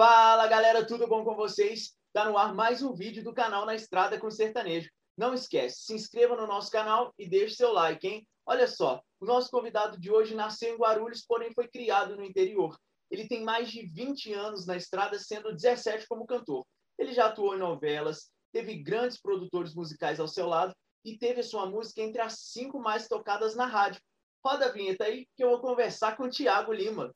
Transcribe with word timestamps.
Fala 0.00 0.46
galera, 0.46 0.86
tudo 0.86 1.08
bom 1.08 1.24
com 1.24 1.34
vocês? 1.34 1.92
Tá 2.12 2.24
no 2.24 2.38
ar 2.38 2.54
mais 2.54 2.82
um 2.82 2.94
vídeo 2.94 3.24
do 3.24 3.34
canal 3.34 3.66
Na 3.66 3.74
Estrada 3.74 4.16
com 4.16 4.30
Sertanejo. 4.30 4.88
Não 5.16 5.34
esquece, 5.34 5.86
se 5.86 5.92
inscreva 5.92 6.36
no 6.36 6.46
nosso 6.46 6.70
canal 6.70 7.12
e 7.18 7.28
deixe 7.28 7.56
seu 7.56 7.72
like, 7.72 8.06
hein? 8.06 8.24
Olha 8.46 8.68
só, 8.68 9.02
o 9.20 9.26
nosso 9.26 9.50
convidado 9.50 9.98
de 9.98 10.08
hoje 10.08 10.36
nasceu 10.36 10.72
em 10.72 10.78
Guarulhos, 10.78 11.24
porém 11.26 11.52
foi 11.52 11.66
criado 11.66 12.14
no 12.14 12.22
interior. 12.22 12.78
Ele 13.10 13.26
tem 13.26 13.42
mais 13.42 13.72
de 13.72 13.86
20 13.86 14.32
anos 14.34 14.66
na 14.66 14.76
estrada, 14.76 15.18
sendo 15.18 15.52
17 15.52 16.06
como 16.06 16.26
cantor. 16.26 16.64
Ele 16.96 17.12
já 17.12 17.26
atuou 17.26 17.56
em 17.56 17.58
novelas, 17.58 18.30
teve 18.52 18.80
grandes 18.80 19.20
produtores 19.20 19.74
musicais 19.74 20.20
ao 20.20 20.28
seu 20.28 20.46
lado 20.46 20.72
e 21.04 21.18
teve 21.18 21.42
sua 21.42 21.66
música 21.68 22.02
entre 22.02 22.20
as 22.20 22.34
cinco 22.38 22.78
mais 22.78 23.08
tocadas 23.08 23.56
na 23.56 23.66
rádio. 23.66 24.00
Roda 24.46 24.66
a 24.66 24.72
vinheta 24.72 25.06
aí 25.06 25.26
que 25.36 25.42
eu 25.42 25.50
vou 25.50 25.60
conversar 25.60 26.16
com 26.16 26.22
o 26.22 26.30
Tiago 26.30 26.72
Lima. 26.72 27.10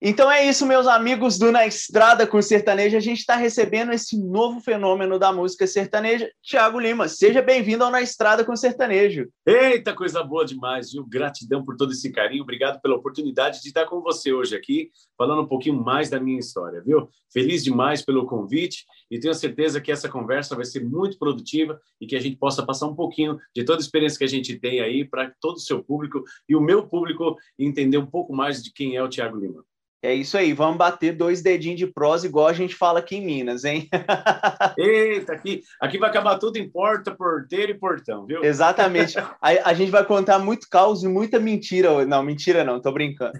Então 0.00 0.30
é 0.30 0.46
isso, 0.46 0.66
meus 0.66 0.86
amigos 0.86 1.38
do 1.38 1.50
Na 1.50 1.66
Estrada 1.66 2.26
com 2.26 2.40
Sertanejo. 2.42 2.98
A 2.98 3.00
gente 3.00 3.20
está 3.20 3.34
recebendo 3.34 3.92
esse 3.92 4.22
novo 4.22 4.60
fenômeno 4.60 5.18
da 5.18 5.32
música 5.32 5.66
sertaneja, 5.66 6.30
Tiago 6.42 6.78
Lima. 6.78 7.08
Seja 7.08 7.40
bem-vindo 7.40 7.82
ao 7.82 7.90
Na 7.90 8.02
Estrada 8.02 8.44
com 8.44 8.54
Sertanejo. 8.54 9.26
Eita, 9.46 9.94
coisa 9.94 10.22
boa 10.22 10.44
demais, 10.44 10.92
viu? 10.92 11.02
Gratidão 11.08 11.64
por 11.64 11.76
todo 11.76 11.92
esse 11.92 12.12
carinho. 12.12 12.42
Obrigado 12.42 12.78
pela 12.82 12.94
oportunidade 12.94 13.62
de 13.62 13.68
estar 13.68 13.86
com 13.86 14.02
você 14.02 14.34
hoje 14.34 14.54
aqui, 14.54 14.90
falando 15.16 15.40
um 15.40 15.48
pouquinho 15.48 15.82
mais 15.82 16.10
da 16.10 16.20
minha 16.20 16.38
história, 16.38 16.82
viu? 16.84 17.08
Feliz 17.32 17.64
demais 17.64 18.04
pelo 18.04 18.26
convite 18.26 18.84
e 19.10 19.18
tenho 19.18 19.32
certeza 19.32 19.80
que 19.80 19.90
essa 19.90 20.10
conversa 20.10 20.54
vai 20.54 20.66
ser 20.66 20.84
muito 20.84 21.18
produtiva 21.18 21.80
e 21.98 22.06
que 22.06 22.16
a 22.16 22.20
gente 22.20 22.36
possa 22.36 22.64
passar 22.66 22.86
um 22.86 22.94
pouquinho 22.94 23.38
de 23.54 23.64
toda 23.64 23.78
a 23.78 23.80
experiência 23.80 24.18
que 24.18 24.24
a 24.24 24.28
gente 24.28 24.58
tem 24.58 24.80
aí 24.80 25.06
para 25.06 25.32
todo 25.40 25.56
o 25.56 25.60
seu 25.60 25.82
público 25.82 26.22
e 26.46 26.54
o 26.54 26.60
meu 26.60 26.86
público 26.86 27.34
entender 27.58 27.96
um 27.96 28.06
pouco 28.06 28.34
mais 28.34 28.62
de 28.62 28.70
quem 28.70 28.94
é 28.94 29.02
o 29.02 29.08
Tiago 29.08 29.38
Lima. 29.38 29.64
É 30.06 30.14
isso 30.14 30.38
aí, 30.38 30.52
vamos 30.52 30.76
bater 30.76 31.16
dois 31.16 31.42
dedinhos 31.42 31.80
de 31.80 31.86
prosa, 31.88 32.28
igual 32.28 32.46
a 32.46 32.52
gente 32.52 32.76
fala 32.76 33.00
aqui 33.00 33.16
em 33.16 33.26
Minas, 33.26 33.64
hein? 33.64 33.88
Eita, 34.78 35.32
aqui, 35.32 35.64
aqui 35.80 35.98
vai 35.98 36.08
acabar 36.08 36.38
tudo 36.38 36.58
em 36.58 36.70
porta, 36.70 37.10
porteiro 37.10 37.72
e 37.72 37.74
portão, 37.74 38.24
viu? 38.24 38.44
Exatamente. 38.44 39.18
a, 39.42 39.50
a 39.64 39.74
gente 39.74 39.90
vai 39.90 40.04
contar 40.04 40.38
muito 40.38 40.68
caos 40.70 41.02
e 41.02 41.08
muita 41.08 41.40
mentira. 41.40 42.06
Não, 42.06 42.22
mentira 42.22 42.62
não, 42.62 42.80
tô 42.80 42.92
brincando. 42.92 43.36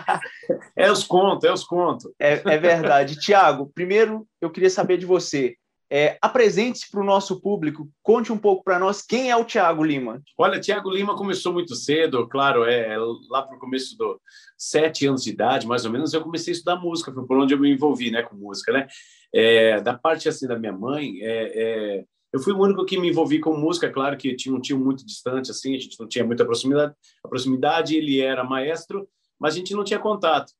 é 0.74 0.90
os 0.90 1.04
contos, 1.04 1.44
é 1.44 1.52
os 1.52 1.64
contos. 1.64 2.10
É, 2.18 2.32
é 2.32 2.56
verdade. 2.56 3.20
Tiago, 3.20 3.70
primeiro 3.74 4.26
eu 4.40 4.48
queria 4.48 4.70
saber 4.70 4.96
de 4.96 5.04
você. 5.04 5.54
É, 5.96 6.18
Apresente-se 6.20 6.90
para 6.90 7.00
o 7.00 7.04
nosso 7.04 7.40
público, 7.40 7.88
conte 8.02 8.32
um 8.32 8.36
pouco 8.36 8.64
para 8.64 8.80
nós 8.80 9.00
quem 9.00 9.30
é 9.30 9.36
o 9.36 9.44
Tiago 9.44 9.84
Lima. 9.84 10.20
Olha, 10.36 10.58
Tiago 10.58 10.90
Lima 10.90 11.16
começou 11.16 11.52
muito 11.52 11.76
cedo, 11.76 12.26
claro, 12.26 12.64
é 12.64 12.98
lá 13.30 13.42
para 13.42 13.56
o 13.56 13.60
começo 13.60 13.96
dos 13.96 14.16
sete 14.58 15.06
anos 15.06 15.22
de 15.22 15.30
idade, 15.30 15.68
mais 15.68 15.84
ou 15.84 15.92
menos, 15.92 16.12
eu 16.12 16.20
comecei 16.20 16.52
a 16.52 16.56
estudar 16.56 16.80
música, 16.80 17.12
foi 17.12 17.24
por 17.24 17.38
onde 17.38 17.54
eu 17.54 17.60
me 17.60 17.70
envolvi, 17.70 18.10
né, 18.10 18.24
com 18.24 18.34
música, 18.34 18.72
né? 18.72 18.88
É, 19.32 19.80
da 19.82 19.94
parte 19.94 20.28
assim 20.28 20.48
da 20.48 20.58
minha 20.58 20.72
mãe, 20.72 21.20
é, 21.20 21.52
é, 21.54 22.04
eu 22.32 22.40
fui 22.40 22.52
o 22.52 22.60
único 22.60 22.84
que 22.84 22.98
me 22.98 23.10
envolvi 23.10 23.38
com 23.38 23.56
música, 23.56 23.88
claro 23.88 24.16
que 24.16 24.34
tinha 24.34 24.52
um 24.52 24.60
tio 24.60 24.80
muito 24.80 25.06
distante, 25.06 25.52
assim, 25.52 25.76
a 25.76 25.78
gente 25.78 26.00
não 26.00 26.08
tinha 26.08 26.24
muita 26.24 26.44
proximidade, 26.44 26.92
a 27.24 27.28
proximidade, 27.28 27.96
ele 27.96 28.20
era 28.20 28.42
maestro, 28.42 29.08
mas 29.38 29.54
a 29.54 29.58
gente 29.58 29.72
não 29.72 29.84
tinha 29.84 30.00
contato. 30.00 30.52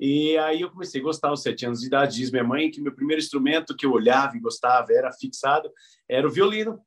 E 0.00 0.38
aí 0.38 0.62
eu 0.62 0.70
comecei 0.70 0.98
a 0.98 1.04
gostar 1.04 1.28
aos 1.28 1.42
sete 1.42 1.66
anos 1.66 1.80
de 1.80 1.86
idade. 1.88 2.16
Diz 2.16 2.30
minha 2.30 2.42
mãe 2.42 2.70
que 2.70 2.80
meu 2.80 2.94
primeiro 2.94 3.20
instrumento 3.20 3.76
que 3.76 3.84
eu 3.84 3.92
olhava 3.92 4.34
e 4.34 4.40
gostava 4.40 4.94
era 4.94 5.12
fixado, 5.12 5.70
era 6.08 6.26
o 6.26 6.30
violino, 6.30 6.80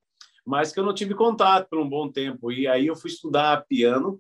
mas 0.44 0.72
que 0.72 0.80
eu 0.80 0.83
não 0.83 0.95
tive 0.95 1.14
contato 1.14 1.70
por 1.70 1.78
um 1.78 1.88
bom 1.88 2.11
tempo. 2.11 2.52
E 2.52 2.67
aí 2.67 2.88
eu 2.88 2.95
fui 2.95 3.11
estudar 3.11 3.66
piano. 3.67 4.20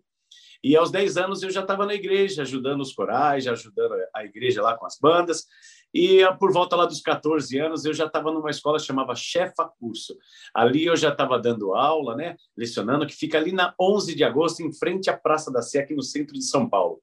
E 0.63 0.77
aos 0.77 0.91
10 0.91 1.17
anos 1.17 1.41
eu 1.41 1.49
já 1.49 1.61
estava 1.61 1.87
na 1.87 1.95
igreja, 1.95 2.43
ajudando 2.43 2.81
os 2.81 2.93
corais, 2.93 3.47
ajudando 3.47 3.95
a 4.13 4.23
igreja 4.23 4.61
lá 4.61 4.77
com 4.77 4.85
as 4.85 4.97
bandas. 4.99 5.47
E 5.91 6.21
por 6.39 6.53
volta 6.53 6.75
lá 6.75 6.85
dos 6.85 7.01
14 7.01 7.59
anos 7.59 7.85
eu 7.85 7.93
já 7.93 8.05
estava 8.05 8.31
numa 8.31 8.51
escola 8.51 8.77
chamava 8.77 9.15
Chefa 9.15 9.69
Curso. 9.79 10.15
Ali 10.53 10.85
eu 10.85 10.95
já 10.95 11.09
estava 11.09 11.39
dando 11.39 11.73
aula, 11.73 12.15
né, 12.15 12.37
lecionando, 12.55 13.07
que 13.07 13.15
fica 13.15 13.39
ali 13.39 13.51
na 13.51 13.73
11 13.79 14.15
de 14.15 14.23
agosto, 14.23 14.61
em 14.61 14.71
frente 14.71 15.09
à 15.09 15.17
Praça 15.17 15.51
da 15.51 15.63
Sé, 15.63 15.79
aqui 15.79 15.95
no 15.95 16.03
centro 16.03 16.35
de 16.35 16.43
São 16.43 16.69
Paulo. 16.69 17.01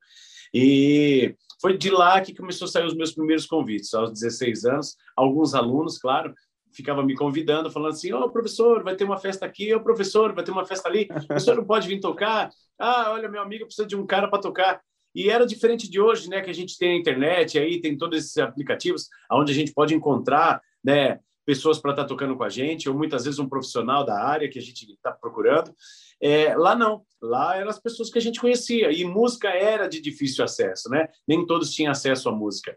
E 0.55 1.37
foi 1.61 1.77
de 1.77 1.91
lá 1.91 2.21
que 2.21 2.35
começou 2.35 2.67
a 2.67 2.69
sair 2.69 2.87
os 2.87 2.95
meus 2.95 3.13
primeiros 3.13 3.47
convites, 3.47 3.93
aos 3.93 4.13
16 4.13 4.65
anos. 4.65 4.97
Alguns 5.17 5.55
alunos, 5.55 5.99
claro, 5.99 6.35
ficavam 6.73 7.05
me 7.05 7.15
convidando, 7.15 7.71
falando 7.71 7.93
assim: 7.93 8.13
Ô, 8.13 8.21
oh, 8.21 8.31
professor, 8.31 8.83
vai 8.83 8.97
ter 8.97 9.05
uma 9.05 9.19
festa 9.19 9.45
aqui, 9.45 9.75
ô, 9.75 9.79
oh, 9.79 9.81
professor, 9.81 10.35
vai 10.35 10.45
ter 10.45 10.51
uma 10.51 10.65
festa 10.65 10.89
ali, 10.89 11.09
o 11.11 11.27
professor 11.27 11.57
não 11.57 11.65
pode 11.65 11.87
vir 11.87 12.01
tocar? 12.01 12.51
Ah, 12.79 13.13
olha, 13.13 13.29
meu 13.29 13.43
amigo 13.43 13.67
precisa 13.67 13.87
de 13.87 13.97
um 13.97 14.07
cara 14.07 14.29
para 14.29 14.41
tocar. 14.41 14.81
E 15.15 15.29
era 15.29 15.45
diferente 15.45 15.91
de 15.91 16.01
hoje, 16.01 16.31
né, 16.31 16.41
que 16.41 16.51
a 16.51 16.55
gente 16.55 16.79
tem 16.79 16.93
a 16.93 16.97
internet, 16.97 17.59
aí 17.59 17.81
tem 17.81 17.99
todos 17.99 18.17
esses 18.17 18.39
aplicativos 18.39 19.09
onde 19.31 19.51
a 19.51 19.55
gente 19.55 19.73
pode 19.73 19.93
encontrar, 19.93 20.63
né, 20.85 21.19
pessoas 21.45 21.79
para 21.79 21.93
estar 21.93 22.03
tá 22.03 22.09
tocando 22.09 22.37
com 22.37 22.45
a 22.45 22.49
gente, 22.49 22.89
ou 22.89 22.97
muitas 22.97 23.25
vezes 23.25 23.39
um 23.39 23.49
profissional 23.49 24.05
da 24.05 24.23
área 24.23 24.49
que 24.49 24.59
a 24.59 24.63
gente 24.63 24.93
está 24.93 25.13
procurando. 25.13 25.75
É, 26.21 26.55
lá 26.57 26.77
não, 26.77 27.03
lá 27.21 27.57
eram 27.57 27.71
as 27.71 27.79
pessoas 27.79 28.11
que 28.11 28.19
a 28.19 28.23
gente 28.23 28.41
conhecia, 28.41 28.93
e 28.93 29.05
música 29.05 29.49
era 29.49 29.89
de 29.89 30.01
difícil 30.01 30.45
acesso, 30.45 30.89
né? 30.91 31.09
Nem 31.27 31.47
todos 31.47 31.73
tinham 31.73 31.91
acesso 31.91 32.29
à 32.29 32.33
música. 32.33 32.77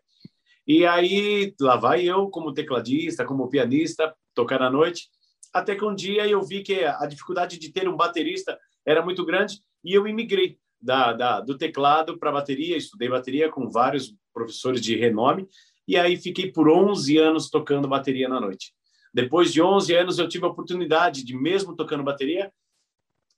E 0.65 0.85
aí, 0.85 1.53
lá 1.59 1.75
vai 1.75 2.03
eu, 2.03 2.29
como 2.29 2.53
tecladista, 2.53 3.25
como 3.25 3.49
pianista, 3.49 4.15
tocar 4.33 4.61
à 4.61 4.69
noite, 4.69 5.09
até 5.53 5.75
que 5.75 5.85
um 5.85 5.93
dia 5.93 6.27
eu 6.27 6.41
vi 6.41 6.63
que 6.63 6.83
a 6.83 7.05
dificuldade 7.05 7.59
de 7.59 7.71
ter 7.71 7.87
um 7.87 7.95
baterista 7.95 8.57
era 8.85 9.03
muito 9.03 9.25
grande, 9.25 9.59
e 9.83 9.93
eu 9.93 10.07
imigrei 10.07 10.57
da, 10.81 11.13
da 11.13 11.39
do 11.39 11.57
teclado 11.57 12.17
para 12.17 12.31
bateria, 12.31 12.75
estudei 12.75 13.07
bateria 13.07 13.49
com 13.49 13.69
vários 13.69 14.13
professores 14.33 14.81
de 14.81 14.97
renome, 14.97 15.47
e 15.87 15.97
aí 15.97 16.17
fiquei 16.17 16.51
por 16.51 16.69
11 16.69 17.17
anos 17.17 17.49
tocando 17.49 17.87
bateria 17.87 18.29
na 18.29 18.39
noite. 18.39 18.73
Depois 19.13 19.53
de 19.53 19.61
11 19.61 19.93
anos, 19.95 20.19
eu 20.19 20.27
tive 20.27 20.45
a 20.45 20.49
oportunidade 20.49 21.23
de, 21.23 21.35
mesmo 21.35 21.75
tocando 21.75 22.03
bateria, 22.03 22.51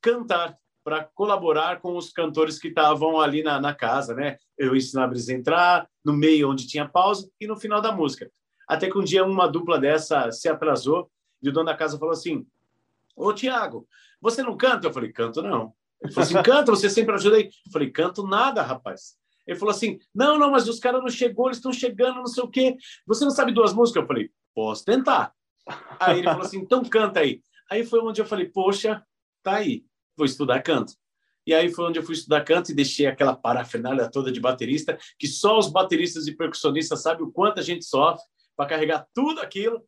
cantar 0.02 0.58
para 0.84 1.04
colaborar 1.04 1.82
com 1.82 1.98
os 1.98 2.12
cantores 2.12 2.60
que 2.60 2.68
estavam 2.68 3.20
ali 3.20 3.42
na, 3.42 3.60
na 3.60 3.74
casa, 3.74 4.14
né? 4.14 4.38
Eu 4.56 4.76
ensinava 4.76 5.14
eles 5.14 5.28
a 5.28 5.34
entrar 5.34 5.90
no 6.04 6.14
meio 6.14 6.50
onde 6.50 6.68
tinha 6.68 6.88
pausa 6.88 7.30
e 7.42 7.48
no 7.48 7.58
final 7.58 7.82
da 7.82 7.92
música. 7.92 8.32
Até 8.68 8.90
que 8.90 8.98
um 8.98 9.04
dia 9.04 9.26
uma 9.26 9.48
dupla 9.48 9.80
dessa 9.80 10.32
se 10.32 10.48
atrasou 10.48 11.10
e 11.42 11.50
o 11.50 11.52
dono 11.52 11.66
da 11.66 11.76
casa 11.76 11.98
falou 11.98 12.14
assim: 12.14 12.46
Ô 13.16 13.34
Tiago, 13.34 13.88
você 14.22 14.44
não 14.44 14.56
canta? 14.56 14.88
Eu 14.88 14.94
falei: 14.94 15.12
Canto 15.12 15.42
não. 15.42 15.74
Ele 16.02 16.14
falou 16.14 16.28
assim: 16.28 16.44
Canta, 16.44 16.72
você 16.72 16.90
sempre 16.90 17.16
ajuda 17.16 17.38
aí. 17.38 17.46
Eu 17.46 17.72
falei: 17.72 17.90
Canto 17.90 18.26
nada, 18.26 18.62
rapaz. 18.62 19.18
Ele 19.48 19.58
falou 19.58 19.74
assim: 19.74 20.00
não, 20.14 20.38
não, 20.38 20.52
mas 20.52 20.68
os 20.68 20.80
caras 20.80 21.02
não 21.02 21.10
chegou, 21.10 21.48
eles 21.48 21.58
estão 21.58 21.72
chegando, 21.72 22.18
não 22.18 22.28
sei 22.28 22.44
o 22.44 22.50
quê. 22.50 22.76
Você 23.06 23.24
não 23.24 23.32
sabe 23.32 23.52
duas 23.52 23.74
músicas? 23.74 24.02
Eu 24.02 24.08
falei: 24.08 24.30
posso 24.54 24.84
tentar. 24.84 25.34
Aí 26.00 26.20
ele 26.20 26.28
falou 26.28 26.46
assim: 26.46 26.60
então 26.60 26.84
canta 26.84 27.20
aí. 27.20 27.42
Aí 27.70 27.86
foi 27.86 28.00
onde 28.02 28.22
eu 28.22 28.26
falei: 28.26 28.48
poxa, 28.50 29.04
tá 29.44 29.56
aí, 29.58 29.84
vou 30.18 30.26
estudar 30.26 30.62
canto. 30.62 30.94
E 31.48 31.54
aí 31.54 31.70
foi 31.70 31.86
onde 31.86 32.00
eu 32.00 32.04
fui 32.04 32.16
estudar 32.16 32.44
canto 32.44 32.72
e 32.72 32.76
deixei 32.76 33.06
aquela 33.06 33.36
parafernália 33.36 34.10
toda 34.10 34.32
de 34.32 34.40
baterista, 34.40 34.98
que 35.20 35.28
só 35.28 35.60
os 35.60 35.70
bateristas 35.70 36.26
e 36.28 36.36
percussionistas 36.36 37.04
sabem 37.04 37.24
o 37.24 37.32
quanto 37.32 37.60
a 37.60 37.64
gente 37.64 37.86
sofre 37.86 38.24
para 38.58 38.68
carregar 38.68 39.08
tudo 39.14 39.42
aquilo. 39.42 39.84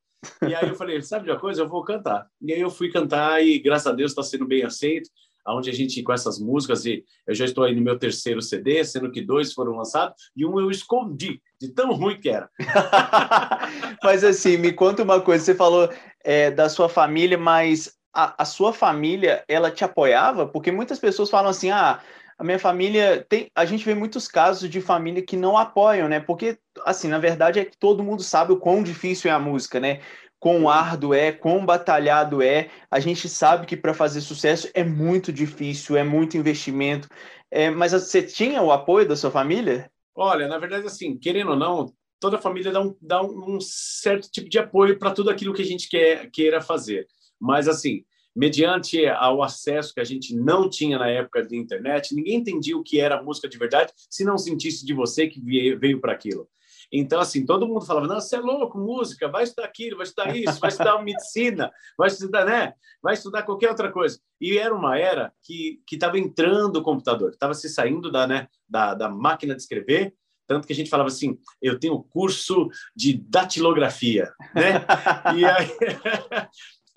E 0.48 0.54
aí 0.54 0.68
eu 0.68 0.76
falei, 0.76 1.02
sabe 1.02 1.26
de 1.26 1.32
uma 1.32 1.40
coisa? 1.40 1.62
Eu 1.62 1.70
vou 1.70 1.84
cantar. 1.84 2.28
E 2.42 2.54
aí 2.54 2.62
eu 2.62 2.70
fui 2.70 2.92
cantar 2.92 3.44
e, 3.44 3.58
graças 3.58 3.88
a 3.88 3.92
Deus, 3.92 4.12
está 4.12 4.22
sendo 4.22 4.46
bem 4.46 4.64
aceito 4.64 5.10
onde 5.48 5.70
a 5.70 5.74
gente, 5.74 6.02
com 6.04 6.14
essas 6.14 6.40
músicas, 6.40 6.86
e 6.86 7.04
eu 7.26 7.34
já 7.34 7.46
estou 7.46 7.64
aí 7.64 7.76
no 7.76 7.82
meu 7.82 7.98
terceiro 7.98 8.42
CD, 8.42 8.84
sendo 8.84 9.12
que 9.12 9.22
dois 9.22 9.54
foram 9.54 9.78
lançados, 9.78 10.16
e 10.36 10.46
um 10.46 10.60
eu 10.60 10.70
escondi, 10.70 11.42
de 11.60 11.70
tão 11.70 11.94
ruim 11.94 12.20
que 12.20 12.30
era. 12.30 12.50
mas 14.04 14.24
assim, 14.24 14.58
me 14.58 14.72
conta 14.72 15.04
uma 15.04 15.22
coisa, 15.22 15.44
você 15.44 15.56
falou 15.56 15.90
é, 16.24 16.52
da 16.52 16.70
sua 16.70 16.90
família, 16.90 17.38
mas 17.38 17.98
a, 18.14 18.42
a, 18.42 18.46
sua 18.46 18.74
família, 18.74 19.44
ela 19.48 19.72
te 19.72 19.84
apoiava? 19.84 20.48
Porque 20.48 20.72
muitas 20.72 21.00
pessoas 21.00 21.30
falam 21.30 21.52
assim, 21.52 21.70
ah, 21.70 22.00
a 22.38 22.44
minha 22.44 22.60
família 22.60 23.26
tem, 23.28 23.50
a 23.56 23.66
gente 23.66 23.84
vê 23.84 23.96
muitos 23.96 24.28
casos 24.28 24.70
de 24.70 24.80
família 24.80 25.24
que 25.24 25.36
não 25.36 25.58
apoiam, 25.58 26.08
né? 26.08 26.20
Porque 26.20 26.60
assim, 26.86 27.08
na 27.08 27.18
verdade 27.18 27.60
é 27.60 27.66
que 27.66 27.78
todo 27.78 28.04
mundo 28.04 28.22
sabe 28.22 28.54
o 28.54 28.58
quão 28.58 28.84
difícil 28.84 29.32
é 29.32 29.34
a 29.34 29.40
música, 29.40 29.80
né? 29.80 30.02
Quão 30.40 30.70
árduo 30.70 31.14
é, 31.14 31.32
quão 31.32 31.66
batalhado 31.66 32.42
é. 32.42 32.70
A 32.90 33.00
gente 33.00 33.28
sabe 33.28 33.66
que 33.66 33.78
para 33.78 33.94
fazer 33.94 34.22
sucesso 34.22 34.70
é 34.74 34.84
muito 34.84 35.32
difícil, 35.32 35.98
é 35.98 36.04
muito 36.04 36.38
investimento. 36.38 37.08
É, 37.50 37.70
mas 37.70 37.92
você 37.92 38.22
tinha 38.22 38.62
o 38.62 38.72
apoio 38.72 39.08
da 39.08 39.16
sua 39.16 39.32
família? 39.32 39.90
Olha, 40.16 40.48
na 40.48 40.58
verdade, 40.58 40.86
assim, 40.86 41.18
querendo 41.18 41.52
ou 41.52 41.56
não, 41.56 41.94
toda 42.20 42.38
família 42.38 42.72
dá 42.72 42.82
um, 42.82 42.96
dá 43.02 43.22
um 43.22 43.60
certo 43.62 44.30
tipo 44.30 44.50
de 44.50 44.60
apoio 44.60 44.98
para 44.98 45.12
tudo 45.12 45.30
aquilo 45.30 45.54
que 45.54 45.62
a 45.62 45.66
gente 45.66 45.88
quer, 45.88 46.30
queira 46.32 46.62
fazer. 46.62 47.08
Mas, 47.40 47.68
assim, 47.68 48.04
mediante 48.36 49.06
ao 49.08 49.42
acesso 49.42 49.94
que 49.94 50.00
a 50.00 50.04
gente 50.04 50.36
não 50.36 50.70
tinha 50.70 50.98
na 50.98 51.10
época 51.10 51.44
de 51.44 51.58
internet, 51.58 52.14
ninguém 52.14 52.36
entendia 52.36 52.78
o 52.78 52.84
que 52.84 53.00
era 53.00 53.22
música 53.22 53.48
de 53.48 53.58
verdade 53.58 53.92
se 54.10 54.24
não 54.24 54.38
sentisse 54.38 54.86
de 54.86 54.94
você 54.94 55.28
que 55.28 55.42
veio, 55.42 55.80
veio 55.80 56.00
para 56.00 56.14
aquilo. 56.14 56.48
Então, 56.92 57.20
assim, 57.20 57.46
todo 57.46 57.68
mundo 57.68 57.86
falava, 57.86 58.08
não, 58.08 58.20
você 58.20 58.38
é 58.38 58.40
louco, 58.40 58.78
música, 58.78 59.28
vai 59.28 59.44
estudar 59.44 59.68
aquilo, 59.68 59.98
vai 59.98 60.06
estudar 60.06 60.36
isso, 60.36 60.60
vai 60.60 60.70
estudar 60.70 61.02
medicina, 61.04 61.72
vai 61.98 62.08
estudar, 62.08 62.46
né? 62.46 62.74
Vai 63.02 63.14
estudar 63.14 63.44
qualquer 63.44 63.70
outra 63.70 63.92
coisa. 63.92 64.20
E 64.40 64.58
era 64.58 64.74
uma 64.74 64.98
era 64.98 65.34
que 65.44 65.82
estava 65.92 66.18
entrando 66.18 66.78
o 66.78 66.84
computador, 66.84 67.32
estava 67.32 67.54
se 67.54 67.70
saindo 67.70 68.12
da, 68.12 68.26
né, 68.26 68.48
da, 68.68 68.94
da 68.94 69.10
máquina 69.10 69.56
de 69.56 69.62
escrever, 69.62 70.14
tanto 70.48 70.66
que 70.66 70.72
a 70.72 70.76
gente 70.76 70.90
falava 70.90 71.10
assim, 71.10 71.38
eu 71.62 71.78
tenho 71.78 72.02
curso 72.02 72.70
de 72.96 73.18
datilografia, 73.18 74.32
né? 74.56 74.86
e 75.36 75.46
aí... 75.46 75.68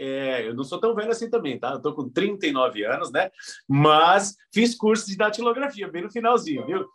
É, 0.02 0.48
eu 0.48 0.54
não 0.54 0.64
sou 0.64 0.80
tão 0.80 0.94
velho 0.94 1.10
assim 1.10 1.28
também, 1.28 1.60
tá? 1.60 1.72
Eu 1.72 1.82
tô 1.82 1.92
com 1.92 2.08
39 2.08 2.86
anos, 2.86 3.12
né? 3.12 3.30
Mas 3.68 4.34
fiz 4.50 4.74
curso 4.74 5.06
de 5.06 5.14
datilografia, 5.14 5.88
bem 5.88 6.00
no 6.00 6.10
finalzinho, 6.10 6.64
viu? 6.64 6.88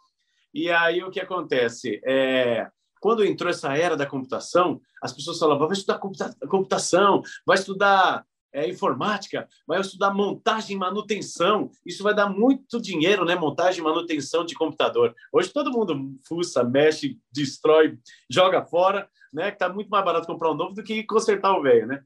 E 0.52 0.72
aí 0.72 1.04
o 1.04 1.12
que 1.12 1.20
acontece? 1.20 2.02
É, 2.04 2.68
quando 3.00 3.26
entrou 3.26 3.50
essa 3.50 3.76
era 3.76 3.96
da 3.96 4.06
computação, 4.06 4.82
as 5.02 5.14
pessoas 5.14 5.38
falavam, 5.38 5.68
vai 5.68 5.78
estudar 5.78 6.00
computação, 6.48 7.22
vai 7.46 7.58
estudar 7.58 8.26
é, 8.56 8.70
informática, 8.70 9.50
vai 9.68 9.82
estudar 9.82 10.14
montagem 10.14 10.78
e 10.78 10.80
manutenção. 10.80 11.70
Isso 11.86 12.02
vai 12.02 12.16
dar 12.16 12.30
muito 12.30 12.80
dinheiro, 12.80 13.26
né? 13.26 13.36
Montagem 13.36 13.82
e 13.82 13.84
manutenção 13.84 14.46
de 14.46 14.56
computador. 14.56 15.14
Hoje 15.32 15.52
todo 15.52 15.72
mundo 15.72 16.18
fuça, 16.26 16.64
mexe, 16.64 17.20
destrói, 17.30 18.00
joga 18.30 18.64
fora, 18.64 19.10
né? 19.34 19.52
Que 19.52 19.58
tá 19.58 19.68
muito 19.68 19.90
mais 19.90 20.06
barato 20.06 20.26
comprar 20.26 20.52
um 20.52 20.56
novo 20.56 20.74
do 20.74 20.84
que 20.84 21.04
consertar 21.04 21.54
o 21.58 21.62
velho, 21.62 21.86
né? 21.86 22.02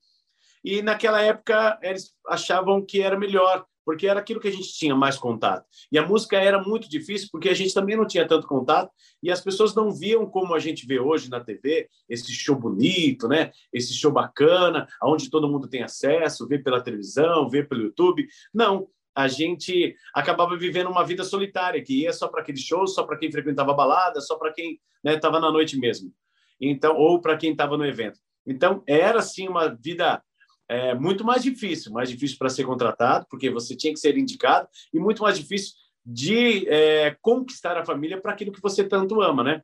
E 0.64 0.82
naquela 0.82 1.22
época 1.22 1.78
eles 1.84 2.12
achavam 2.28 2.84
que 2.84 3.00
era 3.00 3.18
melhor, 3.18 3.64
porque 3.90 4.06
era 4.06 4.20
aquilo 4.20 4.40
que 4.40 4.48
a 4.48 4.52
gente 4.52 4.72
tinha 4.72 4.94
mais 4.94 5.18
contato. 5.18 5.66
E 5.92 5.98
a 5.98 6.06
música 6.06 6.38
era 6.38 6.62
muito 6.62 6.88
difícil, 6.88 7.28
porque 7.32 7.50
a 7.50 7.56
gente 7.56 7.74
também 7.74 7.98
não 7.98 8.06
tinha 8.06 8.28
tanto 8.28 8.46
contato, 8.46 8.92
e 9.24 9.32
as 9.32 9.42
pessoas 9.42 9.74
não 9.74 9.92
viam 9.92 10.28
como 10.28 10.54
a 10.54 10.60
gente 10.60 10.86
vê 10.86 11.00
hoje 11.00 11.28
na 11.28 11.40
TV, 11.40 11.90
esse 12.08 12.32
show 12.32 12.56
bonito, 12.56 13.28
né? 13.28 13.50
esse 13.74 13.92
show 13.96 14.12
bacana, 14.12 14.88
onde 15.02 15.28
todo 15.28 15.50
mundo 15.50 15.68
tem 15.68 15.82
acesso, 15.82 16.48
vê 16.48 16.60
pela 16.60 16.84
televisão, 16.84 17.50
vê 17.50 17.64
pelo 17.64 17.82
YouTube. 17.82 18.28
Não, 18.54 18.88
a 19.16 19.28
gente 19.28 19.96
acabava 20.14 20.56
vivendo 20.56 20.92
uma 20.92 21.04
vida 21.04 21.24
solitária, 21.24 21.84
que 21.84 22.04
ia 22.04 22.14
só 22.14 22.28
para 22.28 22.42
aquele 22.42 22.60
show, 22.60 22.86
só 22.86 23.02
para 23.02 23.18
quem 23.18 23.32
frequentava 23.32 23.74
balada, 23.74 24.22
só 24.22 24.38
para 24.38 24.54
quem 24.54 24.80
estava 25.04 25.40
né, 25.40 25.48
na 25.48 25.52
noite 25.52 25.80
mesmo. 25.80 26.14
Então, 26.62 26.96
ou 26.96 27.20
para 27.20 27.36
quem 27.38 27.54
estava 27.54 27.76
no 27.76 27.88
evento. 27.88 28.20
Então, 28.46 28.84
era 28.86 29.20
sim 29.24 29.48
uma 29.48 29.68
vida 29.68 30.22
é 30.70 30.94
muito 30.94 31.26
mais 31.26 31.42
difícil, 31.42 31.92
mais 31.92 32.10
difícil 32.10 32.38
para 32.38 32.50
ser 32.50 32.64
contratado, 32.64 33.26
porque 33.30 33.50
você 33.50 33.76
tinha 33.76 33.92
que 33.92 34.00
ser 34.00 34.18
indicado, 34.18 34.68
e 34.94 35.00
muito 35.00 35.24
mais 35.24 35.38
difícil 35.38 35.74
de 36.06 36.68
é, 36.70 37.18
conquistar 37.22 37.76
a 37.76 37.86
família 37.86 38.22
para 38.22 38.32
aquilo 38.32 38.52
que 38.52 38.62
você 38.62 38.84
tanto 38.84 39.22
ama, 39.22 39.44
né? 39.44 39.62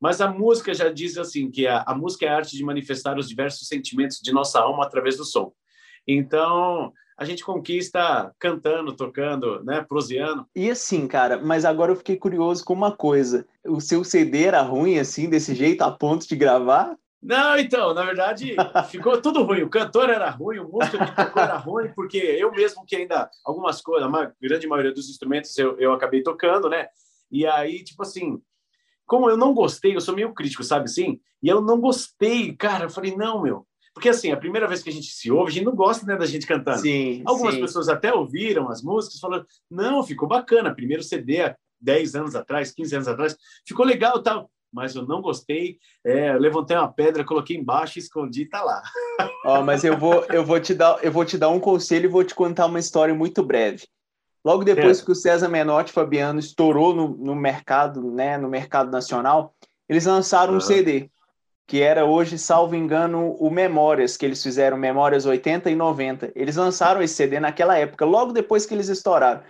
Mas 0.00 0.20
a 0.20 0.28
música 0.28 0.74
já 0.74 0.88
diz 0.88 1.16
assim 1.16 1.48
que 1.48 1.66
a, 1.66 1.84
a 1.86 1.94
música 1.94 2.26
é 2.26 2.28
a 2.28 2.36
arte 2.36 2.56
de 2.56 2.64
manifestar 2.64 3.16
os 3.16 3.28
diversos 3.28 3.68
sentimentos 3.68 4.18
de 4.20 4.32
nossa 4.32 4.58
alma 4.58 4.84
através 4.84 5.16
do 5.16 5.24
som. 5.24 5.52
Então, 6.06 6.92
a 7.16 7.24
gente 7.24 7.44
conquista 7.44 8.34
cantando, 8.38 8.96
tocando, 8.96 9.62
né, 9.62 9.84
proseando. 9.88 10.44
E 10.56 10.68
assim, 10.68 11.06
cara, 11.06 11.40
mas 11.40 11.64
agora 11.64 11.92
eu 11.92 11.96
fiquei 11.96 12.16
curioso 12.16 12.64
com 12.64 12.74
uma 12.74 12.90
coisa. 12.90 13.46
O 13.64 13.80
seu 13.80 14.02
CD 14.02 14.44
era 14.44 14.60
ruim 14.60 14.98
assim, 14.98 15.30
desse 15.30 15.54
jeito, 15.54 15.82
a 15.82 15.90
ponto 15.92 16.26
de 16.26 16.34
gravar? 16.34 16.96
Não, 17.22 17.56
então, 17.56 17.94
na 17.94 18.04
verdade, 18.04 18.56
ficou 18.90 19.20
tudo 19.22 19.44
ruim. 19.44 19.62
O 19.62 19.70
cantor 19.70 20.10
era 20.10 20.28
ruim, 20.28 20.58
o 20.58 20.68
músico 20.68 20.98
que 20.98 21.14
tocou 21.14 21.40
era 21.40 21.56
ruim, 21.56 21.92
porque 21.94 22.18
eu 22.18 22.50
mesmo 22.50 22.84
que 22.84 22.96
ainda 22.96 23.30
algumas 23.44 23.80
coisas, 23.80 24.12
a 24.12 24.32
grande 24.40 24.66
maioria 24.66 24.92
dos 24.92 25.08
instrumentos 25.08 25.56
eu, 25.56 25.78
eu 25.78 25.92
acabei 25.92 26.22
tocando, 26.22 26.68
né? 26.68 26.88
E 27.30 27.46
aí, 27.46 27.84
tipo 27.84 28.02
assim, 28.02 28.42
como 29.06 29.30
eu 29.30 29.36
não 29.36 29.54
gostei, 29.54 29.94
eu 29.94 30.00
sou 30.00 30.16
meio 30.16 30.34
crítico, 30.34 30.64
sabe 30.64 30.86
assim? 30.86 31.20
E 31.40 31.48
eu 31.48 31.60
não 31.60 31.80
gostei, 31.80 32.56
cara, 32.56 32.86
eu 32.86 32.90
falei, 32.90 33.14
não, 33.14 33.40
meu. 33.40 33.66
Porque 33.94 34.08
assim, 34.08 34.32
a 34.32 34.36
primeira 34.36 34.66
vez 34.66 34.82
que 34.82 34.88
a 34.88 34.92
gente 34.92 35.12
se 35.12 35.30
ouve, 35.30 35.50
a 35.50 35.54
gente 35.54 35.64
não 35.64 35.76
gosta 35.76 36.04
né, 36.04 36.16
da 36.16 36.26
gente 36.26 36.46
cantando. 36.46 36.80
Sim, 36.80 37.22
Algumas 37.24 37.54
sim. 37.54 37.60
pessoas 37.60 37.88
até 37.88 38.12
ouviram 38.12 38.68
as 38.68 38.82
músicas, 38.82 39.20
falando, 39.20 39.46
não, 39.70 40.02
ficou 40.02 40.26
bacana. 40.26 40.74
Primeiro 40.74 41.02
CD 41.02 41.42
há 41.42 41.56
10 41.80 42.14
anos 42.16 42.34
atrás, 42.34 42.72
15 42.72 42.94
anos 42.96 43.08
atrás, 43.08 43.36
ficou 43.66 43.84
legal 43.84 44.22
tal 44.22 44.50
mas 44.72 44.94
eu 44.94 45.06
não 45.06 45.20
gostei. 45.20 45.78
É, 46.04 46.32
levantei 46.34 46.76
uma 46.76 46.92
pedra, 46.92 47.24
coloquei 47.24 47.56
embaixo, 47.56 47.98
escondi, 47.98 48.46
tá 48.46 48.62
lá. 48.62 48.82
Ó, 49.44 49.62
mas 49.62 49.84
eu 49.84 49.96
vou, 49.96 50.24
eu 50.30 50.44
vou 50.44 50.58
te 50.58 50.74
dar, 50.74 50.98
eu 51.02 51.12
vou 51.12 51.24
te 51.24 51.36
dar 51.36 51.50
um 51.50 51.60
conselho 51.60 52.06
e 52.06 52.12
vou 52.12 52.24
te 52.24 52.34
contar 52.34 52.66
uma 52.66 52.80
história 52.80 53.14
muito 53.14 53.42
breve. 53.42 53.86
Logo 54.44 54.64
depois 54.64 55.00
é. 55.00 55.04
que 55.04 55.12
o 55.12 55.14
César 55.14 55.48
Menotti 55.48 55.92
Fabiano 55.92 56.40
estourou 56.40 56.94
no, 56.94 57.08
no 57.08 57.34
mercado, 57.34 58.10
né, 58.10 58.36
no 58.36 58.48
mercado 58.48 58.90
nacional, 58.90 59.54
eles 59.88 60.06
lançaram 60.06 60.52
uhum. 60.52 60.58
um 60.58 60.60
CD 60.60 61.10
que 61.66 61.80
era 61.80 62.04
hoje, 62.04 62.38
salvo 62.38 62.74
engano, 62.74 63.34
o 63.38 63.50
Memórias, 63.50 64.16
que 64.16 64.26
eles 64.26 64.42
fizeram 64.42 64.76
Memórias 64.76 65.24
80 65.24 65.70
e 65.70 65.74
90. 65.74 66.32
Eles 66.34 66.56
lançaram 66.56 67.00
esse 67.00 67.14
CD 67.14 67.40
naquela 67.40 67.78
época, 67.78 68.04
logo 68.04 68.32
depois 68.32 68.66
que 68.66 68.74
eles 68.74 68.88
estouraram. 68.88 69.40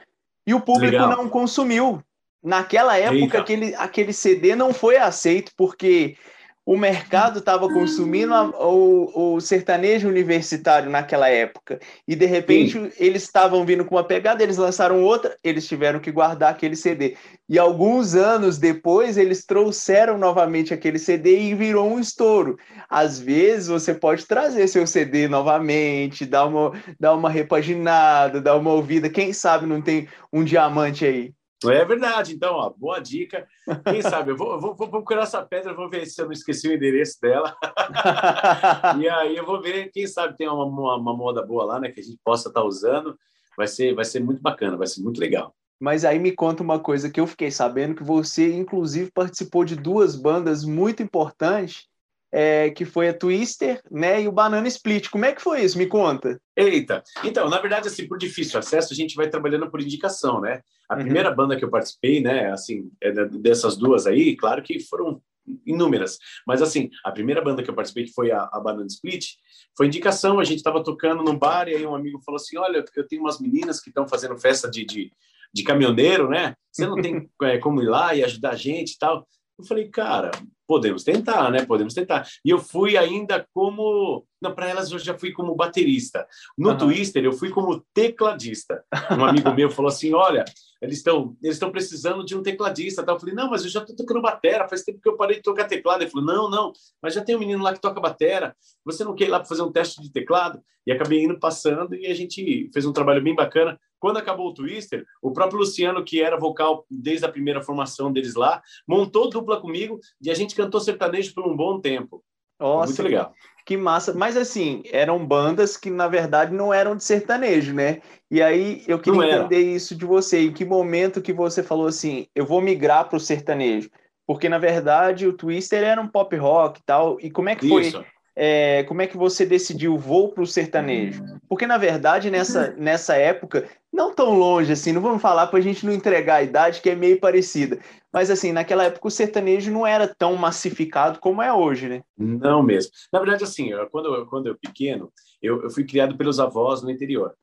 E 0.47 0.55
o 0.55 0.61
público 0.61 0.93
Legal. 0.93 1.11
não 1.11 1.29
consumiu, 1.29 2.01
Naquela 2.43 2.99
época, 2.99 3.39
aquele, 3.39 3.75
aquele 3.77 4.13
CD 4.13 4.57
não 4.57 4.75
foi 4.75 4.97
aceito 4.97 5.53
porque 5.57 6.17
o 6.65 6.77
mercado 6.77 7.41
estava 7.41 7.69
consumindo 7.69 8.33
a, 8.33 8.45
o, 8.67 9.35
o, 9.35 9.41
sertanejo 9.41 10.09
universitário 10.09 10.89
naquela 10.89 11.29
época. 11.29 11.81
E 12.07 12.15
de 12.15 12.25
repente 12.25 12.73
Sim. 12.75 12.91
eles 12.99 13.25
estavam 13.25 13.67
vindo 13.67 13.85
com 13.85 13.97
uma 13.97 14.05
pegada, 14.05 14.43
eles 14.43 14.57
lançaram 14.57 15.03
outra, 15.03 15.37
eles 15.43 15.67
tiveram 15.67 15.99
que 15.99 16.13
guardar 16.13 16.53
aquele 16.53 16.77
CD. 16.77 17.17
E 17.49 17.59
alguns 17.59 18.15
anos 18.15 18.59
depois 18.59 19.19
eles 19.19 19.45
trouxeram 19.45 20.17
novamente 20.17 20.73
aquele 20.73 21.01
CD 21.01 21.41
e 21.41 21.55
virou 21.55 21.89
um 21.89 21.99
estouro. 21.99 22.57
Às 22.89 23.19
vezes 23.19 23.67
você 23.67 23.93
pode 23.93 24.25
trazer 24.27 24.69
seu 24.69 24.87
CD 24.87 25.27
novamente, 25.27 26.25
dar 26.25 26.47
uma, 26.47 26.73
dar 26.99 27.15
uma 27.15 27.29
repaginada, 27.29 28.41
dar 28.41 28.57
uma 28.57 28.73
ouvida. 28.73 29.11
Quem 29.11 29.33
sabe 29.33 29.67
não 29.67 29.83
tem 29.83 30.07
um 30.33 30.45
diamante 30.45 31.05
aí. 31.05 31.33
É 31.71 31.85
verdade, 31.85 32.35
então, 32.35 32.55
ó, 32.55 32.71
boa 32.71 32.99
dica. 32.99 33.47
Quem 33.85 34.03
sabe, 34.03 34.33
eu 34.33 34.37
vou, 34.37 34.61
vou, 34.61 34.75
vou, 34.75 34.89
procurar 34.89 35.23
essa 35.23 35.43
pedra, 35.43 35.75
vou 35.75 35.89
ver 35.89 36.07
se 36.07 36.21
eu 36.21 36.27
não 36.27 36.33
esqueci 36.33 36.69
o 36.69 36.73
endereço 36.73 37.21
dela. 37.21 37.57
e 39.01 39.09
aí 39.09 39.37
eu 39.37 39.47
vou 39.47 39.61
ver, 39.61 39.91
quem 39.93 40.07
sabe 40.07 40.37
tem 40.37 40.49
uma, 40.49 40.65
uma, 40.65 40.97
uma, 40.97 41.17
moda 41.17 41.45
boa 41.45 41.65
lá, 41.65 41.81
né, 41.81 41.91
que 41.91 42.01
a 42.01 42.03
gente 42.03 42.19
possa 42.25 42.49
estar 42.49 42.61
tá 42.61 42.67
usando. 42.67 43.17
Vai 43.57 43.67
ser, 43.67 43.95
vai 43.95 44.05
ser 44.05 44.21
muito 44.21 44.41
bacana, 44.41 44.77
vai 44.77 44.87
ser 44.87 45.03
muito 45.03 45.21
legal. 45.21 45.55
Mas 45.79 46.05
aí 46.05 46.19
me 46.19 46.33
conta 46.33 46.63
uma 46.63 46.79
coisa 46.79 47.11
que 47.11 47.21
eu 47.21 47.27
fiquei 47.27 47.51
sabendo 47.51 47.97
que 47.97 48.05
você, 48.05 48.55
inclusive, 48.55 49.11
participou 49.11 49.65
de 49.65 49.77
duas 49.77 50.15
bandas 50.15 50.65
muito 50.65 51.03
importantes 51.03 51.92
é, 52.33 52.71
que 52.71 52.85
foi 52.87 53.11
a 53.11 53.15
Twister, 53.15 53.81
né, 53.91 54.23
e 54.23 54.29
o 54.29 54.33
Banana 54.33 54.67
Split. 54.67 55.11
Como 55.11 55.27
é 55.27 55.33
que 55.33 55.43
foi 55.43 55.63
isso? 55.63 55.77
Me 55.77 55.87
conta. 55.87 56.41
Eita, 56.57 57.03
então, 57.23 57.49
na 57.49 57.61
verdade, 57.61 57.89
assim, 57.89 58.09
por 58.09 58.17
difícil 58.17 58.59
acesso, 58.59 58.93
a 58.93 58.97
gente 58.97 59.15
vai 59.15 59.29
trabalhando 59.29 59.71
por 59.71 59.83
indicação, 59.83 60.41
né? 60.41 60.63
A 60.89 60.95
uhum. 60.95 61.03
primeira 61.03 61.31
banda 61.31 61.57
que 61.57 61.65
eu 61.65 61.71
participei, 61.71 62.23
né, 62.23 62.51
assim, 62.51 62.91
é 63.03 63.13
dessas 63.13 63.77
duas 63.77 64.07
aí, 64.07 64.35
claro 64.35 64.63
que 64.63 64.81
foram 64.81 65.21
inúmeras, 65.67 66.19
mas 66.47 66.63
assim, 66.63 66.89
a 67.05 67.11
primeira 67.11 67.43
banda 67.43 67.63
que 67.63 67.69
eu 67.71 67.75
participei, 67.75 68.05
que 68.05 68.13
foi 68.13 68.31
a, 68.31 68.49
a 68.53 68.61
Banana 68.61 68.87
Split, 68.87 69.33
foi 69.77 69.87
indicação, 69.87 70.39
a 70.39 70.45
gente 70.45 70.59
estava 70.59 70.83
tocando 70.83 71.23
num 71.23 71.37
bar 71.37 71.69
e 71.69 71.75
aí 71.75 71.87
um 71.87 71.95
amigo 71.95 72.21
falou 72.25 72.37
assim, 72.37 72.57
olha, 72.57 72.85
eu 72.95 73.09
tenho 73.09 73.23
umas 73.23 73.41
meninas 73.41 73.81
que 73.81 73.91
estão 73.91 74.07
fazendo 74.07 74.39
festa 74.39 74.71
de, 74.71 74.85
de, 74.85 75.13
de 75.53 75.65
caminhoneiro, 75.65 76.29
né? 76.29 76.55
Você 76.71 76.87
não 76.87 77.01
tem 77.01 77.29
é, 77.43 77.59
como 77.59 77.83
ir 77.83 77.89
lá 77.89 78.15
e 78.15 78.23
ajudar 78.23 78.51
a 78.51 78.57
gente 78.57 78.93
e 78.93 78.99
tal? 78.99 79.27
Eu 79.63 79.67
falei, 79.69 79.89
cara, 79.89 80.33
podemos 80.67 81.05
tentar, 81.05 81.51
né? 81.51 81.65
Podemos 81.65 81.95
tentar. 81.95 82.27
E 82.45 82.51
eu 82.51 82.59
fui 82.59 82.97
ainda 82.97 83.47
como. 83.55 84.27
Não, 84.41 84.53
para 84.53 84.69
elas 84.69 84.91
eu 84.91 84.99
já 84.99 85.17
fui 85.17 85.31
como 85.31 85.55
baterista. 85.55 86.27
No 86.59 86.71
uhum. 86.71 86.79
Twister, 86.79 87.25
eu 87.25 87.33
fui 87.33 87.51
como 87.51 87.85
tecladista. 87.95 88.85
Um 89.17 89.25
amigo 89.25 89.53
meu 89.55 89.71
falou 89.71 89.89
assim: 89.89 90.13
olha, 90.13 90.45
eles 90.81 90.97
estão 90.97 91.37
eles 91.41 91.57
estão 91.57 91.71
precisando 91.71 92.25
de 92.25 92.37
um 92.37 92.43
tecladista. 92.43 93.05
Tal. 93.05 93.15
Eu 93.15 93.21
falei, 93.21 93.35
não, 93.35 93.49
mas 93.51 93.63
eu 93.63 93.71
já 93.71 93.81
estou 93.81 93.95
tocando 93.95 94.21
batera, 94.21 94.69
faz 94.69 94.83
tempo 94.83 95.01
que 95.01 95.09
eu 95.09 95.17
parei 95.17 95.37
de 95.37 95.43
tocar 95.43 95.67
teclado. 95.69 96.03
Ele 96.03 96.11
falou, 96.11 96.27
não, 96.27 96.51
não, 96.51 96.73
mas 97.01 97.15
já 97.15 97.23
tem 97.23 97.37
um 97.37 97.39
menino 97.39 97.63
lá 97.63 97.73
que 97.73 97.81
toca 97.81 98.01
batera. 98.01 98.57
Você 98.85 99.05
não 99.05 99.15
quer 99.15 99.27
ir 99.27 99.31
lá 99.31 99.39
para 99.39 99.49
fazer 99.49 99.63
um 99.63 99.71
teste 99.71 100.03
de 100.03 100.11
teclado? 100.11 100.61
E 100.85 100.91
acabei 100.91 101.23
indo 101.23 101.39
passando 101.39 101.95
e 101.95 102.07
a 102.07 102.15
gente 102.15 102.69
fez 102.73 102.85
um 102.85 102.93
trabalho 102.93 103.23
bem 103.23 103.35
bacana. 103.35 103.79
Quando 104.03 104.17
acabou 104.17 104.49
o 104.49 104.53
Twister, 104.53 105.07
o 105.23 105.31
próprio 105.31 105.61
Luciano, 105.61 106.05
que 106.05 106.21
era 106.21 106.37
vocal 106.37 106.85
desde 106.91 107.25
a 107.25 107.29
primeira 107.29 107.63
formação 107.63 108.13
deles 108.13 108.35
lá, 108.35 108.61
montou 108.85 109.31
dupla 109.31 109.61
comigo 109.61 110.01
e 110.21 110.29
a 110.29 110.35
gente 110.35 110.57
cantou 110.57 110.81
sertanejo 110.81 111.33
por 111.33 111.47
um 111.47 111.57
bom 111.57 111.81
tempo. 111.81 112.21
Nossa, 112.59 112.87
muito 112.87 113.03
legal. 113.05 113.33
Que 113.65 113.77
massa. 113.77 114.13
Mas 114.13 114.37
assim, 114.37 114.83
eram 114.91 115.25
bandas 115.25 115.77
que 115.77 115.89
na 115.89 116.09
verdade 116.09 116.53
não 116.53 116.75
eram 116.75 116.97
de 116.97 117.05
sertanejo, 117.05 117.73
né? 117.73 118.03
E 118.29 118.43
aí 118.43 118.83
eu 118.89 118.99
queria 118.99 119.37
entender 119.37 119.61
isso 119.61 119.95
de 119.95 120.05
você. 120.05 120.47
Em 120.47 120.53
que 120.53 120.65
momento 120.65 121.23
que 121.23 121.33
você 121.33 121.63
falou 121.63 121.87
assim, 121.87 122.27
eu 122.35 122.45
vou 122.45 122.61
migrar 122.61 123.09
para 123.09 123.19
o 123.19 123.21
sertanejo? 123.21 123.89
Porque 124.27 124.49
na 124.49 124.59
verdade 124.59 125.29
o 125.29 125.33
Twister 125.33 125.85
era 125.85 126.01
um 126.01 126.09
pop 126.09 126.37
rock 126.37 126.81
e 126.81 126.85
tal. 126.85 127.21
E 127.21 127.31
como 127.31 127.51
é 127.51 127.55
que 127.55 127.69
foi? 127.69 127.83
Isso 127.83 128.05
é, 128.35 128.83
como 128.85 129.03
é 129.03 129.07
que 129.07 129.17
você 129.17 129.45
decidiu 129.45 129.97
vou 129.99 130.31
para 130.31 130.43
o 130.43 130.47
sertanejo? 130.47 131.25
Porque, 131.49 131.67
na 131.67 131.77
verdade, 131.77 132.31
nessa, 132.31 132.75
nessa 132.79 133.15
época, 133.15 133.69
não 133.93 134.15
tão 134.15 134.35
longe 134.39 134.73
assim, 134.73 134.93
não 134.93 135.03
vamos 135.03 135.21
falar 135.21 135.49
para 135.49 135.59
a 135.59 135.63
gente 135.63 135.85
não 135.85 135.93
entregar 135.93 136.37
a 136.37 136.43
idade, 136.43 136.81
que 136.81 136.91
é 136.91 136.95
meio 136.95 137.21
parecida. 137.21 137.79
Mas 138.13 138.31
assim, 138.31 138.53
naquela 138.53 138.85
época 138.85 139.09
o 139.09 139.11
sertanejo 139.11 139.71
não 139.71 139.87
era 139.87 140.07
tão 140.07 140.37
massificado 140.37 141.19
como 141.19 141.43
é 141.43 141.53
hoje, 141.53 141.89
né? 141.89 142.03
Não 142.17 142.63
mesmo. 142.63 142.91
Na 143.13 143.19
verdade, 143.19 143.45
assim, 143.45 143.71
quando 143.91 144.15
eu, 144.15 144.27
quando 144.27 144.47
eu 144.47 144.59
pequeno, 144.59 145.13
eu, 145.41 145.63
eu 145.63 145.71
fui 145.71 145.85
criado 145.85 146.17
pelos 146.17 146.39
avós 146.39 146.83
no 146.83 146.91
interior. 146.91 147.35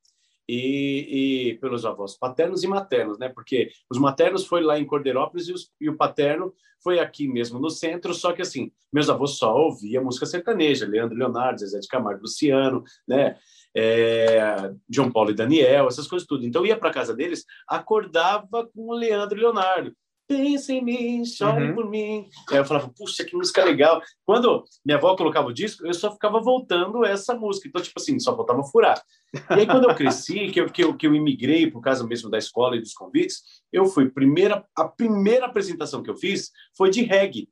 E, 0.51 1.51
e, 1.51 1.57
pelos 1.59 1.85
avós 1.85 2.17
paternos 2.17 2.63
e 2.63 2.67
maternos, 2.67 3.19
né? 3.19 3.29
Porque 3.29 3.69
os 3.89 3.99
maternos 3.99 4.47
foi 4.47 4.61
lá 4.63 4.79
em 4.79 4.85
Cordeirópolis 4.85 5.47
e, 5.47 5.53
os, 5.53 5.71
e, 5.79 5.87
o 5.87 5.95
paterno 5.95 6.53
foi 6.83 6.99
aqui 6.99 7.27
mesmo 7.27 7.59
no 7.59 7.69
centro. 7.69 8.13
Só 8.13 8.33
que 8.33 8.41
assim, 8.41 8.71
meus 8.91 9.09
avós 9.09 9.31
só 9.31 9.55
ouviam 9.55 10.03
música 10.03 10.25
sertaneja, 10.25 10.87
Leandro 10.87 11.17
Leonardo, 11.17 11.59
Zezé 11.59 11.79
de 11.79 11.87
Camargo, 11.87 12.21
Luciano, 12.21 12.83
né? 13.07 13.37
é, 13.75 14.71
João 14.89 15.11
Paulo 15.11 15.31
e 15.31 15.35
Daniel, 15.35 15.87
essas 15.87 16.07
coisas 16.07 16.27
tudo. 16.27 16.45
Então 16.45 16.65
ia 16.65 16.77
para 16.77 16.91
casa 16.91 17.13
deles, 17.13 17.45
acordava 17.67 18.67
com 18.73 18.89
o 18.89 18.93
Leandro 18.93 19.39
Leonardo. 19.39 19.93
Pensa 20.29 20.71
em 20.71 20.83
mim, 20.83 21.25
chore 21.25 21.69
uhum. 21.69 21.73
por 21.73 21.89
mim. 21.89 22.29
Aí 22.51 22.57
eu 22.57 22.63
falava, 22.63 22.87
puxa, 22.95 23.25
que 23.25 23.35
música 23.35 23.65
legal. 23.65 23.99
Quando 24.23 24.63
minha 24.85 24.99
avó 24.99 25.15
colocava 25.15 25.47
o 25.47 25.53
disco, 25.53 25.87
eu 25.87 25.93
só 25.95 26.11
ficava 26.11 26.39
voltando 26.39 27.03
essa 27.03 27.33
música. 27.33 27.67
Então, 27.67 27.81
tipo 27.81 27.99
assim, 27.99 28.19
só 28.19 28.35
faltava 28.35 28.61
furar. 28.61 29.01
E 29.33 29.53
aí, 29.53 29.65
quando 29.65 29.89
eu 29.89 29.95
cresci, 29.95 30.51
que 30.51 30.61
eu, 30.61 30.69
que 30.69 30.83
eu, 30.83 30.95
que 30.95 31.07
eu 31.07 31.15
imigrei 31.15 31.71
por 31.71 31.81
causa 31.81 32.05
mesmo 32.05 32.29
da 32.29 32.37
escola 32.37 32.75
e 32.75 32.79
dos 32.79 32.93
convites, 32.93 33.41
eu 33.73 33.87
fui, 33.87 34.07
primeira, 34.07 34.63
a 34.75 34.87
primeira 34.87 35.47
apresentação 35.47 36.03
que 36.03 36.11
eu 36.11 36.15
fiz 36.15 36.51
foi 36.77 36.91
de 36.91 37.01
reggae, 37.01 37.49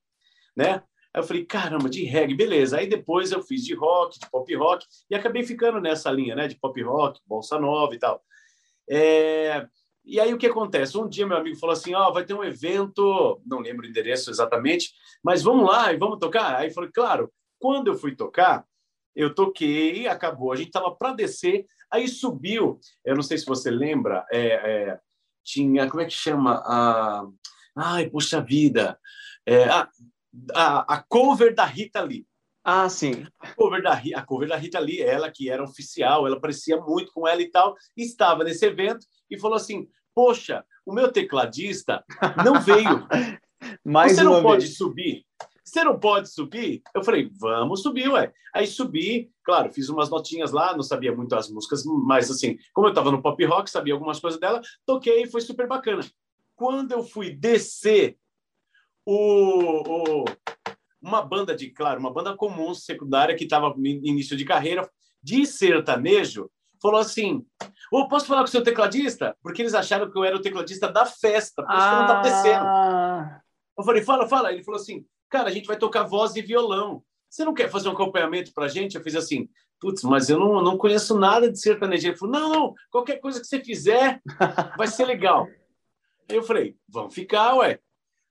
né? 0.56 0.84
Aí 1.12 1.22
eu 1.22 1.24
falei, 1.24 1.46
caramba, 1.46 1.90
de 1.90 2.04
reggae, 2.04 2.36
beleza. 2.36 2.78
Aí 2.78 2.86
depois 2.86 3.32
eu 3.32 3.42
fiz 3.42 3.66
de 3.66 3.74
rock, 3.74 4.20
de 4.20 4.30
pop 4.30 4.56
rock, 4.56 4.86
e 5.10 5.16
acabei 5.16 5.42
ficando 5.42 5.82
nessa 5.82 6.12
linha, 6.12 6.36
né? 6.36 6.48
De 6.48 6.56
pop 6.60 6.80
rock, 6.84 7.20
bolsa 7.26 7.60
nova 7.60 7.96
e 7.96 7.98
tal. 7.98 8.22
É... 8.88 9.66
E 10.08 10.22
aí 10.22 10.34
o 10.34 10.38
que 10.38 10.48
acontece? 10.48 10.98
Um 10.98 11.10
dia 11.10 11.28
meu 11.28 11.36
amigo 11.36 11.58
falou 11.58 11.74
assim, 11.74 11.94
ó, 11.94 12.08
oh, 12.08 12.14
vai 12.14 12.24
ter 12.24 12.34
um 12.34 12.44
evento, 12.44 13.42
não 13.46 13.60
lembro 13.60 13.86
o 13.86 13.90
endereço 13.90 14.32
exatamente, 14.32 14.94
mas 15.22 15.44
vamos 15.44 15.68
lá 15.68 15.92
e 15.92 15.98
vamos 15.98 16.18
tocar? 16.18 16.56
Aí 16.56 16.72
falei, 16.72 16.90
claro. 16.94 17.30
Quando 17.60 17.88
eu 17.88 17.96
fui 17.96 18.16
tocar, 18.16 18.66
eu 19.14 19.36
toquei, 19.36 20.08
acabou, 20.08 20.54
a 20.54 20.56
gente 20.56 20.68
estava 20.68 20.96
para 20.96 21.14
descer, 21.14 21.66
aí 21.92 22.08
subiu, 22.08 22.80
eu 23.04 23.16
não 23.16 23.22
sei 23.22 23.38
se 23.38 23.46
você 23.46 23.70
lembra, 23.70 24.26
é, 24.32 24.48
é, 24.48 25.00
tinha, 25.44 25.90
como 25.90 26.02
é 26.02 26.06
que 26.06 26.14
chama? 26.14 26.64
Ah, 26.66 27.28
ai, 27.76 28.10
puxa 28.10 28.40
vida, 28.40 28.98
é, 29.46 29.66
ah, 29.66 29.90
a, 30.54 30.96
a 30.96 31.04
cover 31.04 31.54
da 31.54 31.66
Rita 31.66 32.02
Lee. 32.02 32.26
Ah, 32.70 32.90
sim. 32.90 33.26
A 33.40 33.54
cover, 33.54 33.82
da, 33.82 33.94
a 33.94 34.26
cover 34.26 34.50
da 34.50 34.58
Rita 34.58 34.78
Lee, 34.78 35.00
ela 35.02 35.32
que 35.32 35.50
era 35.50 35.64
oficial, 35.64 36.28
ela 36.28 36.38
parecia 36.38 36.76
muito 36.76 37.14
com 37.14 37.26
ela 37.26 37.42
e 37.42 37.50
tal, 37.50 37.78
estava 37.96 38.44
nesse 38.44 38.66
evento 38.66 39.08
e 39.32 39.40
falou 39.40 39.56
assim: 39.56 39.88
Poxa, 40.14 40.66
o 40.86 40.92
meu 40.92 41.10
tecladista 41.10 42.04
não 42.44 42.60
veio. 42.60 43.08
Mais 43.86 44.18
Você 44.18 44.24
não 44.24 44.42
pode 44.44 44.66
vez. 44.66 44.76
subir? 44.78 45.26
Você 45.64 45.82
não 45.82 45.98
pode 45.98 46.30
subir? 46.30 46.82
Eu 46.94 47.06
falei, 47.06 47.32
vamos 47.40 47.82
subir, 47.82 48.10
ué. 48.10 48.34
Aí 48.54 48.68
subi, 48.68 49.32
claro, 49.46 49.72
fiz 49.72 49.88
umas 49.88 50.10
notinhas 50.10 50.52
lá, 50.52 50.76
não 50.76 50.84
sabia 50.84 51.16
muito 51.16 51.36
as 51.36 51.50
músicas, 51.50 51.84
mas 51.86 52.30
assim, 52.30 52.58
como 52.74 52.88
eu 52.88 52.92
estava 52.92 53.12
no 53.12 53.22
pop 53.22 53.44
rock, 53.46 53.70
sabia 53.70 53.94
algumas 53.94 54.20
coisas 54.20 54.40
dela, 54.40 54.62
toquei 54.86 55.24
e 55.24 55.28
foi 55.28 55.40
super 55.40 55.68
bacana. 55.68 56.06
Quando 56.56 56.92
eu 56.92 57.04
fui 57.04 57.30
descer 57.34 58.18
o, 59.06 60.24
o, 60.24 60.26
uma 61.02 61.22
banda 61.22 61.56
de, 61.56 61.70
claro, 61.70 62.00
uma 62.00 62.12
banda 62.12 62.36
comum, 62.36 62.74
secundária, 62.74 63.36
que 63.36 63.44
estava 63.44 63.74
no 63.76 63.86
início 63.86 64.36
de 64.36 64.46
carreira, 64.46 64.90
de 65.22 65.46
sertanejo, 65.46 66.50
falou 66.82 67.00
assim: 67.00 67.46
oh, 67.92 68.08
posso 68.08 68.28
falar 68.28 68.42
com 68.42 68.48
o 68.48 68.52
seu 68.52 68.64
tecladista? 68.64 69.36
Porque 69.42 69.62
eles 69.62 69.74
acharam 69.74 70.10
que 70.10 70.18
eu 70.18 70.24
era 70.24 70.36
o 70.36 70.42
tecladista 70.42 70.92
da 70.92 71.06
festa, 71.06 71.64
por 71.64 71.74
isso 71.74 71.82
ah... 71.82 71.90
que 71.90 71.96
não 71.96 72.02
estava 72.02 72.22
descendo. 72.22 72.66
Eu 73.78 73.84
falei: 73.84 74.04
fala, 74.04 74.28
fala. 74.28 74.52
Ele 74.52 74.64
falou 74.64 74.80
assim: 74.80 75.06
cara, 75.30 75.50
a 75.50 75.52
gente 75.52 75.68
vai 75.68 75.78
tocar 75.78 76.04
voz 76.04 76.36
e 76.36 76.42
violão. 76.42 77.04
Você 77.30 77.44
não 77.44 77.54
quer 77.54 77.70
fazer 77.70 77.90
um 77.90 77.94
acompanhamento 77.94 78.54
para 78.54 78.66
a 78.66 78.70
gente? 78.70 78.96
Eu 78.96 79.04
fiz 79.04 79.16
assim: 79.16 79.50
putz, 79.80 80.04
mas 80.04 80.30
eu 80.30 80.40
não, 80.40 80.62
não 80.62 80.78
conheço 80.78 81.18
nada 81.18 81.52
de 81.52 81.60
sertanejo. 81.60 82.08
Ele 82.08 82.18
falou: 82.18 82.40
não, 82.40 82.50
não, 82.50 82.74
qualquer 82.90 83.18
coisa 83.18 83.40
que 83.40 83.48
você 83.48 83.60
fizer 83.60 84.22
vai 84.78 84.88
ser 84.88 85.06
legal. 85.06 85.48
Aí 86.30 86.36
eu 86.36 86.44
falei: 86.44 86.76
vamos 86.88 87.14
ficar, 87.14 87.56
ué 87.56 87.80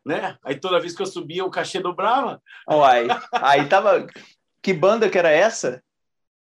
né? 0.07 0.39
Aí 0.45 0.55
toda 0.55 0.79
vez 0.79 0.95
que 0.95 1.03
eu 1.03 1.07
subia, 1.07 1.45
o 1.45 1.51
cachê 1.51 1.81
dobrava. 1.81 2.41
Uai, 2.71 3.09
aí 3.33 3.69
tava. 3.69 4.07
Que 4.63 4.73
banda 4.73 5.11
que 5.11 5.19
era 5.19 5.31
essa? 5.31 5.83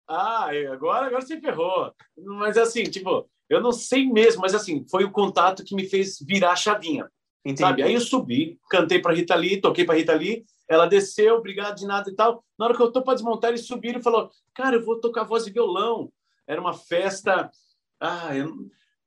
Ah, 0.08 0.50
agora, 0.72 1.06
agora 1.06 1.22
você 1.22 1.40
ferrou. 1.40 1.94
Mas 2.18 2.58
assim, 2.58 2.84
tipo, 2.84 3.30
eu 3.48 3.62
não 3.62 3.72
sei 3.72 4.12
mesmo, 4.12 4.42
mas 4.42 4.56
assim, 4.56 4.84
foi 4.90 5.04
o 5.04 5.12
contato 5.12 5.64
que 5.64 5.76
me 5.76 5.88
fez 5.88 6.18
virar 6.20 6.54
a 6.54 6.56
chavinha. 6.56 7.08
Entendi. 7.46 7.62
Sabe? 7.62 7.84
Aí 7.84 7.94
eu 7.94 8.02
subi, 8.02 8.60
cantei 8.70 9.00
para 9.00 9.14
Rita 9.14 9.36
Lee, 9.36 9.62
toquei 9.62 9.86
para 9.86 9.96
Rita 9.96 10.14
Lee, 10.14 10.44
ela 10.68 10.88
desceu, 10.88 11.36
obrigado 11.36 11.76
de 11.76 11.86
nada 11.86 12.10
e 12.10 12.16
tal. 12.16 12.44
Na 12.58 12.66
hora 12.66 12.76
que 12.76 12.82
eu 12.82 12.92
tô 12.92 13.04
para 13.04 13.14
desmontar, 13.14 13.52
eles 13.52 13.68
subiram 13.68 14.00
e 14.00 14.04
falou: 14.04 14.32
"Cara, 14.56 14.78
eu 14.78 14.84
vou 14.84 15.00
tocar 15.00 15.24
voz 15.24 15.46
e 15.46 15.52
violão". 15.52 16.12
Era 16.48 16.60
uma 16.60 16.74
festa, 16.74 17.52
ah, 18.00 18.36
eu 18.36 18.52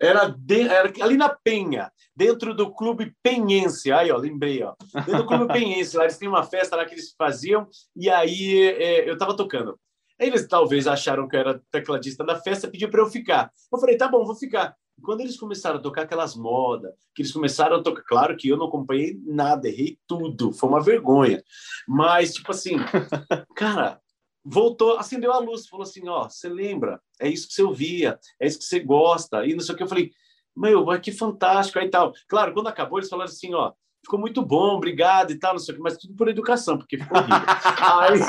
era, 0.01 0.29
de, 0.29 0.63
era, 0.63 0.93
ali 1.01 1.17
na 1.17 1.29
Penha, 1.29 1.91
dentro 2.15 2.55
do 2.55 2.73
Clube 2.73 3.15
Penhense. 3.23 3.91
Aí, 3.93 4.11
ó, 4.11 4.17
lembrei, 4.17 4.63
ó. 4.63 4.75
Dentro 4.95 5.19
do 5.19 5.27
Clube 5.27 5.53
Penhense, 5.53 5.97
lá 5.97 6.05
eles 6.05 6.19
têm 6.19 6.29
uma 6.29 6.43
festa 6.43 6.77
lá 6.77 6.85
que 6.85 6.95
eles 6.95 7.15
faziam, 7.17 7.67
e 7.95 8.09
aí 8.11 8.63
é, 8.69 9.09
eu 9.09 9.15
estava 9.15 9.37
tocando. 9.37 9.79
Eles 10.19 10.47
talvez 10.47 10.87
acharam 10.87 11.29
que 11.29 11.37
eu 11.37 11.41
era 11.41 11.63
tecladista 11.71 12.25
da 12.25 12.41
festa, 12.41 12.69
pediu 12.69 12.89
para 12.89 13.03
eu 13.03 13.07
ficar. 13.07 13.51
Eu 13.73 13.79
falei, 13.79 13.97
tá 13.97 14.09
bom, 14.09 14.25
vou 14.25 14.35
ficar. 14.35 14.75
E 14.99 15.03
quando 15.03 15.21
eles 15.21 15.39
começaram 15.39 15.79
a 15.79 15.83
tocar 15.83 16.03
aquelas 16.03 16.35
modas, 16.35 16.93
que 17.15 17.21
eles 17.21 17.33
começaram 17.33 17.77
a 17.77 17.83
tocar, 17.83 18.03
claro 18.03 18.37
que 18.37 18.49
eu 18.49 18.57
não 18.57 18.67
acompanhei 18.67 19.21
nada, 19.27 19.69
errei 19.69 19.99
tudo, 20.07 20.53
foi 20.53 20.69
uma 20.71 20.81
vergonha. 20.81 21.43
Mas, 21.87 22.33
tipo 22.33 22.51
assim, 22.51 22.77
cara, 23.55 24.01
voltou, 24.49 24.97
acendeu 24.97 25.33
a 25.33 25.39
luz, 25.39 25.67
falou 25.67 25.83
assim, 25.83 26.09
ó, 26.09 26.29
você 26.29 26.49
lembra? 26.49 27.01
É 27.21 27.29
isso 27.29 27.49
que 27.49 27.55
você 27.55 27.63
ouvia, 27.65 28.19
é 28.41 28.47
isso 28.47 28.59
que 28.59 28.65
você 28.65 28.79
gosta. 28.79 29.45
E 29.45 29.53
não 29.55 29.61
sei 29.61 29.75
o 29.75 29.77
que, 29.77 29.83
eu 29.83 29.89
falei, 29.89 30.13
meu, 30.57 30.87
que 31.01 31.11
fantástico, 31.11 31.81
aí 31.81 31.91
tal. 31.91 32.13
Claro, 32.29 32.55
quando 32.55 32.69
acabou, 32.69 32.99
eles 32.99 33.11
falaram 33.11 33.29
assim, 33.29 33.53
ó, 33.55 33.73
ficou 34.05 34.21
muito 34.21 34.41
bom, 34.43 34.77
obrigado 34.77 35.33
e 35.33 35.39
tal, 35.39 35.55
não 35.55 35.59
sei 35.59 35.75
o 35.75 35.77
que, 35.77 35.83
mas 35.83 35.97
tudo 35.97 36.15
por 36.15 36.29
educação, 36.29 36.79
porque 36.79 36.97
ficou 36.97 37.19
horrível. 37.19 37.41
aí... 38.01 38.21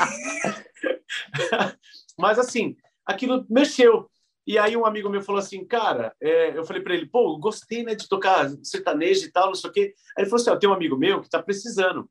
mas 2.18 2.38
assim, 2.38 2.76
aquilo 3.06 3.46
mexeu. 3.48 4.10
E 4.44 4.58
aí 4.58 4.76
um 4.76 4.86
amigo 4.86 5.08
meu 5.08 5.22
falou 5.22 5.38
assim, 5.38 5.64
cara, 5.64 6.12
é... 6.20 6.58
eu 6.58 6.64
falei 6.64 6.82
para 6.82 6.94
ele, 6.94 7.06
pô, 7.06 7.38
gostei, 7.38 7.84
né, 7.84 7.94
de 7.94 8.08
tocar 8.08 8.50
sertanejo 8.64 9.24
e 9.24 9.30
tal, 9.30 9.46
não 9.46 9.54
sei 9.54 9.70
o 9.70 9.72
quê. 9.72 9.94
Aí 10.16 10.24
ele 10.24 10.30
falou 10.30 10.42
assim, 10.42 10.50
ó, 10.50 10.56
tem 10.56 10.68
um 10.68 10.74
amigo 10.74 10.96
meu 10.96 11.20
que 11.20 11.30
tá 11.30 11.40
precisando 11.40 12.10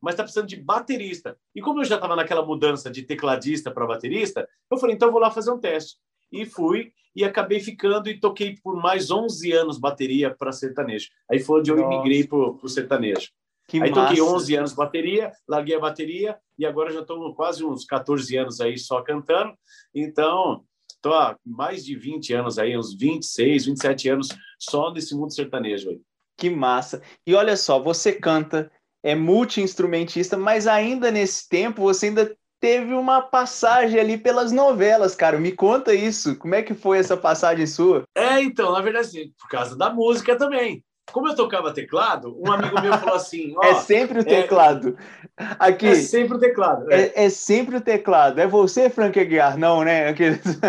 mas 0.00 0.14
está 0.14 0.22
precisando 0.22 0.48
de 0.48 0.56
baterista. 0.56 1.36
E 1.54 1.60
como 1.60 1.80
eu 1.80 1.84
já 1.84 1.96
estava 1.96 2.16
naquela 2.16 2.44
mudança 2.44 2.90
de 2.90 3.02
tecladista 3.02 3.70
para 3.70 3.86
baterista, 3.86 4.48
eu 4.70 4.78
falei, 4.78 4.94
então 4.96 5.08
eu 5.08 5.12
vou 5.12 5.20
lá 5.20 5.30
fazer 5.30 5.50
um 5.50 5.58
teste. 5.58 5.96
E 6.32 6.46
fui, 6.46 6.92
e 7.14 7.24
acabei 7.24 7.60
ficando 7.60 8.08
e 8.08 8.18
toquei 8.18 8.56
por 8.62 8.76
mais 8.76 9.10
11 9.10 9.52
anos 9.52 9.78
bateria 9.78 10.34
para 10.34 10.52
sertanejo. 10.52 11.08
Aí 11.30 11.40
foi 11.40 11.60
onde 11.60 11.70
eu 11.70 11.76
Nossa. 11.76 11.92
imigrei 11.92 12.26
para 12.26 12.38
o 12.38 12.68
sertanejo. 12.68 13.30
Que 13.68 13.80
aí 13.80 13.90
massa. 13.90 14.08
toquei 14.08 14.22
11 14.22 14.56
anos 14.56 14.72
bateria, 14.72 15.32
larguei 15.48 15.76
a 15.76 15.80
bateria 15.80 16.38
e 16.58 16.66
agora 16.66 16.92
já 16.92 17.00
estou 17.00 17.34
quase 17.34 17.64
uns 17.64 17.84
14 17.84 18.36
anos 18.36 18.60
aí 18.60 18.78
só 18.78 19.00
cantando. 19.02 19.54
Então, 19.94 20.64
estou 20.88 21.14
há 21.14 21.36
mais 21.44 21.84
de 21.84 21.96
20 21.96 22.32
anos 22.34 22.58
aí, 22.58 22.76
uns 22.76 22.94
26, 22.94 23.66
27 23.66 24.08
anos 24.08 24.28
só 24.58 24.92
nesse 24.92 25.14
mundo 25.14 25.32
sertanejo 25.32 25.90
aí. 25.90 26.00
Que 26.36 26.50
massa. 26.50 27.02
E 27.26 27.34
olha 27.34 27.56
só, 27.56 27.78
você 27.78 28.12
canta, 28.12 28.70
é 29.02 29.14
multi-instrumentista, 29.14 30.36
mas 30.36 30.66
ainda 30.66 31.10
nesse 31.10 31.48
tempo 31.48 31.82
você 31.82 32.06
ainda 32.06 32.36
teve 32.60 32.92
uma 32.92 33.22
passagem 33.22 33.98
ali 33.98 34.18
pelas 34.18 34.52
novelas, 34.52 35.14
cara. 35.14 35.38
Me 35.38 35.50
conta 35.50 35.94
isso. 35.94 36.36
Como 36.36 36.54
é 36.54 36.62
que 36.62 36.74
foi 36.74 36.98
essa 36.98 37.16
passagem 37.16 37.66
sua? 37.66 38.04
É, 38.14 38.42
então, 38.42 38.72
na 38.72 38.82
verdade, 38.82 39.32
por 39.40 39.48
causa 39.48 39.76
da 39.76 39.92
música 39.92 40.36
também. 40.36 40.84
Como 41.12 41.28
eu 41.28 41.34
tocava 41.34 41.72
teclado, 41.72 42.36
um 42.40 42.50
amigo 42.50 42.80
meu 42.80 42.92
falou 42.98 43.14
assim: 43.14 43.54
É 43.62 43.74
sempre 43.74 44.18
o 44.18 44.22
é, 44.22 44.24
teclado. 44.24 44.96
É, 45.38 45.44
Aqui, 45.58 45.86
é 45.86 45.94
sempre 45.94 46.36
o 46.36 46.40
teclado. 46.40 46.90
É. 46.90 47.02
é. 47.02 47.24
é 47.24 47.30
sempre 47.30 47.76
o 47.76 47.80
teclado. 47.80 48.40
É 48.40 48.46
você, 48.46 48.90
Frank 48.90 49.18
Aguiar, 49.18 49.58
não, 49.58 49.82
né? 49.82 50.08
Aqueles... 50.08 50.40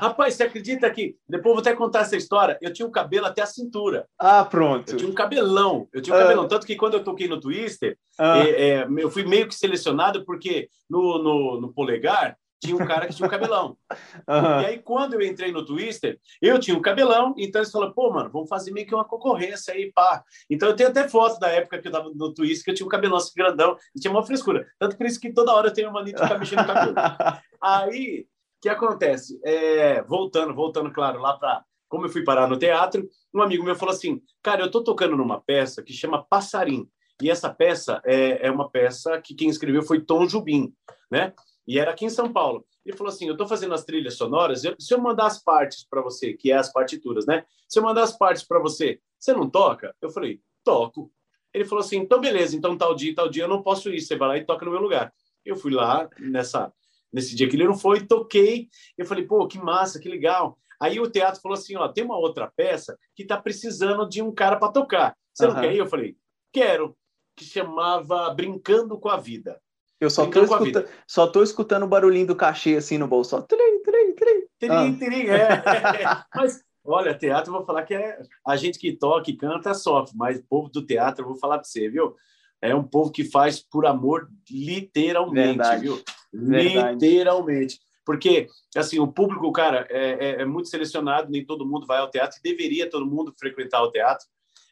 Rapaz, 0.00 0.34
você 0.34 0.44
acredita 0.44 0.90
que. 0.90 1.16
Depois 1.28 1.50
eu 1.50 1.54
vou 1.54 1.60
até 1.60 1.74
contar 1.74 2.00
essa 2.00 2.16
história. 2.16 2.58
Eu 2.60 2.72
tinha 2.72 2.86
um 2.86 2.92
cabelo 2.92 3.26
até 3.26 3.42
a 3.42 3.46
cintura. 3.46 4.06
Ah, 4.18 4.44
pronto. 4.44 4.92
Eu 4.92 4.96
tinha 4.96 5.10
um 5.10 5.14
cabelão. 5.14 5.88
Eu 5.92 6.00
tinha 6.00 6.14
um 6.14 6.18
ah. 6.18 6.22
cabelão. 6.22 6.48
Tanto 6.48 6.66
que 6.66 6.76
quando 6.76 6.94
eu 6.94 7.04
toquei 7.04 7.28
no 7.28 7.40
Twister, 7.40 7.96
ah. 8.18 8.42
É, 8.46 8.86
eu 8.98 9.10
fui 9.10 9.24
meio 9.24 9.48
que 9.48 9.54
selecionado 9.54 10.24
porque 10.24 10.68
no, 10.88 11.22
no, 11.22 11.60
no 11.60 11.72
polegar 11.72 12.36
tinha 12.64 12.76
um 12.76 12.86
cara 12.86 13.06
que 13.06 13.14
tinha 13.14 13.26
um 13.26 13.30
cabelão. 13.30 13.76
Uhum. 14.26 14.60
E 14.62 14.66
aí, 14.66 14.78
quando 14.78 15.14
eu 15.14 15.22
entrei 15.22 15.52
no 15.52 15.64
Twister, 15.64 16.18
eu 16.40 16.58
tinha 16.58 16.76
um 16.76 16.80
cabelão, 16.80 17.34
então 17.36 17.60
eles 17.60 17.70
falaram, 17.70 17.92
pô, 17.92 18.10
mano, 18.10 18.30
vamos 18.30 18.48
fazer 18.48 18.70
meio 18.70 18.86
que 18.86 18.94
uma 18.94 19.04
concorrência 19.04 19.74
aí, 19.74 19.92
pá. 19.92 20.22
Então 20.48 20.68
eu 20.68 20.76
tenho 20.76 20.88
até 20.88 21.08
foto 21.08 21.38
da 21.38 21.48
época 21.48 21.78
que 21.78 21.88
eu 21.88 21.92
tava 21.92 22.10
no 22.14 22.32
Twister, 22.32 22.64
que 22.64 22.70
eu 22.70 22.74
tinha 22.74 22.86
um 22.86 22.90
cabelão 22.90 23.16
assim 23.16 23.32
grandão, 23.36 23.76
e 23.94 24.00
tinha 24.00 24.10
uma 24.10 24.24
frescura. 24.24 24.66
Tanto 24.78 24.96
por 24.96 25.06
isso 25.06 25.20
que 25.20 25.32
toda 25.32 25.52
hora 25.52 25.68
eu 25.68 25.72
tenho 25.72 25.88
uma 25.88 26.00
mania 26.00 26.14
de 26.14 26.22
ficar 26.22 26.38
mexendo 26.38 26.60
no 26.60 26.66
cabelo. 26.66 26.94
aí, 27.60 28.20
o 28.20 28.62
que 28.62 28.68
acontece? 28.68 29.38
É, 29.44 30.02
voltando, 30.02 30.54
voltando, 30.54 30.90
claro, 30.90 31.20
lá 31.20 31.36
para 31.36 31.62
como 31.88 32.06
eu 32.06 32.10
fui 32.10 32.24
parar 32.24 32.48
no 32.48 32.58
teatro, 32.58 33.08
um 33.32 33.40
amigo 33.40 33.62
meu 33.62 33.76
falou 33.76 33.94
assim, 33.94 34.20
cara, 34.42 34.62
eu 34.62 34.66
estou 34.66 34.82
tocando 34.82 35.16
numa 35.16 35.40
peça 35.40 35.82
que 35.82 35.92
chama 35.92 36.24
Passarim, 36.24 36.88
e 37.22 37.30
essa 37.30 37.48
peça 37.48 38.02
é, 38.04 38.46
é 38.46 38.50
uma 38.50 38.68
peça 38.68 39.20
que 39.20 39.34
quem 39.34 39.48
escreveu 39.48 39.82
foi 39.82 40.00
Tom 40.00 40.26
Jubim, 40.28 40.74
né? 41.10 41.32
E 41.66 41.78
era 41.78 41.90
aqui 41.90 42.04
em 42.04 42.10
São 42.10 42.32
Paulo. 42.32 42.64
Ele 42.84 42.96
falou 42.96 43.12
assim: 43.12 43.26
Eu 43.26 43.32
estou 43.32 43.46
fazendo 43.46 43.74
as 43.74 43.84
trilhas 43.84 44.16
sonoras, 44.16 44.64
eu, 44.64 44.74
se 44.78 44.92
eu 44.92 45.00
mandar 45.00 45.26
as 45.26 45.42
partes 45.42 45.86
para 45.88 46.02
você, 46.02 46.34
que 46.34 46.52
é 46.52 46.56
as 46.56 46.72
partituras, 46.72 47.26
né? 47.26 47.44
Se 47.68 47.78
eu 47.78 47.82
mandar 47.82 48.02
as 48.02 48.16
partes 48.16 48.44
para 48.44 48.58
você, 48.58 49.00
você 49.18 49.32
não 49.32 49.48
toca? 49.48 49.94
Eu 50.00 50.10
falei: 50.10 50.40
Toco. 50.62 51.10
Ele 51.52 51.64
falou 51.64 51.84
assim: 51.84 51.98
Então, 51.98 52.20
beleza, 52.20 52.56
então 52.56 52.76
tal 52.76 52.94
dia, 52.94 53.14
tal 53.14 53.28
dia 53.28 53.44
eu 53.44 53.48
não 53.48 53.62
posso 53.62 53.88
ir, 53.88 54.00
você 54.00 54.16
vai 54.16 54.28
lá 54.28 54.36
e 54.36 54.44
toca 54.44 54.64
no 54.64 54.70
meu 54.70 54.80
lugar. 54.80 55.12
Eu 55.44 55.56
fui 55.56 55.72
lá 55.72 56.08
nessa, 56.18 56.72
nesse 57.12 57.34
dia 57.34 57.48
que 57.48 57.56
ele 57.56 57.66
não 57.66 57.76
foi, 57.76 58.06
toquei. 58.06 58.68
Eu 58.98 59.06
falei: 59.06 59.24
Pô, 59.24 59.46
que 59.46 59.58
massa, 59.58 59.98
que 59.98 60.08
legal. 60.08 60.58
Aí 60.80 61.00
o 61.00 61.10
teatro 61.10 61.40
falou 61.40 61.56
assim: 61.56 61.76
Ó, 61.76 61.88
tem 61.88 62.04
uma 62.04 62.18
outra 62.18 62.52
peça 62.54 62.98
que 63.14 63.22
está 63.22 63.40
precisando 63.40 64.06
de 64.08 64.20
um 64.20 64.32
cara 64.32 64.56
para 64.56 64.72
tocar. 64.72 65.16
Você 65.32 65.46
uhum. 65.46 65.54
não 65.54 65.60
quer 65.60 65.74
ir? 65.74 65.78
Eu 65.78 65.86
falei: 65.86 66.16
Quero. 66.52 66.96
Que 67.36 67.44
chamava 67.44 68.32
Brincando 68.32 68.96
com 68.96 69.08
a 69.08 69.16
Vida. 69.16 69.60
Eu 70.00 70.10
só 70.10 70.26
tô, 70.26 70.42
escuta... 70.42 70.88
só 71.06 71.26
tô 71.26 71.42
escutando 71.42 71.84
o 71.84 71.88
barulhinho 71.88 72.26
do 72.26 72.36
cachê 72.36 72.76
assim 72.76 72.98
no 72.98 73.06
bolso. 73.06 73.40
Trim, 73.42 73.82
trim, 73.82 74.14
trim. 74.14 74.44
Trim, 74.58 74.70
ah. 74.70 74.96
trim, 74.98 75.26
é. 75.28 75.48
mas, 76.34 76.62
olha, 76.84 77.14
teatro, 77.16 77.52
eu 77.52 77.58
vou 77.58 77.66
falar 77.66 77.84
que 77.84 77.94
é 77.94 78.18
a 78.46 78.56
gente 78.56 78.78
que 78.78 78.96
toca 78.96 79.30
e 79.30 79.36
canta 79.36 79.74
sofre, 79.74 80.16
mas 80.16 80.38
o 80.38 80.44
povo 80.44 80.68
do 80.68 80.84
teatro, 80.84 81.24
eu 81.24 81.28
vou 81.28 81.38
falar 81.38 81.58
para 81.58 81.64
você, 81.64 81.88
viu? 81.88 82.14
É 82.60 82.74
um 82.74 82.82
povo 82.82 83.10
que 83.10 83.24
faz 83.24 83.60
por 83.60 83.86
amor, 83.86 84.28
literalmente, 84.50 85.58
Verdade. 85.58 85.82
viu? 85.82 86.02
Verdade. 86.32 86.94
Literalmente. 86.94 87.78
Porque, 88.04 88.48
assim, 88.76 88.98
o 88.98 89.10
público, 89.10 89.50
cara, 89.52 89.86
é, 89.90 90.12
é, 90.12 90.42
é, 90.42 90.44
muito 90.44 90.68
selecionado, 90.68 91.30
nem 91.30 91.44
todo 91.44 91.66
mundo 91.66 91.86
vai 91.86 91.98
ao 91.98 92.10
teatro, 92.10 92.38
deveria 92.42 92.88
todo 92.88 93.06
mundo 93.06 93.34
frequentar 93.38 93.82
o 93.82 93.90
teatro. 93.90 94.26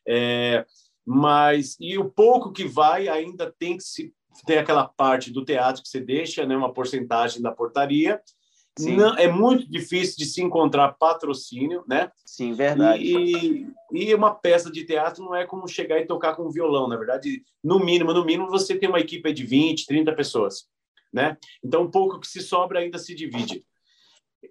É, 0.07 0.67
mas, 1.05 1.77
e 1.81 1.99
o 1.99 2.11
pouco 2.11 2.53
que 2.53 2.65
vai 2.65 3.09
ainda 3.09 3.53
tem 3.59 3.77
que 3.77 3.83
se 3.83 4.15
tem 4.47 4.59
aquela 4.59 4.89
parte 4.89 5.31
do 5.31 5.45
teatro 5.45 5.83
que 5.83 5.89
você 5.89 6.01
deixa, 6.01 6.47
né, 6.47 6.57
uma 6.57 6.73
porcentagem 6.73 7.43
da 7.43 7.53
portaria. 7.53 8.21
Não, 8.79 9.15
é 9.17 9.29
muito 9.29 9.71
difícil 9.71 10.17
de 10.17 10.25
se 10.25 10.43
encontrar 10.43 10.95
patrocínio, 10.95 11.85
né? 11.87 12.11
Sim, 12.25 12.55
verdade. 12.55 13.05
E, 13.05 13.67
e 13.93 14.15
uma 14.15 14.35
peça 14.35 14.71
de 14.71 14.87
teatro 14.87 15.23
não 15.23 15.35
é 15.35 15.47
como 15.47 15.69
chegar 15.69 16.01
e 16.01 16.07
tocar 16.07 16.35
com 16.35 16.45
um 16.45 16.51
violão, 16.51 16.89
na 16.89 16.97
verdade, 16.97 17.43
no 17.63 17.79
mínimo, 17.79 18.15
no 18.15 18.25
mínimo 18.25 18.49
você 18.49 18.75
tem 18.75 18.89
uma 18.89 19.01
equipe 19.01 19.31
de 19.31 19.45
20, 19.45 19.87
30 19.87 20.15
pessoas, 20.15 20.65
né? 21.13 21.37
Então, 21.63 21.83
um 21.83 21.91
pouco 21.91 22.19
que 22.19 22.27
se 22.27 22.41
sobra 22.41 22.79
ainda 22.79 22.97
se 22.97 23.15
divide. 23.15 23.63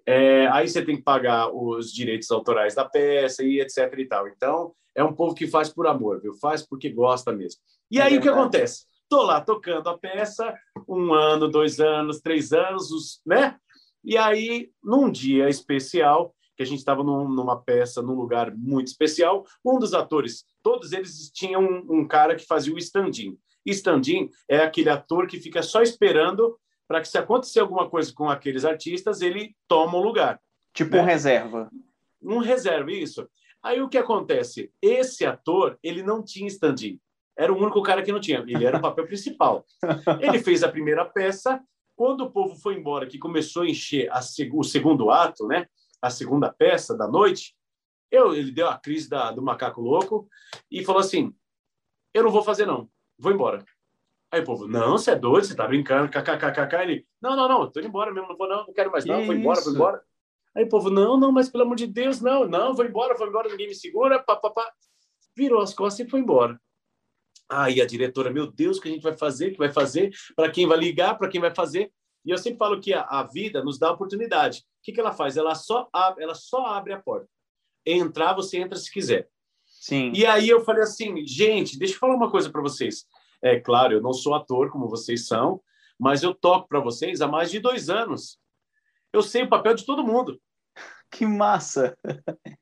É, 0.06 0.46
aí 0.52 0.68
você 0.68 0.84
tem 0.84 0.96
que 0.96 1.02
pagar 1.02 1.52
os 1.52 1.92
direitos 1.92 2.30
autorais 2.30 2.76
da 2.76 2.84
peça 2.84 3.42
e 3.42 3.60
etc 3.60 3.92
e 3.98 4.06
tal. 4.06 4.28
Então, 4.28 4.72
é 4.94 5.02
um 5.02 5.12
povo 5.12 5.34
que 5.34 5.48
faz 5.48 5.68
por 5.68 5.86
amor, 5.88 6.20
viu? 6.20 6.34
Faz 6.34 6.62
porque 6.62 6.88
gosta 6.90 7.32
mesmo. 7.32 7.60
E 7.90 7.98
é 7.98 8.02
aí 8.02 8.12
verdade. 8.12 8.28
o 8.28 8.32
que 8.32 8.40
acontece? 8.40 8.86
Estou 9.12 9.26
lá 9.26 9.42
tocando 9.42 9.90
a 9.90 9.98
peça, 9.98 10.58
um 10.88 11.12
ano, 11.12 11.46
dois 11.46 11.78
anos, 11.80 12.22
três 12.22 12.50
anos, 12.50 13.20
né? 13.26 13.58
E 14.02 14.16
aí, 14.16 14.70
num 14.82 15.10
dia 15.10 15.50
especial, 15.50 16.34
que 16.56 16.62
a 16.62 16.66
gente 16.66 16.78
estava 16.78 17.04
num, 17.04 17.28
numa 17.28 17.60
peça, 17.60 18.00
num 18.00 18.14
lugar 18.14 18.56
muito 18.56 18.86
especial, 18.86 19.44
um 19.62 19.78
dos 19.78 19.92
atores, 19.92 20.46
todos 20.62 20.92
eles 20.92 21.30
tinham 21.30 21.62
um, 21.62 21.98
um 21.98 22.08
cara 22.08 22.34
que 22.34 22.46
fazia 22.46 22.72
o 22.72 22.78
stand-in. 22.78 23.36
Stand-in 23.66 24.30
é 24.48 24.60
aquele 24.60 24.88
ator 24.88 25.26
que 25.26 25.38
fica 25.38 25.62
só 25.62 25.82
esperando 25.82 26.58
para 26.88 27.02
que, 27.02 27.08
se 27.08 27.18
acontecer 27.18 27.60
alguma 27.60 27.90
coisa 27.90 28.10
com 28.14 28.30
aqueles 28.30 28.64
artistas, 28.64 29.20
ele 29.20 29.54
toma 29.68 29.98
o 29.98 30.02
lugar. 30.02 30.40
Tipo 30.72 30.96
né? 30.96 31.02
um 31.02 31.04
reserva. 31.04 31.70
Um 32.22 32.38
reserva, 32.38 32.90
isso. 32.90 33.28
Aí 33.62 33.82
o 33.82 33.90
que 33.90 33.98
acontece? 33.98 34.72
Esse 34.80 35.26
ator, 35.26 35.78
ele 35.82 36.02
não 36.02 36.24
tinha 36.24 36.48
stand-in 36.48 36.98
era 37.36 37.52
o 37.52 37.56
único 37.56 37.82
cara 37.82 38.02
que 38.02 38.12
não 38.12 38.20
tinha. 38.20 38.44
Ele 38.46 38.64
era 38.64 38.78
o 38.78 38.80
papel 38.80 39.06
principal. 39.06 39.64
Ele 40.20 40.38
fez 40.38 40.62
a 40.62 40.68
primeira 40.68 41.04
peça. 41.04 41.62
Quando 41.96 42.22
o 42.22 42.30
povo 42.30 42.54
foi 42.56 42.74
embora, 42.74 43.06
que 43.06 43.18
começou 43.18 43.62
a 43.62 43.66
encher 43.66 44.10
a 44.10 44.22
seg 44.22 44.50
o 44.54 44.62
segundo 44.62 45.10
ato, 45.10 45.46
né? 45.46 45.66
A 46.00 46.10
segunda 46.10 46.52
peça 46.52 46.96
da 46.96 47.06
noite, 47.06 47.54
eu, 48.10 48.34
ele 48.34 48.50
deu 48.50 48.68
a 48.68 48.78
crise 48.78 49.08
da, 49.08 49.30
do 49.30 49.42
macaco 49.42 49.80
louco 49.80 50.28
e 50.70 50.84
falou 50.84 51.00
assim: 51.00 51.34
Eu 52.12 52.24
não 52.24 52.30
vou 52.30 52.42
fazer, 52.42 52.66
não. 52.66 52.88
Vou 53.18 53.32
embora. 53.32 53.64
Aí 54.32 54.40
o 54.40 54.44
povo, 54.44 54.66
não, 54.66 54.92
você 54.92 55.10
é 55.10 55.14
doido, 55.14 55.44
você 55.44 55.54
tá 55.54 55.68
brincando, 55.68 56.10
kkkk. 56.10 56.74
Ele, 56.76 57.06
não, 57.20 57.36
não, 57.36 57.46
não, 57.46 57.70
tô 57.70 57.80
indo 57.80 57.88
embora 57.88 58.10
mesmo, 58.10 58.28
não 58.28 58.36
vou, 58.36 58.48
não, 58.48 58.66
não 58.66 58.72
quero 58.72 58.90
mais, 58.90 59.04
não, 59.04 59.20
que 59.20 59.26
vou 59.26 59.34
embora, 59.34 59.60
vou 59.60 59.74
embora. 59.74 60.02
Aí 60.54 60.64
o 60.64 60.68
povo, 60.68 60.90
não, 60.90 61.18
não, 61.18 61.30
mas 61.30 61.50
pelo 61.50 61.64
amor 61.64 61.76
de 61.76 61.86
Deus, 61.86 62.22
não, 62.22 62.46
não, 62.46 62.74
vou 62.74 62.84
embora, 62.84 63.14
vou 63.14 63.28
embora, 63.28 63.50
ninguém 63.50 63.68
me 63.68 63.74
segura, 63.74 64.22
papapá. 64.22 64.70
Virou 65.36 65.60
as 65.60 65.74
costas 65.74 66.06
e 66.06 66.10
foi 66.10 66.20
embora. 66.20 66.58
Aí 67.52 67.80
a 67.80 67.86
diretora, 67.86 68.30
meu 68.30 68.50
Deus, 68.50 68.78
o 68.78 68.80
que 68.80 68.88
a 68.88 68.92
gente 68.92 69.02
vai 69.02 69.16
fazer? 69.16 69.48
O 69.48 69.52
que 69.52 69.58
vai 69.58 69.72
fazer? 69.72 70.10
Para 70.34 70.50
quem 70.50 70.66
vai 70.66 70.78
ligar? 70.78 71.18
Para 71.18 71.28
quem 71.28 71.40
vai 71.40 71.54
fazer? 71.54 71.92
E 72.24 72.30
eu 72.30 72.38
sempre 72.38 72.58
falo 72.58 72.80
que 72.80 72.94
a, 72.94 73.02
a 73.02 73.24
vida 73.24 73.62
nos 73.62 73.78
dá 73.78 73.90
oportunidade. 73.90 74.60
O 74.60 74.62
que, 74.82 74.92
que 74.92 75.00
ela 75.00 75.12
faz? 75.12 75.36
Ela 75.36 75.54
só, 75.54 75.88
abre, 75.92 76.24
ela 76.24 76.34
só 76.34 76.66
abre 76.66 76.92
a 76.92 77.00
porta. 77.00 77.28
Entrar, 77.84 78.32
você 78.32 78.58
entra 78.58 78.78
se 78.78 78.90
quiser. 78.90 79.28
Sim. 79.66 80.12
E 80.14 80.24
aí 80.24 80.48
eu 80.48 80.64
falei 80.64 80.82
assim, 80.82 81.26
gente, 81.26 81.78
deixa 81.78 81.94
eu 81.94 81.98
falar 81.98 82.14
uma 82.14 82.30
coisa 82.30 82.48
para 82.48 82.62
vocês. 82.62 83.04
É 83.42 83.58
claro, 83.58 83.94
eu 83.94 84.00
não 84.00 84.12
sou 84.12 84.34
ator 84.34 84.70
como 84.70 84.88
vocês 84.88 85.26
são, 85.26 85.60
mas 85.98 86.22
eu 86.22 86.32
toco 86.32 86.68
para 86.68 86.78
vocês 86.78 87.20
há 87.20 87.26
mais 87.26 87.50
de 87.50 87.58
dois 87.58 87.90
anos. 87.90 88.38
Eu 89.12 89.22
sei 89.22 89.42
o 89.42 89.48
papel 89.48 89.74
de 89.74 89.84
todo 89.84 90.04
mundo. 90.04 90.40
Que 91.12 91.26
massa! 91.26 91.96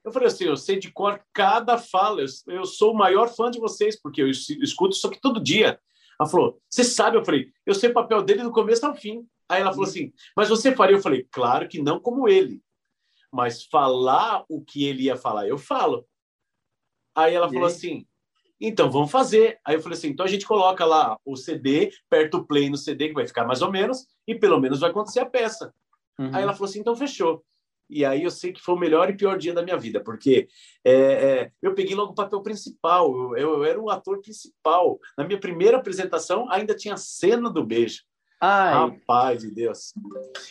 Eu 0.04 0.10
falei 0.10 0.26
assim, 0.26 0.44
eu 0.44 0.56
sei 0.56 0.76
de 0.76 0.90
cor 0.90 1.22
cada 1.32 1.78
fala, 1.78 2.20
eu, 2.20 2.26
eu 2.48 2.64
sou 2.64 2.92
o 2.92 2.96
maior 2.96 3.28
fã 3.28 3.48
de 3.48 3.60
vocês, 3.60 4.00
porque 4.00 4.20
eu 4.20 4.28
escuto 4.28 4.96
isso 4.96 5.06
aqui 5.06 5.20
todo 5.20 5.42
dia. 5.42 5.80
Ela 6.18 6.28
falou, 6.28 6.60
você 6.68 6.82
sabe? 6.82 7.16
Eu 7.16 7.24
falei, 7.24 7.52
eu 7.64 7.74
sei 7.74 7.90
o 7.90 7.94
papel 7.94 8.22
dele 8.22 8.42
do 8.42 8.50
começo 8.50 8.84
ao 8.84 8.94
fim. 8.94 9.24
Aí 9.48 9.60
ela 9.62 9.70
falou 9.70 9.86
assim, 9.86 10.12
mas 10.36 10.48
você 10.48 10.74
faria? 10.74 10.96
Eu 10.96 11.00
falei, 11.00 11.26
claro 11.30 11.68
que 11.68 11.80
não 11.80 12.00
como 12.00 12.28
ele. 12.28 12.60
Mas 13.32 13.64
falar 13.64 14.44
o 14.48 14.62
que 14.62 14.84
ele 14.84 15.04
ia 15.04 15.16
falar, 15.16 15.46
eu 15.46 15.56
falo. 15.56 16.04
Aí 17.14 17.34
ela 17.34 17.48
falou 17.48 17.66
assim, 17.66 18.04
então 18.60 18.90
vamos 18.90 19.12
fazer. 19.12 19.60
Aí 19.64 19.76
eu 19.76 19.80
falei 19.80 19.96
assim, 19.96 20.08
então 20.08 20.26
a 20.26 20.28
gente 20.28 20.46
coloca 20.46 20.84
lá 20.84 21.16
o 21.24 21.36
CD, 21.36 21.92
perto 22.08 22.38
o 22.38 22.46
play 22.46 22.68
no 22.68 22.76
CD, 22.76 23.08
que 23.08 23.14
vai 23.14 23.26
ficar 23.26 23.46
mais 23.46 23.62
ou 23.62 23.70
menos, 23.70 24.06
e 24.26 24.34
pelo 24.34 24.58
menos 24.58 24.80
vai 24.80 24.90
acontecer 24.90 25.20
a 25.20 25.26
peça. 25.26 25.72
Uhum. 26.18 26.34
Aí 26.34 26.42
ela 26.42 26.52
falou 26.52 26.68
assim, 26.68 26.80
então 26.80 26.96
fechou. 26.96 27.44
E 27.90 28.04
aí 28.04 28.22
eu 28.22 28.30
sei 28.30 28.52
que 28.52 28.62
foi 28.62 28.74
o 28.74 28.78
melhor 28.78 29.10
e 29.10 29.16
pior 29.16 29.36
dia 29.36 29.52
da 29.52 29.62
minha 29.62 29.76
vida, 29.76 30.00
porque 30.00 30.48
é, 30.84 30.92
é, 30.92 31.52
eu 31.60 31.74
peguei 31.74 31.94
logo 31.94 32.12
o 32.12 32.14
papel 32.14 32.40
principal, 32.40 33.36
eu, 33.36 33.36
eu, 33.36 33.64
era 33.64 33.80
o 33.80 33.90
ator 33.90 34.20
principal. 34.20 34.98
Na 35.18 35.24
minha 35.24 35.40
primeira 35.40 35.76
apresentação 35.76 36.50
ainda 36.50 36.74
tinha 36.74 36.94
a 36.94 36.98
cena 36.98 37.50
do 37.50 37.64
beijo. 37.64 38.02
Ai. 38.40 38.72
Rapaz 38.72 39.42
de 39.42 39.50
Deus. 39.50 39.92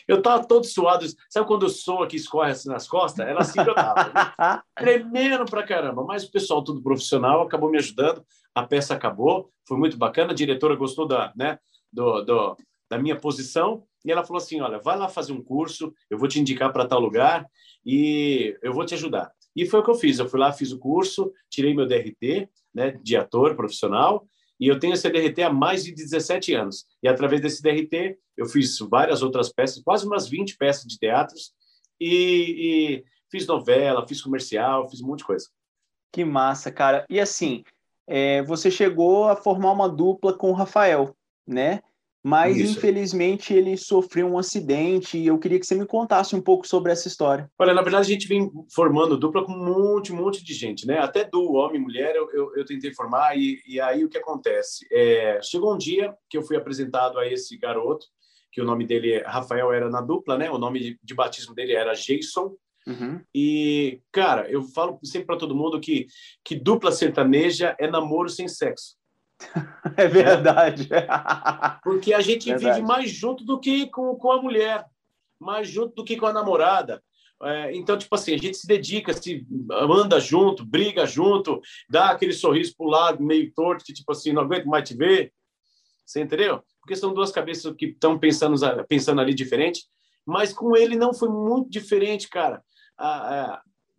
Eu 0.08 0.22
tava 0.22 0.46
todo 0.46 0.64
suado. 0.64 1.08
Sabe 1.28 1.48
quando 1.48 1.64
o 1.64 1.70
som 1.70 2.04
aqui 2.04 2.18
escorre 2.18 2.52
assim 2.52 2.70
nas 2.70 2.88
costas? 2.88 3.26
Era 3.26 3.40
assim 3.40 3.64
que 3.64 3.70
eu 3.70 3.74
tava. 3.74 4.64
Tremendo 4.78 5.44
pra 5.46 5.66
caramba. 5.66 6.04
Mas 6.04 6.24
o 6.24 6.32
pessoal 6.32 6.64
tudo 6.64 6.84
profissional 6.84 7.42
acabou 7.42 7.72
me 7.72 7.80
ajudando. 7.80 8.24
A 8.54 8.62
peça 8.62 8.94
acabou. 8.94 9.52
Foi 9.68 9.76
muito 9.76 9.98
bacana. 9.98 10.34
A 10.34 10.36
diretora 10.36 10.76
gostou 10.76 11.08
da, 11.08 11.34
né, 11.36 11.58
do, 11.92 12.22
do 12.22 12.58
da 12.90 12.98
minha 12.98 13.16
posição 13.16 13.84
e 14.06 14.12
ela 14.12 14.24
falou 14.24 14.42
assim: 14.42 14.60
olha, 14.62 14.80
vai 14.80 14.98
lá 14.98 15.08
fazer 15.08 15.32
um 15.32 15.44
curso, 15.44 15.94
eu 16.10 16.18
vou 16.18 16.28
te 16.28 16.40
indicar 16.40 16.72
para 16.72 16.88
tal 16.88 17.00
lugar 17.00 17.46
e 17.86 18.58
eu 18.62 18.74
vou 18.74 18.86
te 18.86 18.94
ajudar. 18.94 19.32
E 19.56 19.66
foi 19.66 19.80
o 19.80 19.84
que 19.84 19.90
eu 19.90 19.96
fiz. 19.96 20.20
Eu 20.20 20.30
fui 20.30 20.40
lá, 20.40 20.52
fiz 20.52 20.72
o 20.72 20.80
curso, 20.80 21.32
tirei 21.50 21.74
meu 21.74 21.88
DRT, 21.88 22.50
né, 22.74 22.92
de 23.04 23.18
ator 23.18 23.56
profissional, 23.56 24.28
e 24.60 24.68
eu 24.68 24.80
tenho 24.80 24.94
esse 24.94 25.10
DRT 25.10 25.42
há 25.44 25.52
mais 25.52 25.84
de 25.84 25.94
17 25.94 26.54
anos. 26.54 26.86
E 27.02 27.08
através 27.08 27.42
desse 27.42 27.62
DRT, 27.62 28.18
eu 28.38 28.46
fiz 28.46 28.78
várias 28.80 29.22
outras 29.22 29.52
peças, 29.52 29.82
quase 29.84 30.06
umas 30.06 30.28
20 30.28 30.58
peças 30.58 30.86
de 30.86 30.98
teatros, 30.98 31.54
e, 32.00 33.02
e 33.02 33.04
fiz 33.32 33.48
novela, 33.48 34.08
fiz 34.08 34.22
comercial, 34.22 34.88
fiz 34.90 35.02
um 35.02 35.08
monte 35.08 35.20
de 35.20 35.26
coisa. 35.26 35.48
Que 36.12 36.24
massa, 36.24 36.72
cara. 36.72 37.06
E 37.10 37.20
assim, 37.20 37.64
é, 38.08 38.42
você 38.44 38.72
chegou 38.72 39.28
a 39.28 39.36
formar 39.36 39.72
uma 39.72 39.90
dupla 39.90 40.34
com 40.34 40.50
o 40.50 40.54
Rafael, 40.56 41.16
né? 41.46 41.82
Mas 42.24 42.58
Isso. 42.58 42.78
infelizmente 42.78 43.54
ele 43.54 43.78
sofreu 43.78 44.28
um 44.28 44.38
acidente 44.38 45.18
e 45.18 45.28
eu 45.28 45.40
queria 45.40 45.60
que 45.60 45.66
você 45.66 45.76
me 45.76 45.86
contasse 45.86 46.36
um 46.36 46.42
pouco 46.42 46.68
sobre 46.68 46.92
essa 46.92 47.08
história. 47.08 47.50
Olha, 47.58 47.74
na 47.74 47.82
verdade 47.82 48.08
a 48.08 48.14
gente 48.14 48.28
vem 48.28 48.52
formando 48.74 49.18
dupla 49.18 49.46
com 49.46 49.54
um 49.54 49.66
monte, 49.66 50.12
um 50.12 50.18
monte 50.18 50.44
de 50.44 50.54
gente, 50.54 50.86
né? 50.86 51.00
Até 51.00 51.24
do 51.24 51.54
homem 51.54 51.80
e 51.80 51.84
mulher 51.84 52.16
eu, 52.16 52.30
eu, 52.32 52.56
eu 52.58 52.66
tentei 52.66 52.94
formar 52.94 53.38
e, 53.38 53.62
e, 53.66 53.80
aí 53.80 54.04
o 54.04 54.10
que 54.10 54.18
acontece? 54.18 54.86
É, 54.92 55.40
chegou 55.42 55.74
um 55.74 55.78
dia 55.78 56.14
que 56.30 56.38
eu 56.38 56.44
fui 56.44 56.58
apresentado 56.58 57.18
a 57.18 57.26
esse 57.26 57.58
garoto, 57.58 58.06
que 58.52 58.62
o 58.62 58.66
nome 58.66 58.86
dele, 58.86 59.22
Rafael, 59.24 59.72
era 59.72 59.90
na 59.90 60.02
dupla, 60.02 60.38
né? 60.38 60.52
O 60.52 60.58
nome 60.58 60.80
de, 60.80 61.00
de 61.02 61.14
batismo 61.14 61.56
dele 61.56 61.74
era 61.74 61.94
Jason. 61.94 62.54
Uhum. 62.88 63.22
E, 63.34 64.02
cara, 64.12 64.50
eu 64.50 64.64
falo 64.64 65.00
sempre 65.04 65.28
para 65.28 65.38
todo 65.38 65.56
mundo 65.56 65.80
que, 65.80 66.08
que 66.44 66.56
dupla 66.56 66.92
sertaneja 66.92 67.76
é 67.80 67.88
namoro 67.88 68.30
sem 68.30 68.48
sexo. 68.48 68.99
É 69.98 70.08
verdade. 70.08 70.90
Porque 71.84 72.14
a 72.14 72.22
gente 72.22 72.50
verdade. 72.50 72.76
vive 72.76 72.86
mais 72.86 73.10
junto 73.10 73.44
do 73.44 73.60
que 73.60 73.88
com, 73.88 74.16
com 74.16 74.32
a 74.32 74.42
mulher, 74.42 74.86
mais 75.40 75.68
junto 75.68 75.96
do 75.96 76.04
que 76.04 76.18
com 76.18 76.26
a 76.26 76.34
namorada. 76.34 77.02
É, 77.42 77.74
então, 77.74 77.98
tipo 77.98 78.14
assim, 78.14 78.34
a 78.34 78.38
gente 78.38 78.58
se 78.58 78.68
dedica, 78.68 79.14
se 79.14 79.48
anda 79.72 80.20
junto, 80.20 80.66
briga 80.66 81.06
junto, 81.06 81.62
dá 81.90 82.10
aquele 82.10 82.34
sorriso 82.34 82.76
pro 82.76 82.88
lado, 82.88 83.24
meio 83.24 83.52
torto, 83.54 83.86
que 83.86 83.94
tipo 83.94 84.12
assim, 84.12 84.34
não 84.34 84.42
aguento 84.42 84.66
mais 84.66 84.88
te 84.88 84.96
ver. 84.96 85.32
Você 86.06 86.22
entendeu? 86.22 86.62
Porque 86.82 86.96
são 86.96 87.14
duas 87.14 87.32
cabeças 87.32 87.74
que 87.78 87.86
estão 87.86 88.20
pensando, 88.20 88.56
pensando 88.88 89.22
ali 89.22 89.34
diferente. 89.34 89.86
Mas 90.26 90.52
com 90.52 90.76
ele 90.76 90.96
não 90.96 91.14
foi 91.14 91.30
muito 91.30 91.70
diferente, 91.70 92.28
cara. 92.28 92.62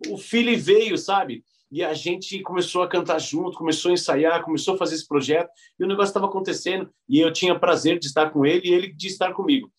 o 0.09 0.19
filho 0.19 0.59
veio, 0.61 0.99
sabe? 0.99 1.43
E 1.71 1.85
a 1.85 1.95
gente 1.95 2.41
começou 2.41 2.83
a 2.83 2.89
cantar 2.89 3.19
junto, 3.21 3.57
começou 3.57 3.91
a 3.91 3.95
ensaiar, 3.95 4.43
começou 4.43 4.75
a 4.75 4.79
fazer 4.79 4.97
esse 4.97 5.07
projeto. 5.07 5.51
E 5.79 5.85
o 5.85 5.87
negócio 5.87 6.11
estava 6.11 6.27
acontecendo. 6.27 6.91
E 7.09 7.21
eu 7.21 7.33
tinha 7.33 7.59
prazer 7.59 7.99
de 7.99 8.07
estar 8.07 8.31
com 8.31 8.45
ele 8.45 8.69
e 8.69 8.73
ele 8.73 8.93
de 8.93 9.07
estar 9.07 9.33
comigo. 9.33 9.71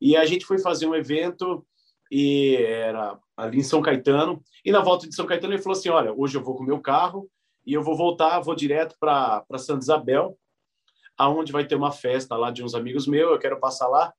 E 0.00 0.16
a 0.16 0.24
gente 0.24 0.44
foi 0.44 0.58
fazer 0.58 0.86
um 0.86 0.94
evento 0.94 1.66
e 2.10 2.56
era 2.56 3.18
ali 3.36 3.58
em 3.58 3.62
São 3.62 3.82
Caetano. 3.82 4.42
E 4.64 4.70
na 4.70 4.80
volta 4.80 5.08
de 5.08 5.14
São 5.14 5.26
Caetano 5.26 5.54
ele 5.54 5.62
falou 5.62 5.76
assim: 5.76 5.88
Olha, 5.88 6.12
hoje 6.12 6.36
eu 6.36 6.42
vou 6.42 6.54
com 6.54 6.62
o 6.62 6.66
meu 6.66 6.80
carro 6.80 7.28
e 7.66 7.72
eu 7.72 7.82
vou 7.82 7.96
voltar, 7.96 8.40
vou 8.40 8.54
direto 8.54 8.96
para 9.00 9.44
Santa 9.58 9.82
Isabel 9.82 10.38
aonde 11.16 11.52
vai 11.52 11.66
ter 11.66 11.74
uma 11.74 11.92
festa 11.92 12.36
lá 12.36 12.50
de 12.50 12.64
uns 12.64 12.74
amigos 12.74 13.06
meus, 13.06 13.30
eu 13.30 13.38
quero 13.38 13.60
passar 13.60 13.88
lá, 13.88 14.12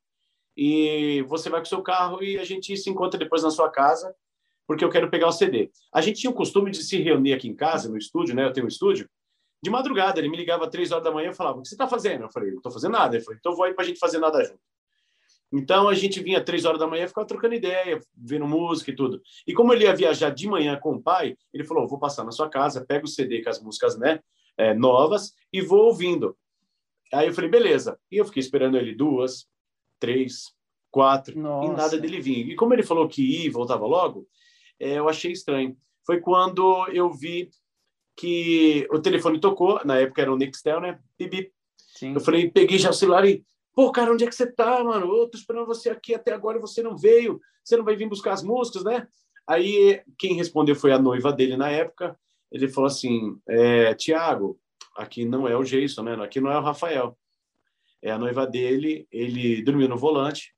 e 0.55 1.23
você 1.27 1.49
vai 1.49 1.59
com 1.59 1.65
o 1.65 1.69
seu 1.69 1.81
carro 1.81 2.23
e 2.23 2.37
a 2.37 2.43
gente 2.43 2.75
se 2.77 2.89
encontra 2.89 3.19
depois 3.19 3.43
na 3.43 3.51
sua 3.51 3.69
casa, 3.69 4.15
porque 4.67 4.83
eu 4.83 4.89
quero 4.89 5.09
pegar 5.09 5.27
o 5.27 5.31
CD. 5.31 5.71
A 5.93 6.01
gente 6.01 6.21
tinha 6.21 6.31
o 6.31 6.35
costume 6.35 6.71
de 6.71 6.83
se 6.83 7.01
reunir 7.01 7.33
aqui 7.33 7.47
em 7.47 7.55
casa, 7.55 7.89
no 7.89 7.97
estúdio, 7.97 8.35
né? 8.35 8.45
Eu 8.45 8.53
tenho 8.53 8.65
um 8.65 8.69
estúdio. 8.69 9.09
De 9.61 9.69
madrugada, 9.69 10.19
ele 10.19 10.29
me 10.29 10.35
ligava 10.37 10.69
três 10.69 10.91
horas 10.91 11.03
da 11.03 11.11
manhã 11.11 11.29
e 11.29 11.33
falava: 11.33 11.59
O 11.59 11.61
que 11.61 11.69
você 11.69 11.75
está 11.75 11.87
fazendo? 11.87 12.23
Eu 12.23 12.31
falei: 12.31 12.49
Não 12.51 12.57
estou 12.57 12.71
fazendo 12.71 12.91
nada. 12.91 13.15
Ele 13.15 13.23
falou: 13.23 13.37
Então 13.39 13.55
vou 13.55 13.65
aí 13.65 13.73
para 13.73 13.83
a 13.83 13.87
gente 13.87 13.99
fazer 13.99 14.19
nada 14.19 14.43
junto. 14.43 14.59
Então 15.51 15.87
a 15.87 15.93
gente 15.93 16.19
vinha 16.19 16.43
três 16.43 16.65
horas 16.65 16.79
da 16.79 16.87
manhã, 16.87 17.07
ficava 17.07 17.27
trocando 17.27 17.53
ideia, 17.53 17.99
vendo 18.15 18.47
música 18.47 18.91
e 18.91 18.95
tudo. 18.95 19.21
E 19.47 19.53
como 19.53 19.71
ele 19.71 19.83
ia 19.83 19.95
viajar 19.95 20.31
de 20.31 20.47
manhã 20.47 20.77
com 20.77 20.95
o 20.95 21.01
pai, 21.01 21.37
ele 21.53 21.63
falou: 21.63 21.87
Vou 21.87 21.99
passar 21.99 22.23
na 22.23 22.31
sua 22.31 22.49
casa, 22.49 22.85
pego 22.85 23.05
o 23.05 23.09
CD 23.09 23.41
com 23.41 23.49
as 23.49 23.61
músicas 23.61 23.97
né, 23.97 24.19
é, 24.57 24.73
novas 24.73 25.33
e 25.51 25.61
vou 25.61 25.85
ouvindo. 25.85 26.35
Aí 27.13 27.27
eu 27.27 27.33
falei, 27.33 27.49
beleza. 27.49 27.97
E 28.11 28.17
eu 28.17 28.25
fiquei 28.25 28.41
esperando 28.41 28.75
ele 28.75 28.95
duas, 28.95 29.47
três, 29.99 30.51
quatro, 30.89 31.37
Nossa. 31.39 31.71
e 31.71 31.75
nada 31.75 31.97
dele 31.97 32.19
vir. 32.19 32.49
E 32.49 32.55
como 32.55 32.73
ele 32.73 32.83
falou 32.83 33.07
que 33.07 33.21
ia 33.21 33.45
e 33.45 33.49
voltava 33.49 33.85
logo, 33.85 34.27
é, 34.83 34.99
eu 34.99 35.07
achei 35.07 35.31
estranho. 35.31 35.77
Foi 36.05 36.19
quando 36.19 36.85
eu 36.89 37.11
vi 37.11 37.49
que 38.15 38.85
o 38.91 38.99
telefone 38.99 39.39
tocou, 39.39 39.79
na 39.85 39.97
época 39.97 40.21
era 40.21 40.33
o 40.33 40.37
Nextel, 40.37 40.81
né? 40.81 40.99
Bibi. 41.17 41.51
Eu 42.01 42.19
falei, 42.19 42.51
peguei 42.51 42.77
já 42.77 42.89
o 42.89 42.93
celular 42.93 43.25
e, 43.25 43.45
pô, 43.73 43.91
cara, 43.91 44.11
onde 44.11 44.25
é 44.25 44.27
que 44.27 44.35
você 44.35 44.51
tá, 44.51 44.83
mano? 44.83 45.05
Eu 45.15 45.29
tô 45.29 45.37
esperando 45.37 45.65
você 45.65 45.89
aqui 45.89 46.13
até 46.13 46.33
agora, 46.33 46.59
você 46.59 46.83
não 46.83 46.97
veio, 46.97 47.39
você 47.63 47.77
não 47.77 47.85
vai 47.85 47.95
vir 47.95 48.09
buscar 48.09 48.33
as 48.33 48.43
músicas, 48.43 48.83
né? 48.83 49.07
Aí 49.47 50.01
quem 50.17 50.35
respondeu 50.35 50.75
foi 50.75 50.91
a 50.91 50.99
noiva 50.99 51.31
dele 51.31 51.55
na 51.55 51.69
época. 51.69 52.17
Ele 52.51 52.67
falou 52.67 52.87
assim: 52.87 53.37
é, 53.47 53.93
Tiago, 53.93 54.59
aqui 54.97 55.23
não 55.23 55.47
é 55.47 55.55
o 55.55 55.63
Jason, 55.63 56.03
né? 56.03 56.15
Aqui 56.23 56.41
não 56.41 56.51
é 56.51 56.57
o 56.57 56.63
Rafael. 56.63 57.17
É 58.01 58.11
a 58.11 58.17
noiva 58.17 58.45
dele, 58.45 59.07
ele 59.09 59.61
dormiu 59.61 59.87
no 59.87 59.97
volante 59.97 60.53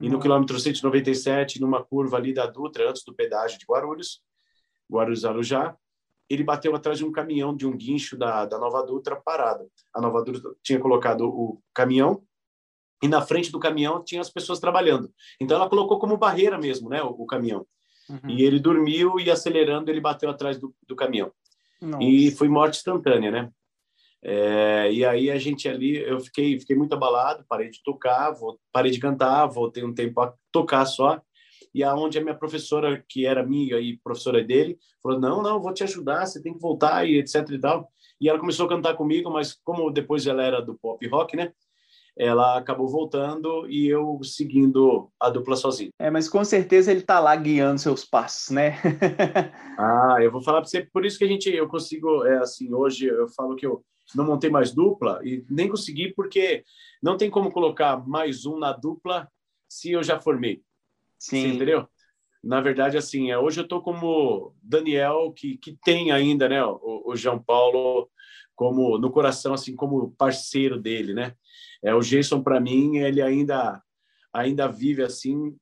e 0.00 0.08
no 0.08 0.18
quilômetro 0.18 0.58
197, 0.58 1.60
numa 1.60 1.84
curva 1.84 2.16
ali 2.16 2.32
da 2.32 2.46
Dutra, 2.46 2.88
antes 2.88 3.04
do 3.04 3.14
pedágio 3.14 3.58
de 3.58 3.66
Guarulhos, 3.66 4.22
Guarulhos-Arujá, 4.90 5.76
ele 6.28 6.44
bateu 6.44 6.74
atrás 6.74 6.98
de 6.98 7.04
um 7.04 7.12
caminhão, 7.12 7.54
de 7.54 7.66
um 7.66 7.76
guincho 7.76 8.16
da, 8.16 8.46
da 8.46 8.58
Nova 8.58 8.82
Dutra 8.82 9.16
parado. 9.16 9.70
A 9.92 10.00
Nova 10.00 10.22
Dutra 10.22 10.54
tinha 10.62 10.78
colocado 10.78 11.28
o 11.28 11.60
caminhão 11.74 12.22
e 13.02 13.08
na 13.08 13.20
frente 13.20 13.50
do 13.50 13.58
caminhão 13.58 14.02
tinha 14.02 14.20
as 14.20 14.30
pessoas 14.30 14.60
trabalhando. 14.60 15.12
Então 15.40 15.56
ela 15.56 15.68
colocou 15.68 15.98
como 15.98 16.16
barreira 16.16 16.56
mesmo, 16.56 16.88
né, 16.88 17.02
o, 17.02 17.08
o 17.08 17.26
caminhão. 17.26 17.66
Uhum. 18.08 18.30
E 18.30 18.42
ele 18.42 18.58
dormiu 18.60 19.18
e 19.18 19.30
acelerando 19.30 19.90
ele 19.90 20.00
bateu 20.00 20.30
atrás 20.30 20.58
do, 20.58 20.74
do 20.86 20.94
caminhão. 20.94 21.32
Nossa. 21.80 22.02
E 22.04 22.30
foi 22.30 22.48
morte 22.48 22.78
instantânea, 22.78 23.30
né? 23.30 23.50
É, 24.22 24.92
e 24.92 25.04
aí 25.04 25.30
a 25.30 25.38
gente 25.38 25.68
ali, 25.68 25.96
eu 25.96 26.20
fiquei, 26.20 26.58
fiquei 26.60 26.76
muito 26.76 26.94
abalado, 26.94 27.44
parei 27.48 27.70
de 27.70 27.82
tocar, 27.82 28.30
vou, 28.32 28.58
parei 28.72 28.90
de 28.90 29.00
cantar, 29.00 29.46
voltei 29.46 29.82
um 29.82 29.94
tempo 29.94 30.20
a 30.20 30.34
tocar 30.52 30.84
só. 30.84 31.20
E 31.74 31.82
aonde 31.84 32.18
a 32.18 32.20
minha 32.20 32.34
professora, 32.34 33.02
que 33.08 33.24
era 33.24 33.46
minha 33.46 33.78
e 33.78 33.96
professora 33.98 34.42
dele, 34.42 34.76
falou: 35.02 35.20
"Não, 35.20 35.42
não, 35.42 35.62
vou 35.62 35.72
te 35.72 35.84
ajudar, 35.84 36.26
você 36.26 36.42
tem 36.42 36.52
que 36.52 36.60
voltar 36.60 37.06
e 37.08 37.18
etc 37.18 37.48
e 37.50 37.58
tal". 37.58 37.88
E 38.20 38.28
ela 38.28 38.38
começou 38.38 38.66
a 38.66 38.68
cantar 38.68 38.94
comigo, 38.94 39.30
mas 39.30 39.54
como 39.64 39.90
depois 39.90 40.26
ela 40.26 40.42
era 40.42 40.60
do 40.60 40.74
pop 40.74 41.06
rock, 41.08 41.36
né? 41.36 41.52
Ela 42.18 42.58
acabou 42.58 42.88
voltando 42.88 43.66
e 43.70 43.86
eu 43.86 44.18
seguindo 44.22 45.10
a 45.18 45.30
dupla 45.30 45.56
sozinho. 45.56 45.90
É, 45.98 46.10
mas 46.10 46.28
com 46.28 46.44
certeza 46.44 46.90
ele 46.90 47.00
tá 47.02 47.20
lá 47.20 47.34
guiando 47.36 47.80
seus 47.80 48.04
passos, 48.04 48.50
né? 48.50 48.76
ah, 49.78 50.16
eu 50.20 50.30
vou 50.30 50.42
falar 50.42 50.60
para 50.60 50.68
você, 50.68 50.82
por 50.92 51.06
isso 51.06 51.16
que 51.16 51.24
a 51.24 51.28
gente 51.28 51.48
eu 51.48 51.68
consigo 51.68 52.24
é 52.26 52.38
assim, 52.38 52.74
hoje 52.74 53.06
eu 53.06 53.28
falo 53.28 53.56
que 53.56 53.64
eu 53.64 53.82
não 54.14 54.24
montei 54.24 54.50
mais 54.50 54.72
dupla 54.72 55.20
e 55.24 55.44
nem 55.48 55.68
consegui 55.68 56.12
porque 56.12 56.64
não 57.02 57.16
tem 57.16 57.30
como 57.30 57.50
colocar 57.50 57.96
mais 58.06 58.46
um 58.46 58.58
na 58.58 58.72
dupla 58.72 59.30
se 59.68 59.92
eu 59.92 60.02
já 60.02 60.20
formei. 60.20 60.62
Sim. 61.18 61.42
Você 61.42 61.48
entendeu? 61.48 61.88
Na 62.42 62.60
verdade, 62.60 62.96
assim, 62.96 63.30
é, 63.30 63.38
hoje 63.38 63.60
eu 63.60 63.64
estou 63.64 63.82
como 63.82 64.54
Daniel, 64.62 65.32
que, 65.36 65.58
que 65.58 65.76
tem 65.84 66.10
ainda, 66.10 66.48
né, 66.48 66.64
o, 66.64 67.02
o 67.06 67.16
João 67.16 67.38
Paulo 67.38 68.08
como 68.54 68.98
no 68.98 69.10
coração, 69.10 69.54
assim, 69.54 69.74
como 69.76 70.12
parceiro 70.12 70.78
dele, 70.78 71.14
né? 71.14 71.34
É, 71.82 71.94
o 71.94 72.00
Jason, 72.00 72.42
para 72.42 72.60
mim, 72.60 72.98
ele 72.98 73.22
ainda 73.22 73.82
ainda 74.32 74.68
vive 74.68 75.02
assim, 75.02 75.56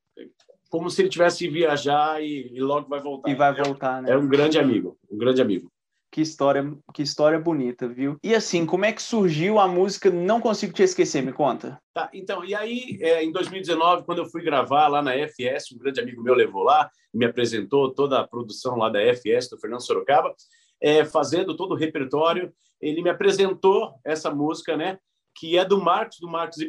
como 0.68 0.90
se 0.90 1.00
ele 1.00 1.08
tivesse 1.08 1.48
viajar 1.48 2.22
e, 2.22 2.52
e 2.52 2.60
logo 2.60 2.88
vai 2.88 3.00
voltar. 3.00 3.30
E 3.30 3.34
vai 3.34 3.54
voltar, 3.54 4.02
né? 4.02 4.10
É 4.10 4.16
um 4.16 4.28
grande 4.28 4.58
amigo, 4.58 4.98
um 5.10 5.16
grande 5.16 5.40
amigo. 5.40 5.70
Que 6.18 6.22
história, 6.22 6.76
que 6.92 7.00
história 7.00 7.38
bonita, 7.38 7.86
viu? 7.86 8.18
E 8.24 8.34
assim, 8.34 8.66
como 8.66 8.84
é 8.84 8.90
que 8.90 9.00
surgiu 9.00 9.60
a 9.60 9.68
música 9.68 10.10
Não 10.10 10.40
Consigo 10.40 10.72
Te 10.72 10.82
Esquecer? 10.82 11.22
Me 11.22 11.32
conta. 11.32 11.80
Tá, 11.94 12.10
então, 12.12 12.44
e 12.44 12.56
aí, 12.56 12.98
é, 13.00 13.22
em 13.22 13.30
2019, 13.30 14.02
quando 14.02 14.18
eu 14.18 14.26
fui 14.26 14.42
gravar 14.42 14.88
lá 14.88 15.00
na 15.00 15.12
FS, 15.14 15.70
um 15.72 15.78
grande 15.78 16.00
amigo 16.00 16.20
meu 16.20 16.34
levou 16.34 16.64
lá, 16.64 16.90
me 17.14 17.24
apresentou 17.24 17.94
toda 17.94 18.18
a 18.18 18.26
produção 18.26 18.74
lá 18.74 18.88
da 18.88 19.00
FS, 19.00 19.48
do 19.48 19.60
Fernando 19.60 19.86
Sorocaba, 19.86 20.34
é, 20.82 21.04
fazendo 21.04 21.56
todo 21.56 21.70
o 21.70 21.76
repertório. 21.76 22.52
Ele 22.80 23.00
me 23.00 23.10
apresentou 23.10 23.94
essa 24.04 24.28
música, 24.28 24.76
né? 24.76 24.98
Que 25.38 25.56
é 25.56 25.64
do 25.64 25.80
Marcos, 25.80 26.18
do 26.18 26.26
Marcos 26.26 26.58
e 26.58 26.68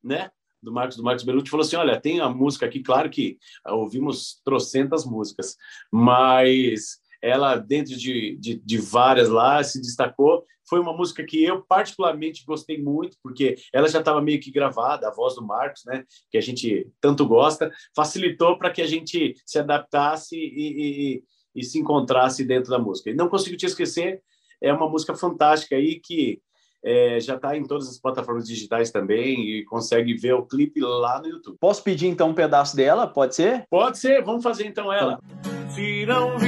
né? 0.00 0.30
do 0.62 0.72
Marcos 0.72 0.96
do 0.96 1.02
Marcos 1.02 1.24
Belucci 1.24 1.50
falou 1.50 1.64
assim 1.64 1.76
olha 1.76 1.98
tem 1.98 2.20
a 2.20 2.28
música 2.28 2.66
aqui 2.66 2.82
claro 2.82 3.08
que 3.08 3.38
ouvimos 3.66 4.42
trocentas 4.44 5.06
músicas 5.06 5.56
mas 5.90 7.00
ela, 7.22 7.56
dentro 7.56 7.96
de, 7.96 8.36
de, 8.38 8.54
de, 8.56 8.78
várias 8.78 9.28
lá, 9.28 9.62
se 9.62 9.80
destacou. 9.80 10.44
Foi 10.68 10.80
uma 10.80 10.96
música 10.96 11.24
que 11.24 11.42
eu 11.42 11.62
particularmente 11.62 12.44
gostei 12.46 12.80
muito, 12.80 13.16
porque 13.22 13.56
ela 13.72 13.88
já 13.88 13.98
estava 13.98 14.22
meio 14.22 14.40
que 14.40 14.52
gravada, 14.52 15.08
a 15.08 15.12
voz 15.12 15.34
do 15.34 15.44
Marcos, 15.44 15.82
né, 15.84 16.04
que 16.30 16.38
a 16.38 16.40
gente 16.40 16.88
tanto 17.00 17.26
gosta, 17.26 17.70
facilitou 17.94 18.56
para 18.56 18.70
que 18.70 18.80
a 18.80 18.86
gente 18.86 19.34
se 19.44 19.58
adaptasse 19.58 20.36
e, 20.36 21.16
e, 21.16 21.24
e, 21.56 21.64
se 21.64 21.78
encontrasse 21.78 22.44
dentro 22.44 22.70
da 22.70 22.78
música. 22.78 23.10
E 23.10 23.14
Não 23.14 23.28
Consigo 23.28 23.56
Te 23.56 23.66
Esquecer 23.66 24.22
é 24.62 24.72
uma 24.72 24.88
música 24.88 25.14
fantástica 25.14 25.74
aí 25.74 25.98
que 25.98 26.40
é, 26.84 27.20
já 27.20 27.36
está 27.36 27.56
em 27.56 27.64
todas 27.64 27.88
as 27.88 27.98
plataformas 27.98 28.46
digitais 28.46 28.90
também 28.90 29.40
e 29.40 29.64
consegue 29.64 30.14
ver 30.14 30.34
o 30.34 30.46
clipe 30.46 30.80
lá 30.80 31.20
no 31.20 31.28
YouTube. 31.28 31.58
Posso 31.60 31.82
pedir 31.82 32.06
então 32.06 32.30
um 32.30 32.34
pedaço 32.34 32.74
dela? 32.76 33.06
Pode 33.06 33.34
ser? 33.34 33.64
Pode 33.68 33.98
ser, 33.98 34.22
vamos 34.22 34.42
fazer 34.42 34.66
então 34.66 34.92
ela. 34.92 35.18
Se 35.74 36.06
não 36.06 36.38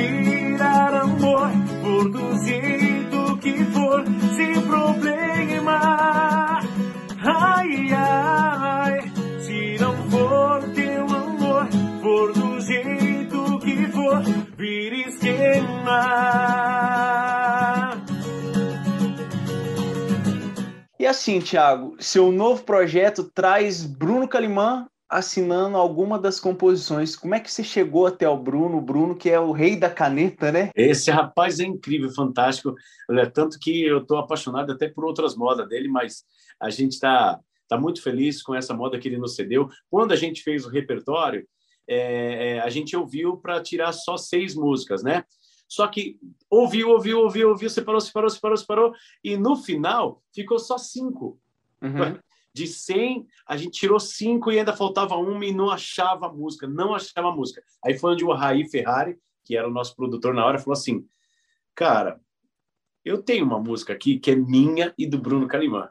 virar 0.53 0.95
amor, 0.95 1.51
por 1.83 2.11
do 2.11 2.45
jeito 2.45 3.39
que 3.39 3.65
for, 3.67 4.05
sem 4.37 4.61
problema. 4.67 6.61
Ai, 7.25 7.93
ai, 7.93 9.01
se 9.41 9.79
não 9.81 9.95
for 10.11 10.63
teu 10.75 11.05
amor, 11.05 11.67
for 12.03 12.33
do 12.33 12.61
jeito 12.61 13.59
que 13.61 13.87
for, 13.89 14.23
vira 14.57 14.97
esquema. 15.09 16.43
E 20.99 21.07
assim, 21.07 21.41
Thiago, 21.41 21.97
seu 21.99 22.31
novo 22.31 22.63
projeto 22.63 23.25
traz 23.25 23.85
Bruno 23.85 24.29
Calimã 24.29 24.87
assinando 25.13 25.77
alguma 25.77 26.19
das 26.19 26.41
composições. 26.41 27.15
Como 27.15 27.35
é 27.35 27.41
que 27.41 27.53
você 27.53 27.63
chegou 27.63 28.07
até 28.07 28.27
o 28.27 28.37
Bruno? 28.37 28.79
O 28.79 28.81
Bruno, 28.81 29.15
que 29.15 29.29
é 29.29 29.39
o 29.39 29.53
rei 29.53 29.77
da 29.77 29.91
caneta, 29.91 30.51
né? 30.51 30.71
Esse 30.75 31.11
rapaz 31.11 31.61
é 31.61 31.65
incrível, 31.65 32.11
fantástico. 32.11 32.75
Olha, 33.11 33.31
tanto 33.31 33.59
que 33.59 33.85
eu 33.85 33.99
estou 33.99 34.17
apaixonado 34.17 34.73
até 34.73 34.89
por 34.89 35.05
outras 35.05 35.37
modas 35.37 35.69
dele, 35.69 35.87
mas 35.87 36.25
a 36.59 36.71
gente 36.71 36.93
está 36.93 37.39
tá 37.69 37.79
muito 37.79 38.03
feliz 38.03 38.43
com 38.43 38.55
essa 38.55 38.73
moda 38.73 38.99
que 38.99 39.07
ele 39.07 39.19
nos 39.19 39.35
cedeu. 39.35 39.69
Quando 39.91 40.13
a 40.13 40.17
gente 40.17 40.43
fez 40.43 40.65
o 40.65 40.71
repertório, 40.71 41.47
é, 41.87 42.55
é, 42.55 42.61
a 42.61 42.71
gente 42.71 42.97
ouviu 42.97 43.37
para 43.37 43.63
tirar 43.63 43.93
só 43.93 44.17
seis 44.17 44.55
músicas, 44.55 45.03
né? 45.03 45.25
Só 45.69 45.87
que 45.89 46.17
ouviu, 46.49 46.89
ouviu, 46.89 47.21
ouviu, 47.21 47.51
ouviu, 47.51 47.69
separou, 47.69 48.01
separou, 48.01 48.31
separou, 48.31 48.57
separou, 48.57 48.93
e 49.23 49.37
no 49.37 49.57
final 49.57 50.23
ficou 50.35 50.59
só 50.59 50.79
cinco. 50.79 51.39
Uhum. 51.83 52.19
De 52.55 52.67
100, 52.67 53.27
a 53.47 53.57
gente 53.57 53.81
tirou 53.81 53.99
cinco 53.99 54.53
e 54.53 54.59
ainda 54.59 54.77
faltava 54.77 55.17
uma 55.17 55.45
e 55.45 55.55
não 55.55 55.71
achava 55.71 56.27
a 56.27 56.33
música, 56.33 56.67
não 56.67 56.95
achava 56.95 57.29
a 57.29 57.35
música. 57.35 57.63
Aí 57.85 57.99
foi 57.99 58.13
onde 58.13 58.25
o 58.25 58.33
Raí 58.33 58.69
Ferrari, 58.69 59.19
que 59.45 59.57
era 59.57 59.67
o 59.67 59.73
nosso 59.73 59.97
produtor 59.97 60.35
na 60.35 60.45
hora, 60.45 60.59
falou 60.59 60.75
assim: 60.75 61.07
Cara, 61.75 62.21
eu 63.05 63.23
tenho 63.23 63.45
uma 63.45 63.59
música 63.59 63.93
aqui 63.93 64.19
que 64.19 64.31
é 64.31 64.37
minha 64.37 64.95
e 64.99 65.07
do 65.07 65.19
Bruno 65.19 65.49
Calimã. 65.49 65.89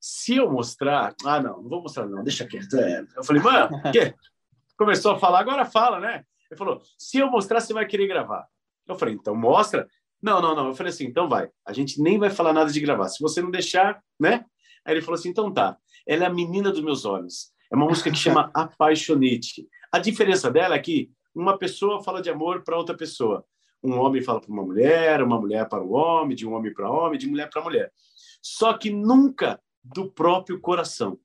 Se 0.00 0.36
eu 0.36 0.50
mostrar. 0.50 1.14
Ah, 1.24 1.40
não, 1.40 1.62
não 1.62 1.68
vou 1.68 1.82
mostrar, 1.82 2.06
não, 2.06 2.22
deixa 2.22 2.46
quieto. 2.46 2.76
É. 2.76 3.06
Eu 3.16 3.24
falei, 3.24 3.42
mano, 3.42 3.70
que? 3.90 4.14
começou 4.76 5.12
a 5.12 5.18
falar, 5.18 5.40
agora 5.40 5.64
fala, 5.64 6.00
né? 6.00 6.24
Ele 6.50 6.58
falou: 6.58 6.82
se 6.98 7.18
eu 7.18 7.30
mostrar, 7.30 7.60
você 7.60 7.72
vai 7.72 7.86
querer 7.86 8.06
gravar. 8.06 8.46
Eu 8.86 8.96
falei, 8.96 9.14
então 9.14 9.34
mostra. 9.34 9.88
Não, 10.20 10.40
não, 10.40 10.54
não. 10.54 10.68
Eu 10.68 10.74
falei 10.74 10.92
assim, 10.92 11.04
então 11.04 11.28
vai. 11.28 11.48
A 11.66 11.72
gente 11.72 12.00
nem 12.00 12.18
vai 12.18 12.30
falar 12.30 12.52
nada 12.52 12.70
de 12.70 12.80
gravar. 12.80 13.08
Se 13.08 13.22
você 13.22 13.42
não 13.42 13.50
deixar, 13.50 14.02
né? 14.18 14.44
Aí 14.84 14.94
ele 14.94 15.02
falou 15.02 15.18
assim, 15.18 15.30
então 15.30 15.52
tá. 15.52 15.76
Ela 16.06 16.24
é 16.24 16.26
a 16.26 16.32
menina 16.32 16.70
dos 16.70 16.82
meus 16.82 17.04
olhos. 17.04 17.52
É 17.72 17.76
uma 17.76 17.86
música 17.86 18.10
que 18.10 18.16
chama 18.16 18.50
Apaixonite. 18.54 19.66
A 19.92 19.98
diferença 19.98 20.50
dela 20.50 20.74
é 20.74 20.78
que 20.78 21.10
uma 21.34 21.58
pessoa 21.58 22.02
fala 22.02 22.22
de 22.22 22.30
amor 22.30 22.62
para 22.62 22.76
outra 22.76 22.96
pessoa. 22.96 23.44
Um 23.82 23.98
homem 23.98 24.22
fala 24.22 24.40
para 24.40 24.50
uma 24.50 24.62
mulher, 24.62 25.22
uma 25.22 25.38
mulher 25.38 25.68
para 25.68 25.82
um 25.82 25.92
homem, 25.92 26.36
de 26.36 26.46
um 26.46 26.54
homem 26.54 26.72
para 26.72 26.90
homem, 26.90 27.18
de 27.18 27.26
mulher 27.26 27.50
para 27.50 27.62
mulher. 27.62 27.92
Só 28.40 28.72
que 28.74 28.90
nunca 28.90 29.60
do 29.82 30.10
próprio 30.10 30.60
coração. 30.60 31.18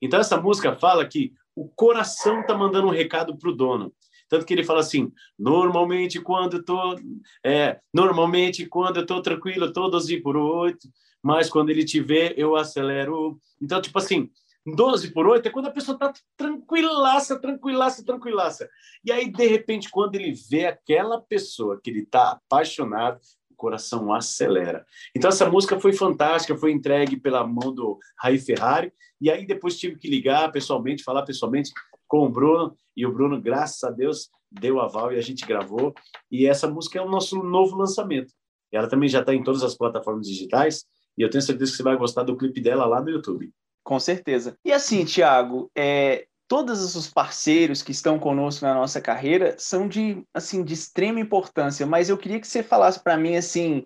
Então 0.00 0.18
essa 0.18 0.40
música 0.40 0.74
fala 0.74 1.06
que 1.06 1.32
o 1.54 1.68
coração 1.68 2.40
está 2.40 2.56
mandando 2.56 2.88
um 2.88 2.90
recado 2.90 3.36
para 3.36 3.50
o 3.50 3.54
dono. 3.54 3.94
Tanto 4.28 4.46
que 4.46 4.54
ele 4.54 4.64
fala 4.64 4.80
assim: 4.80 5.12
normalmente 5.38 6.20
quando 6.20 6.56
eu 6.56 6.64
tô, 6.64 6.96
é, 7.44 7.78
normalmente 7.92 8.66
quando 8.66 8.96
eu 8.98 9.06
tô 9.06 9.20
tranquilo, 9.20 9.72
tô 9.72 9.88
12 9.88 10.20
por 10.22 10.36
8, 10.36 10.88
mas 11.22 11.48
quando 11.48 11.70
ele 11.70 11.84
te 11.84 12.00
vê, 12.00 12.34
eu 12.36 12.56
acelero. 12.56 13.38
Então, 13.60 13.80
tipo 13.80 13.98
assim, 13.98 14.30
12 14.66 15.12
por 15.12 15.26
8 15.26 15.46
é 15.46 15.50
quando 15.50 15.66
a 15.66 15.72
pessoa 15.72 15.98
tá 15.98 16.12
tranquilaça, 16.36 17.38
tranquilaça, 17.38 18.04
tranquilaça. 18.04 18.68
E 19.04 19.10
aí, 19.10 19.30
de 19.30 19.46
repente, 19.46 19.90
quando 19.90 20.14
ele 20.14 20.32
vê 20.32 20.66
aquela 20.66 21.20
pessoa 21.20 21.80
que 21.82 21.90
ele 21.90 22.06
tá 22.06 22.32
apaixonado, 22.32 23.20
o 23.50 23.54
coração 23.56 24.12
acelera. 24.12 24.84
Então, 25.14 25.28
essa 25.28 25.48
música 25.48 25.78
foi 25.80 25.92
fantástica, 25.92 26.56
foi 26.56 26.72
entregue 26.72 27.16
pela 27.16 27.46
mão 27.46 27.72
do 27.72 27.98
Rai 28.18 28.38
Ferrari, 28.38 28.92
e 29.20 29.30
aí 29.30 29.46
depois 29.46 29.78
tive 29.78 29.96
que 29.96 30.08
ligar 30.08 30.50
pessoalmente, 30.50 31.04
falar 31.04 31.22
pessoalmente 31.22 31.72
com 32.06 32.26
o 32.26 32.28
Bruno, 32.28 32.76
e 32.96 33.06
o 33.06 33.12
Bruno, 33.12 33.40
graças 33.40 33.82
a 33.84 33.90
Deus, 33.90 34.28
deu 34.50 34.80
aval 34.80 35.12
e 35.12 35.16
a 35.16 35.22
gente 35.22 35.46
gravou. 35.46 35.94
E 36.30 36.46
essa 36.46 36.68
música 36.68 36.98
é 36.98 37.02
o 37.02 37.08
nosso 37.08 37.42
novo 37.42 37.76
lançamento. 37.76 38.32
Ela 38.70 38.88
também 38.88 39.08
já 39.08 39.20
está 39.20 39.34
em 39.34 39.42
todas 39.42 39.62
as 39.62 39.74
plataformas 39.74 40.26
digitais, 40.26 40.84
e 41.16 41.22
eu 41.22 41.30
tenho 41.30 41.42
certeza 41.42 41.70
que 41.70 41.76
você 41.76 41.82
vai 41.82 41.96
gostar 41.96 42.22
do 42.22 42.36
clipe 42.36 42.60
dela 42.60 42.86
lá 42.86 43.00
no 43.00 43.10
YouTube. 43.10 43.50
Com 43.84 43.98
certeza. 43.98 44.56
E 44.64 44.72
assim, 44.72 45.04
Thiago, 45.04 45.70
é, 45.76 46.26
todos 46.48 46.94
os 46.94 47.08
parceiros 47.08 47.82
que 47.82 47.92
estão 47.92 48.18
conosco 48.18 48.64
na 48.64 48.74
nossa 48.74 49.00
carreira 49.00 49.54
são 49.58 49.88
de, 49.88 50.22
assim, 50.32 50.62
de 50.62 50.74
extrema 50.74 51.20
importância, 51.20 51.86
mas 51.86 52.08
eu 52.08 52.18
queria 52.18 52.40
que 52.40 52.46
você 52.46 52.62
falasse 52.62 53.02
para 53.02 53.16
mim, 53.16 53.36
assim, 53.36 53.84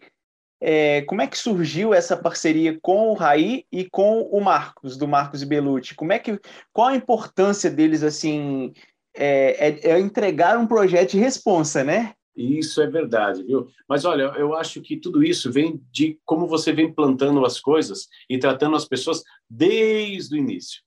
é, 0.61 1.03
como 1.03 1.23
é 1.23 1.27
que 1.27 1.39
surgiu 1.39 1.93
essa 1.93 2.17
parceria 2.17 2.79
com 2.81 3.11
o 3.11 3.15
Raí 3.15 3.65
e 3.71 3.89
com 3.89 4.23
o 4.23 4.41
Marcos, 4.41 4.97
do 4.97 5.07
Marcos 5.07 5.43
e 5.43 5.47
Belucci? 5.47 5.95
Como 5.95 6.13
é 6.13 6.19
que, 6.19 6.41
qual 6.73 6.89
a 6.89 6.97
importância 6.97 7.71
deles, 7.71 8.03
assim, 8.03 8.73
é, 9.15 9.69
é, 9.69 9.91
é 9.93 10.01
entregar 10.01 10.59
um 10.59 10.67
projeto 10.67 11.13
de 11.13 11.19
responsa, 11.19 11.85
né? 11.85 12.15
Isso 12.37 12.83
é 12.83 12.87
verdade, 12.87 13.43
viu? 13.43 13.69
Mas 13.89 14.05
olha, 14.05 14.25
eu 14.37 14.55
acho 14.55 14.83
que 14.83 14.97
tudo 14.97 15.25
isso 15.25 15.51
vem 15.51 15.83
de 15.91 16.19
como 16.25 16.47
você 16.47 16.73
vem 16.73 16.93
plantando 16.93 17.45
as 17.45 17.59
coisas 17.59 18.09
e 18.29 18.39
tratando 18.39 18.77
as 18.77 18.85
pessoas 18.85 19.23
desde 19.49 20.35
o 20.35 20.39
início. 20.39 20.83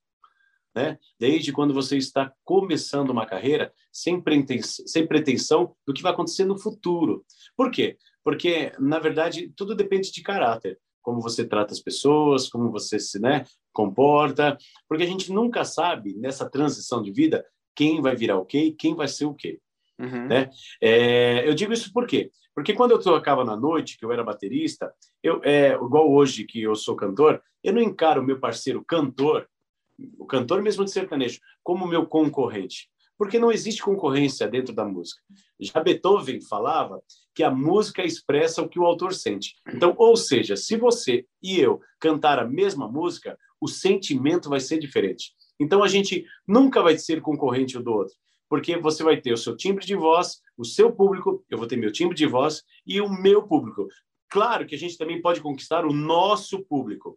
Né? 0.74 0.96
Desde 1.18 1.52
quando 1.52 1.74
você 1.74 1.96
está 1.96 2.32
começando 2.44 3.10
uma 3.10 3.26
carreira 3.26 3.72
sem 3.92 4.20
pretensão, 4.20 4.86
sem 4.86 5.04
pretensão 5.04 5.74
do 5.84 5.92
que 5.92 6.02
vai 6.02 6.12
acontecer 6.12 6.44
no 6.44 6.56
futuro. 6.56 7.24
Por 7.56 7.72
quê? 7.72 7.96
porque 8.22 8.72
na 8.78 8.98
verdade 8.98 9.52
tudo 9.56 9.74
depende 9.74 10.12
de 10.12 10.22
caráter, 10.22 10.78
como 11.02 11.20
você 11.20 11.44
trata 11.44 11.72
as 11.72 11.80
pessoas, 11.80 12.48
como 12.48 12.70
você 12.70 12.98
se 12.98 13.18
né, 13.18 13.44
comporta, 13.72 14.56
porque 14.88 15.04
a 15.04 15.06
gente 15.06 15.32
nunca 15.32 15.64
sabe 15.64 16.14
nessa 16.14 16.48
transição 16.48 17.02
de 17.02 17.10
vida 17.10 17.44
quem 17.74 18.00
vai 18.00 18.14
virar 18.14 18.38
o 18.38 18.44
quê 18.44 18.64
e 18.64 18.72
quem 18.72 18.94
vai 18.94 19.08
ser 19.08 19.24
o 19.24 19.34
quê. 19.34 19.60
Uhum. 20.00 20.26
Né? 20.26 20.50
É, 20.80 21.48
eu 21.48 21.54
digo 21.54 21.72
isso 21.72 21.92
por 21.92 22.06
quê? 22.06 22.30
Porque 22.54 22.74
quando 22.74 22.92
eu 22.92 22.98
tocava 22.98 23.44
na 23.44 23.56
noite, 23.56 23.98
que 23.98 24.04
eu 24.04 24.12
era 24.12 24.24
baterista, 24.24 24.92
eu, 25.22 25.40
é, 25.44 25.74
igual 25.74 26.10
hoje 26.10 26.44
que 26.44 26.62
eu 26.62 26.74
sou 26.74 26.96
cantor, 26.96 27.42
eu 27.62 27.72
não 27.72 27.80
encaro 27.80 28.20
o 28.20 28.24
meu 28.24 28.40
parceiro 28.40 28.84
cantor, 28.84 29.48
o 30.18 30.26
cantor 30.26 30.62
mesmo 30.62 30.84
de 30.84 30.90
sertanejo, 30.90 31.40
como 31.62 31.86
meu 31.86 32.06
concorrente 32.06 32.88
porque 33.20 33.38
não 33.38 33.52
existe 33.52 33.82
concorrência 33.82 34.48
dentro 34.48 34.74
da 34.74 34.82
música. 34.82 35.20
Já 35.60 35.78
Beethoven 35.78 36.40
falava 36.40 37.02
que 37.34 37.42
a 37.42 37.50
música 37.50 38.02
expressa 38.02 38.62
o 38.62 38.68
que 38.68 38.78
o 38.78 38.86
autor 38.86 39.12
sente. 39.12 39.56
Então, 39.74 39.94
ou 39.98 40.16
seja, 40.16 40.56
se 40.56 40.74
você 40.74 41.26
e 41.42 41.60
eu 41.60 41.82
cantar 41.98 42.38
a 42.38 42.46
mesma 42.46 42.88
música, 42.88 43.38
o 43.60 43.68
sentimento 43.68 44.48
vai 44.48 44.58
ser 44.58 44.78
diferente. 44.78 45.34
Então, 45.60 45.82
a 45.82 45.86
gente 45.86 46.24
nunca 46.48 46.82
vai 46.82 46.96
ser 46.96 47.20
concorrente 47.20 47.76
um 47.76 47.82
do 47.82 47.92
outro, 47.92 48.14
porque 48.50 48.76
você 48.76 49.04
vai 49.04 49.16
ter 49.16 49.32
o 49.32 49.36
seu 49.36 49.56
timbre 49.56 49.86
de 49.86 49.94
voz, 49.94 50.42
o 50.58 50.64
seu 50.64 50.92
público, 50.92 51.44
eu 51.48 51.56
vou 51.56 51.68
ter 51.68 51.76
meu 51.76 51.92
timbre 51.92 52.16
de 52.16 52.26
voz 52.26 52.64
e 52.84 53.00
o 53.00 53.08
meu 53.08 53.44
público. 53.44 53.86
Claro 54.28 54.66
que 54.66 54.74
a 54.74 54.78
gente 54.78 54.98
também 54.98 55.22
pode 55.22 55.40
conquistar 55.40 55.86
o 55.86 55.92
nosso 55.92 56.64
público. 56.64 57.16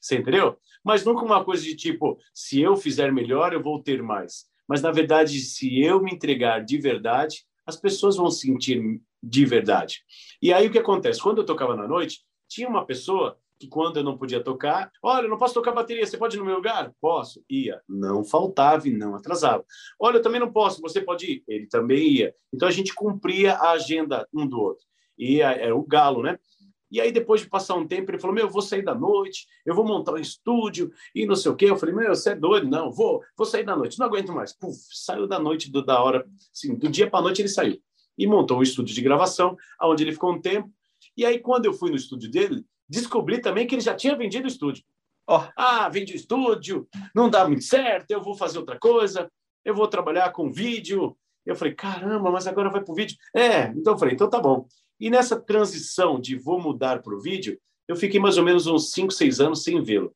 Você 0.00 0.16
entendeu? 0.16 0.56
Mas 0.82 1.04
nunca 1.04 1.24
uma 1.24 1.44
coisa 1.44 1.62
de 1.62 1.76
tipo, 1.76 2.18
se 2.32 2.60
eu 2.60 2.74
fizer 2.74 3.12
melhor, 3.12 3.52
eu 3.52 3.62
vou 3.62 3.82
ter 3.82 4.02
mais. 4.02 4.46
Mas, 4.66 4.80
na 4.80 4.90
verdade, 4.90 5.38
se 5.40 5.78
eu 5.80 6.02
me 6.02 6.10
entregar 6.10 6.64
de 6.64 6.78
verdade, 6.78 7.44
as 7.66 7.76
pessoas 7.76 8.16
vão 8.16 8.30
sentir 8.30 9.00
de 9.22 9.44
verdade. 9.44 10.02
E 10.40 10.52
aí 10.54 10.66
o 10.66 10.72
que 10.72 10.78
acontece? 10.78 11.20
Quando 11.20 11.38
eu 11.38 11.46
tocava 11.46 11.76
na 11.76 11.86
noite, 11.86 12.22
tinha 12.48 12.68
uma 12.68 12.86
pessoa 12.86 13.38
que 13.62 13.68
quando 13.68 13.98
eu 13.98 14.02
não 14.02 14.18
podia 14.18 14.42
tocar, 14.42 14.90
olha, 15.00 15.26
eu 15.26 15.30
não 15.30 15.38
posso 15.38 15.54
tocar 15.54 15.70
bateria, 15.70 16.04
você 16.04 16.18
pode 16.18 16.36
ir 16.36 16.40
no 16.40 16.44
meu 16.44 16.56
lugar? 16.56 16.92
Posso. 17.00 17.44
Ia. 17.48 17.80
Não 17.88 18.24
faltava 18.24 18.88
e 18.88 18.92
não 18.92 19.14
atrasava. 19.14 19.64
Olha, 20.00 20.16
eu 20.16 20.22
também 20.22 20.40
não 20.40 20.52
posso, 20.52 20.82
você 20.82 21.00
pode 21.00 21.30
ir? 21.30 21.44
Ele 21.46 21.68
também 21.68 22.08
ia. 22.08 22.34
Então 22.52 22.66
a 22.66 22.72
gente 22.72 22.92
cumpria 22.92 23.54
a 23.54 23.70
agenda 23.70 24.26
um 24.34 24.44
do 24.44 24.60
outro. 24.60 24.84
E 25.16 25.40
é 25.40 25.72
o 25.72 25.82
galo, 25.82 26.24
né? 26.24 26.38
E 26.90 27.00
aí, 27.00 27.12
depois 27.12 27.40
de 27.40 27.48
passar 27.48 27.76
um 27.76 27.86
tempo, 27.86 28.10
ele 28.10 28.18
falou: 28.18 28.34
Meu, 28.34 28.46
eu 28.46 28.50
vou 28.50 28.60
sair 28.60 28.82
da 28.82 28.94
noite, 28.94 29.46
eu 29.64 29.74
vou 29.74 29.84
montar 29.84 30.12
um 30.12 30.18
estúdio 30.18 30.90
e 31.14 31.24
não 31.24 31.36
sei 31.36 31.52
o 31.52 31.56
quê. 31.56 31.66
Eu 31.66 31.76
falei: 31.76 31.94
Meu, 31.94 32.08
você 32.08 32.30
é 32.30 32.34
doido? 32.34 32.68
Não, 32.68 32.90
vou, 32.90 33.22
vou 33.36 33.46
sair 33.46 33.64
da 33.64 33.76
noite, 33.76 33.98
não 33.98 34.06
aguento 34.06 34.32
mais. 34.32 34.52
Puf, 34.52 34.76
saiu 34.90 35.28
da 35.28 35.38
noite, 35.38 35.70
do, 35.70 35.84
da 35.84 36.02
hora, 36.02 36.26
assim, 36.52 36.74
do 36.74 36.88
dia 36.88 37.08
para 37.08 37.20
a 37.20 37.22
noite 37.22 37.40
ele 37.40 37.48
saiu. 37.48 37.80
E 38.18 38.26
montou 38.26 38.58
um 38.58 38.62
estúdio 38.62 38.94
de 38.94 39.00
gravação, 39.00 39.56
onde 39.80 40.02
ele 40.02 40.12
ficou 40.12 40.32
um 40.32 40.40
tempo. 40.40 40.70
E 41.16 41.24
aí, 41.24 41.38
quando 41.38 41.66
eu 41.66 41.72
fui 41.72 41.90
no 41.90 41.96
estúdio 41.96 42.30
dele, 42.30 42.64
descobri 42.92 43.40
também 43.40 43.66
que 43.66 43.74
ele 43.74 43.82
já 43.82 43.94
tinha 43.94 44.14
vendido 44.14 44.44
o 44.44 44.48
estúdio. 44.48 44.84
Oh. 45.26 45.40
Ah, 45.56 45.88
vendi 45.88 46.12
o 46.12 46.16
estúdio, 46.16 46.86
não 47.14 47.30
dá 47.30 47.46
muito 47.46 47.64
certo, 47.64 48.10
eu 48.10 48.22
vou 48.22 48.34
fazer 48.34 48.58
outra 48.58 48.78
coisa, 48.78 49.30
eu 49.64 49.74
vou 49.74 49.88
trabalhar 49.88 50.30
com 50.30 50.52
vídeo. 50.52 51.16
Eu 51.44 51.56
falei, 51.56 51.74
caramba, 51.74 52.30
mas 52.30 52.46
agora 52.46 52.70
vai 52.70 52.82
para 52.84 52.92
o 52.92 52.94
vídeo. 52.94 53.16
É, 53.34 53.68
então 53.68 53.94
eu 53.94 53.98
falei, 53.98 54.14
então 54.14 54.28
tá 54.28 54.38
bom. 54.38 54.66
E 55.00 55.10
nessa 55.10 55.40
transição 55.40 56.20
de 56.20 56.36
vou 56.36 56.60
mudar 56.60 57.02
para 57.02 57.14
o 57.14 57.20
vídeo, 57.20 57.58
eu 57.88 57.96
fiquei 57.96 58.20
mais 58.20 58.36
ou 58.36 58.44
menos 58.44 58.66
uns 58.66 58.92
5, 58.92 59.12
6 59.12 59.40
anos 59.40 59.62
sem 59.64 59.82
vê-lo. 59.82 60.14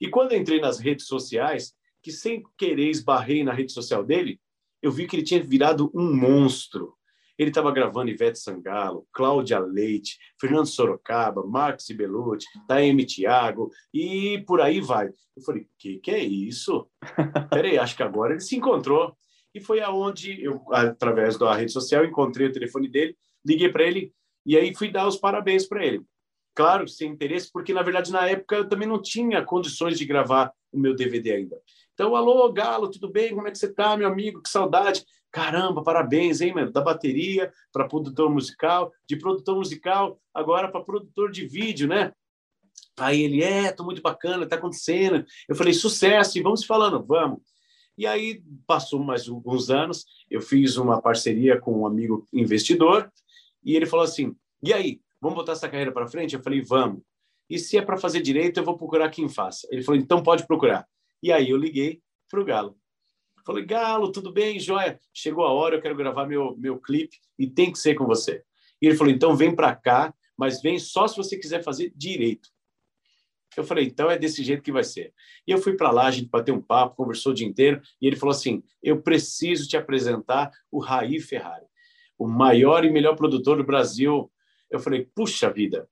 E 0.00 0.08
quando 0.08 0.34
entrei 0.34 0.60
nas 0.60 0.78
redes 0.78 1.06
sociais, 1.06 1.74
que 2.02 2.12
sem 2.12 2.42
querer 2.56 2.88
esbarrei 2.90 3.42
na 3.42 3.52
rede 3.52 3.72
social 3.72 4.04
dele, 4.04 4.38
eu 4.82 4.92
vi 4.92 5.06
que 5.06 5.16
ele 5.16 5.24
tinha 5.24 5.42
virado 5.42 5.90
um 5.94 6.14
monstro. 6.14 6.95
Ele 7.38 7.50
estava 7.50 7.70
gravando 7.70 8.10
Ivete 8.10 8.38
Sangalo, 8.38 9.06
Cláudia 9.12 9.58
Leite, 9.58 10.18
Fernando 10.40 10.66
Sorocaba, 10.66 11.46
Marcos 11.46 11.86
Belucci, 11.88 12.46
Taeme 12.66 13.04
Thiago 13.04 13.70
e 13.92 14.42
por 14.46 14.60
aí 14.60 14.80
vai. 14.80 15.08
Eu 15.36 15.42
falei, 15.44 15.66
que 15.78 15.98
que 15.98 16.10
é 16.10 16.18
isso? 16.18 16.88
Peraí, 17.50 17.78
acho 17.78 17.96
que 17.96 18.02
agora 18.02 18.32
ele 18.32 18.40
se 18.40 18.56
encontrou. 18.56 19.16
E 19.54 19.60
foi 19.60 19.80
aonde 19.80 20.42
eu, 20.42 20.62
através 20.70 21.38
da 21.38 21.54
rede 21.54 21.72
social, 21.72 22.04
encontrei 22.04 22.46
o 22.46 22.52
telefone 22.52 22.88
dele 22.88 23.16
liguei 23.46 23.68
para 23.68 23.84
ele 23.84 24.12
e 24.44 24.56
aí 24.56 24.74
fui 24.74 24.90
dar 24.90 25.06
os 25.06 25.16
parabéns 25.16 25.66
para 25.66 25.84
ele. 25.84 26.02
Claro, 26.54 26.88
sem 26.88 27.10
interesse, 27.10 27.50
porque 27.52 27.72
na 27.72 27.82
verdade 27.82 28.10
na 28.10 28.26
época 28.28 28.56
eu 28.56 28.68
também 28.68 28.88
não 28.88 29.00
tinha 29.00 29.44
condições 29.44 29.98
de 29.98 30.04
gravar 30.04 30.52
o 30.72 30.78
meu 30.78 30.96
DVD 30.96 31.32
ainda. 31.32 31.56
Então, 31.94 32.16
alô, 32.16 32.52
Galo, 32.52 32.90
tudo 32.90 33.10
bem? 33.10 33.34
Como 33.34 33.46
é 33.46 33.50
que 33.50 33.58
você 33.58 33.72
tá, 33.72 33.96
meu 33.96 34.08
amigo? 34.08 34.42
Que 34.42 34.48
saudade. 34.48 35.04
Caramba, 35.30 35.82
parabéns, 35.82 36.40
hein, 36.40 36.54
mano? 36.54 36.72
Da 36.72 36.80
bateria 36.80 37.52
para 37.72 37.88
produtor 37.88 38.30
musical, 38.30 38.92
de 39.06 39.16
produtor 39.16 39.56
musical 39.56 40.20
agora 40.32 40.70
para 40.70 40.82
produtor 40.82 41.30
de 41.30 41.46
vídeo, 41.46 41.88
né? 41.88 42.12
Aí 42.98 43.22
ele, 43.22 43.42
é, 43.42 43.70
tô 43.72 43.84
muito 43.84 44.00
bacana, 44.00 44.46
tá 44.46 44.56
acontecendo. 44.56 45.24
Eu 45.48 45.54
falei, 45.54 45.74
sucesso, 45.74 46.38
e 46.38 46.42
vamos 46.42 46.64
falando, 46.64 47.04
vamos. 47.04 47.40
E 47.98 48.06
aí 48.06 48.42
passou 48.66 49.02
mais 49.02 49.28
alguns 49.28 49.70
anos, 49.70 50.04
eu 50.30 50.40
fiz 50.40 50.76
uma 50.76 51.00
parceria 51.00 51.58
com 51.58 51.80
um 51.80 51.86
amigo 51.86 52.26
investidor, 52.32 53.10
e 53.64 53.74
ele 53.74 53.86
falou 53.86 54.04
assim: 54.04 54.34
e 54.62 54.72
aí, 54.72 55.00
vamos 55.20 55.36
botar 55.36 55.52
essa 55.52 55.68
carreira 55.68 55.92
para 55.92 56.06
frente? 56.06 56.34
Eu 56.34 56.42
falei: 56.42 56.60
vamos. 56.62 57.02
e 57.48 57.58
se 57.58 57.76
é 57.76 57.82
para 57.82 57.96
fazer 57.96 58.20
direito, 58.20 58.58
eu 58.58 58.64
vou 58.64 58.76
procurar 58.76 59.10
quem 59.10 59.28
faça. 59.28 59.66
Ele 59.70 59.82
falou, 59.82 60.00
então 60.00 60.22
pode 60.22 60.46
procurar. 60.46 60.86
E 61.22 61.32
aí 61.32 61.50
eu 61.50 61.56
liguei 61.56 62.00
para 62.28 62.40
o 62.40 62.44
Galo. 62.44 62.76
Falei, 63.46 63.64
Galo, 63.64 64.10
tudo 64.10 64.32
bem, 64.32 64.58
joia? 64.58 64.98
Chegou 65.14 65.44
a 65.44 65.52
hora, 65.52 65.76
eu 65.76 65.80
quero 65.80 65.94
gravar 65.94 66.26
meu, 66.26 66.56
meu 66.56 66.80
clipe 66.80 67.16
e 67.38 67.48
tem 67.48 67.70
que 67.70 67.78
ser 67.78 67.94
com 67.94 68.04
você. 68.04 68.42
E 68.82 68.86
ele 68.86 68.96
falou, 68.96 69.12
então 69.12 69.36
vem 69.36 69.54
para 69.54 69.72
cá, 69.76 70.12
mas 70.36 70.60
vem 70.60 70.80
só 70.80 71.06
se 71.06 71.16
você 71.16 71.38
quiser 71.38 71.62
fazer 71.62 71.92
direito. 71.94 72.48
Eu 73.56 73.62
falei, 73.62 73.86
então 73.86 74.10
é 74.10 74.18
desse 74.18 74.42
jeito 74.42 74.64
que 74.64 74.72
vai 74.72 74.82
ser. 74.82 75.14
E 75.46 75.52
eu 75.52 75.58
fui 75.58 75.76
para 75.76 75.92
lá, 75.92 76.06
a 76.06 76.10
gente 76.10 76.28
bateu 76.28 76.56
um 76.56 76.60
papo, 76.60 76.96
conversou 76.96 77.30
o 77.30 77.34
dia 77.34 77.46
inteiro, 77.46 77.80
e 78.02 78.08
ele 78.08 78.16
falou 78.16 78.34
assim: 78.34 78.64
eu 78.82 79.00
preciso 79.00 79.68
te 79.68 79.76
apresentar 79.76 80.50
o 80.70 80.80
Raí 80.80 81.20
Ferrari, 81.20 81.64
o 82.18 82.26
maior 82.26 82.84
e 82.84 82.90
melhor 82.90 83.14
produtor 83.14 83.56
do 83.58 83.64
Brasil. 83.64 84.30
Eu 84.68 84.80
falei, 84.80 85.08
puxa 85.14 85.48
vida, 85.50 85.88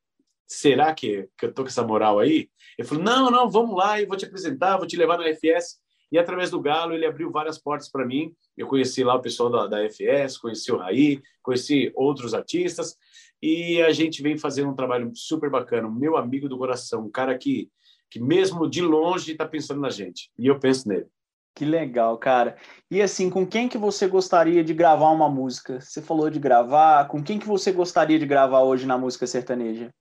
será 0.47 0.93
que, 0.93 1.29
que 1.39 1.47
eu 1.47 1.55
tô 1.55 1.63
com 1.63 1.69
essa 1.69 1.85
moral 1.85 2.19
aí? 2.19 2.51
Ele 2.77 2.89
falou, 2.89 3.05
não, 3.05 3.31
não, 3.31 3.49
vamos 3.49 3.77
lá, 3.77 4.01
eu 4.01 4.09
vou 4.09 4.17
te 4.17 4.27
apresentar, 4.27 4.77
vou 4.77 4.87
te 4.87 4.97
levar 4.97 5.17
na 5.17 5.29
FS. 5.29 5.84
E 6.11 6.19
através 6.19 6.51
do 6.51 6.61
Galo, 6.61 6.95
ele 6.95 7.07
abriu 7.07 7.31
várias 7.31 7.59
portas 7.59 7.89
para 7.89 8.07
mim. 8.07 8.35
Eu 8.57 8.67
conheci 8.67 9.03
lá 9.03 9.15
o 9.15 9.23
pessoal 9.23 9.51
da, 9.51 9.67
da 9.67 9.91
FS, 9.91 10.39
conheci 10.39 10.71
o 10.71 10.77
Raí, 10.77 11.21
conheci 11.43 11.93
outros 11.95 12.35
artistas. 12.35 12.97
E 13.43 13.83
a 13.83 13.93
gente 13.93 14.23
vem 14.23 14.39
fazendo 14.39 14.71
um 14.71 14.75
trabalho 14.75 15.11
super 15.15 15.51
bacana. 15.51 15.91
Meu 15.91 16.17
amigo 16.17 16.49
do 16.49 16.57
coração, 16.57 17.07
um 17.07 17.11
cara 17.11 17.37
que, 17.37 17.69
que 18.11 18.21
mesmo 18.21 18.69
de 18.69 18.81
longe 18.81 19.33
está 19.33 19.47
pensando 19.47 19.81
na 19.81 19.91
gente. 19.91 20.31
E 20.39 20.47
eu 20.47 20.59
penso 20.59 20.89
nele. 20.89 21.07
Que 21.55 21.65
legal, 21.65 22.19
cara. 22.19 22.57
E 22.91 23.01
assim, 23.01 23.31
com 23.31 23.47
quem 23.47 23.69
que 23.69 23.79
você 23.79 24.09
gostaria 24.09 24.65
de 24.65 24.75
gravar 24.75 25.11
uma 25.11 25.29
música? 25.29 25.81
Você 25.81 26.03
falou 26.03 26.29
de 26.29 26.41
gravar. 26.41 27.07
Com 27.07 27.23
quem 27.23 27.39
que 27.39 27.47
você 27.47 27.71
gostaria 27.71 28.19
de 28.19 28.27
gravar 28.27 28.63
hoje 28.63 28.87
na 28.87 28.99
música 28.99 29.27
sertaneja? 29.27 29.95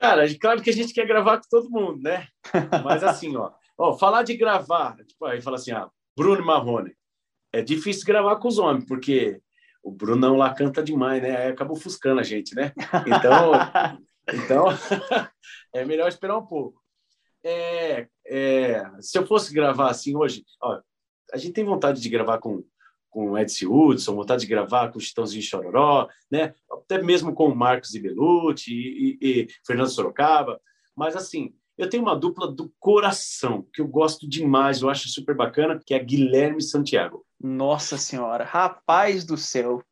Cara, 0.00 0.24
claro 0.38 0.62
que 0.62 0.70
a 0.70 0.72
gente 0.72 0.94
quer 0.94 1.06
gravar 1.06 1.38
com 1.38 1.48
todo 1.50 1.70
mundo, 1.70 2.00
né? 2.00 2.26
Mas 2.84 3.02
assim, 3.04 3.36
ó, 3.36 3.50
ó 3.78 3.96
falar 3.96 4.22
de 4.24 4.36
gravar, 4.36 4.96
tipo, 5.06 5.24
aí 5.24 5.40
fala 5.40 5.56
assim, 5.56 5.70
ah, 5.70 5.88
Bruno 6.16 6.44
Marrone. 6.44 6.96
É 7.52 7.62
difícil 7.62 8.04
gravar 8.04 8.36
com 8.36 8.48
os 8.48 8.58
homens, 8.58 8.84
porque 8.84 9.40
o 9.82 9.90
Brunão 9.90 10.36
lá 10.36 10.52
canta 10.52 10.82
demais, 10.82 11.22
né? 11.22 11.36
Aí 11.36 11.48
acaba 11.50 11.72
ofuscando 11.72 12.20
a 12.20 12.24
gente, 12.24 12.54
né? 12.54 12.72
Então, 13.06 13.52
então 14.34 14.66
é 15.72 15.84
melhor 15.84 16.08
esperar 16.08 16.36
um 16.36 16.46
pouco. 16.46 16.82
É, 17.42 18.06
é, 18.26 18.82
se 19.00 19.16
eu 19.16 19.26
fosse 19.26 19.54
gravar 19.54 19.90
assim 19.90 20.14
hoje, 20.14 20.44
ó, 20.60 20.78
a 21.32 21.38
gente 21.38 21.52
tem 21.54 21.64
vontade 21.64 22.00
de 22.00 22.08
gravar 22.10 22.38
com 22.38 22.62
com 23.10 23.36
Edson 23.38 23.66
Hudson, 23.66 24.14
vontade 24.14 24.42
de 24.42 24.46
gravar 24.46 24.90
com 24.90 24.98
o 24.98 25.00
Chitãozinho 25.00 25.42
Chororó, 25.42 26.08
né? 26.30 26.54
até 26.70 27.02
mesmo 27.02 27.34
com 27.34 27.48
o 27.48 27.54
Marcos 27.56 27.94
Ibelucci 27.94 28.72
e, 28.72 29.18
e, 29.20 29.40
e 29.42 29.48
Fernando 29.66 29.88
Sorocaba. 29.88 30.60
Mas, 30.94 31.16
assim, 31.16 31.54
eu 31.78 31.88
tenho 31.88 32.02
uma 32.02 32.16
dupla 32.16 32.50
do 32.50 32.70
coração, 32.80 33.64
que 33.72 33.80
eu 33.80 33.86
gosto 33.86 34.28
demais, 34.28 34.82
eu 34.82 34.90
acho 34.90 35.08
super 35.08 35.34
bacana, 35.34 35.80
que 35.84 35.94
é 35.94 35.98
Guilherme 35.98 36.60
Santiago. 36.60 37.24
Nossa 37.40 37.96
Senhora, 37.96 38.44
rapaz 38.44 39.24
do 39.24 39.36
céu. 39.36 39.82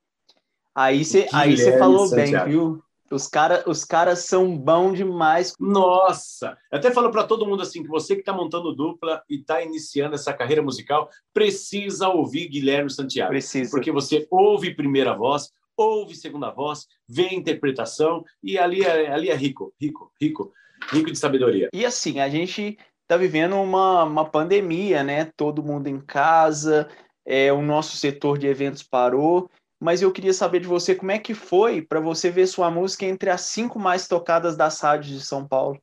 Aí 0.75 1.05
você 1.05 1.29
aí 1.33 1.57
falou 1.79 2.09
Santiago. 2.09 2.45
bem, 2.45 2.53
viu? 2.53 2.83
Os, 3.09 3.29
cara, 3.29 3.63
os 3.69 3.85
caras 3.85 4.21
são 4.21 4.59
bons 4.59 4.97
demais. 4.97 5.55
Nossa! 5.61 6.59
Eu 6.73 6.79
até 6.79 6.91
falo 6.91 7.11
para 7.13 7.23
todo 7.23 7.47
mundo 7.47 7.63
assim 7.63 7.85
que 7.85 7.89
você 7.89 8.15
que 8.15 8.21
está 8.21 8.33
montando 8.33 8.75
dupla 8.75 9.23
e 9.31 9.37
está 9.37 9.63
iniciando 9.63 10.17
essa 10.17 10.33
carreira 10.33 10.61
musical 10.61 11.09
precisa 11.33 12.09
ouvir 12.09 12.49
Guilherme 12.49 12.91
Santiago. 12.91 13.31
Precisa. 13.31 13.71
Porque 13.71 13.93
você 13.93 14.27
ouve 14.29 14.75
primeira 14.75 15.15
voz, 15.15 15.53
ouve 15.77 16.17
segunda 16.17 16.51
voz, 16.51 16.89
vê 17.09 17.33
interpretação 17.33 18.25
e 18.43 18.59
ali 18.59 18.83
é, 18.83 19.13
ali 19.13 19.31
é 19.31 19.37
rico, 19.37 19.73
rico, 19.81 20.13
rico, 20.21 20.53
rico 20.91 21.11
de 21.11 21.19
sabedoria. 21.19 21.69
E 21.73 21.85
assim, 21.85 22.21
a 22.21 22.29
gente 22.29 22.79
está 23.03 23.17
vivendo 23.17 23.57
uma, 23.57 24.05
uma 24.05 24.25
pandemia, 24.25 25.03
né? 25.03 25.31
Todo 25.37 25.63
mundo 25.63 25.87
em 25.87 26.01
casa, 26.01 26.89
é, 27.25 27.53
o 27.53 27.63
nosso 27.63 27.97
setor 27.97 28.39
de 28.39 28.47
eventos 28.47 28.83
parou 28.83 29.51
mas 29.81 30.01
eu 30.01 30.13
queria 30.13 30.33
saber 30.33 30.61
de 30.61 30.67
você 30.67 30.95
como 30.95 31.11
é 31.11 31.19
que 31.19 31.35
foi 31.35 31.83
para 31.83 32.01
você 32.01 32.31
ver 32.31 32.47
sua 32.47 32.71
música 32.71 33.05
entre 33.05 33.31
as 33.31 33.43
cinco 33.43 33.79
mais 33.79 34.09
tocadas 34.09 34.57
das 34.57 34.81
rádios 34.81 35.21
de 35.21 35.25
São 35.25 35.47
Paulo. 35.47 35.81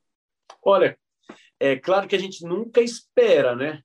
Olha, 0.62 0.98
é 1.60 1.76
claro 1.76 2.08
que 2.08 2.16
a 2.16 2.20
gente 2.20 2.44
nunca 2.46 2.82
espera, 2.82 3.56
né? 3.56 3.82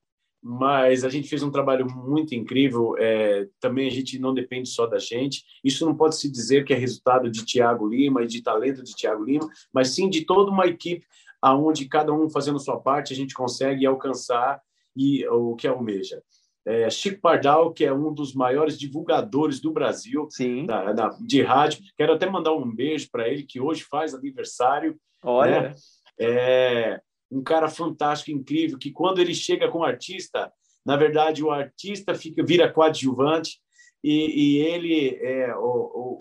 Mas 0.51 1.05
a 1.05 1.11
gente 1.11 1.29
fez 1.29 1.43
um 1.43 1.51
trabalho 1.51 1.87
muito 1.87 2.35
incrível. 2.35 2.95
É, 2.99 3.47
também 3.61 3.87
a 3.87 3.91
gente 3.91 4.19
não 4.19 4.33
depende 4.33 4.69
só 4.69 4.87
da 4.87 4.99
gente. 4.99 5.45
Isso 5.63 5.85
não 5.85 5.95
pode 5.95 6.17
se 6.17 6.31
dizer 6.31 6.65
que 6.65 6.73
é 6.73 6.77
resultado 6.77 7.31
de 7.31 7.45
Tiago 7.45 7.87
Lima 7.87 8.23
e 8.23 8.27
de 8.27 8.43
talento 8.43 8.83
de 8.83 8.95
Tiago 8.95 9.25
Lima, 9.25 9.47
mas 9.71 9.91
sim 9.91 10.09
de 10.09 10.25
toda 10.25 10.51
uma 10.51 10.67
equipe 10.67 11.05
aonde 11.43 11.87
cada 11.87 12.13
um 12.13 12.31
fazendo 12.31 12.59
sua 12.59 12.81
parte 12.81 13.13
a 13.13 13.17
gente 13.17 13.35
consegue 13.35 13.85
alcançar 13.85 14.61
e 14.97 15.27
o 15.29 15.55
que 15.55 15.69
almeja 15.69 16.23
é, 16.69 16.91
Chico 16.91 17.21
Pardal, 17.21 17.73
que 17.73 17.85
é 17.85 17.93
um 17.93 18.13
dos 18.13 18.35
maiores 18.35 18.79
divulgadores 18.79 19.59
do 19.59 19.73
Brasil 19.73 20.29
da, 20.67 20.93
da, 20.93 21.09
de 21.21 21.43
rádio. 21.43 21.83
Quero 21.97 22.13
até 22.13 22.29
mandar 22.29 22.53
um 22.53 22.71
beijo 22.71 23.09
para 23.11 23.27
ele, 23.27 23.43
que 23.43 23.59
hoje 23.59 23.85
faz 23.85 24.15
aniversário. 24.15 24.99
Olha. 25.23 25.61
Né? 25.61 25.75
É 26.21 27.01
um 27.31 27.43
cara 27.43 27.69
fantástico, 27.69 28.31
incrível, 28.31 28.79
que 28.79 28.91
quando 28.91 29.21
ele 29.21 29.35
chega 29.35 29.69
com 29.71 29.79
o 29.79 29.85
artista, 29.85 30.53
na 30.85 30.97
verdade, 30.97 31.43
o 31.43 31.51
artista 31.51 32.15
fica 32.15 32.43
vira 32.45 32.73
coadjuvante 32.73 33.61
e, 34.03 34.57
e 34.57 34.59
ele 34.59 35.17
é 35.17 35.55
o, 35.55 35.61
o, 35.61 36.19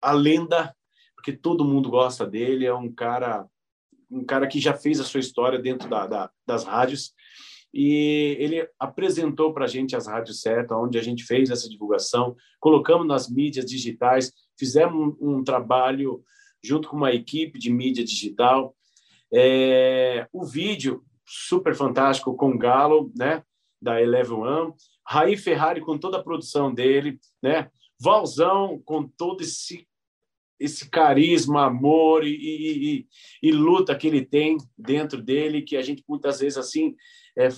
a 0.00 0.12
lenda, 0.12 0.74
porque 1.14 1.32
todo 1.32 1.64
mundo 1.64 1.90
gosta 1.90 2.26
dele. 2.26 2.64
É 2.64 2.74
um 2.74 2.90
cara, 2.90 3.46
um 4.10 4.24
cara 4.24 4.46
que 4.46 4.58
já 4.58 4.72
fez 4.72 5.00
a 5.00 5.04
sua 5.04 5.20
história 5.20 5.58
dentro 5.58 5.88
da, 5.88 6.06
da, 6.06 6.30
das 6.46 6.64
rádios 6.64 7.12
e 7.78 8.36
ele 8.38 8.66
apresentou 8.78 9.52
para 9.52 9.66
a 9.66 9.68
gente 9.68 9.94
as 9.94 10.06
rádios 10.06 10.40
certas, 10.40 10.78
onde 10.78 10.98
a 10.98 11.02
gente 11.02 11.24
fez 11.24 11.50
essa 11.50 11.68
divulgação, 11.68 12.34
colocamos 12.58 13.06
nas 13.06 13.28
mídias 13.28 13.66
digitais, 13.66 14.32
fizemos 14.58 15.14
um, 15.20 15.36
um 15.36 15.44
trabalho 15.44 16.24
junto 16.64 16.88
com 16.88 16.96
uma 16.96 17.12
equipe 17.12 17.58
de 17.58 17.70
mídia 17.70 18.02
digital. 18.02 18.74
É, 19.32 20.26
o 20.32 20.44
vídeo 20.44 21.04
super 21.24 21.74
fantástico 21.74 22.36
com 22.36 22.56
Galo, 22.56 23.12
né, 23.16 23.42
da 23.80 24.00
Eleven 24.00 24.38
One, 24.38 24.74
Raí 25.06 25.36
Ferrari 25.36 25.80
com 25.80 25.98
toda 25.98 26.18
a 26.18 26.22
produção 26.22 26.72
dele, 26.72 27.18
né, 27.42 27.68
Valzão 28.00 28.80
com 28.84 29.06
todo 29.06 29.42
esse 29.42 29.86
esse 30.58 30.88
carisma, 30.88 31.66
amor 31.66 32.24
e, 32.24 32.34
e, 32.34 32.96
e, 32.96 33.06
e, 33.42 33.52
luta 33.52 33.94
que 33.94 34.06
ele 34.06 34.24
tem 34.24 34.56
dentro 34.76 35.20
dele, 35.22 35.60
que 35.60 35.76
a 35.76 35.82
gente 35.82 36.02
muitas 36.08 36.40
vezes 36.40 36.56
assim 36.56 36.96
é, 37.36 37.48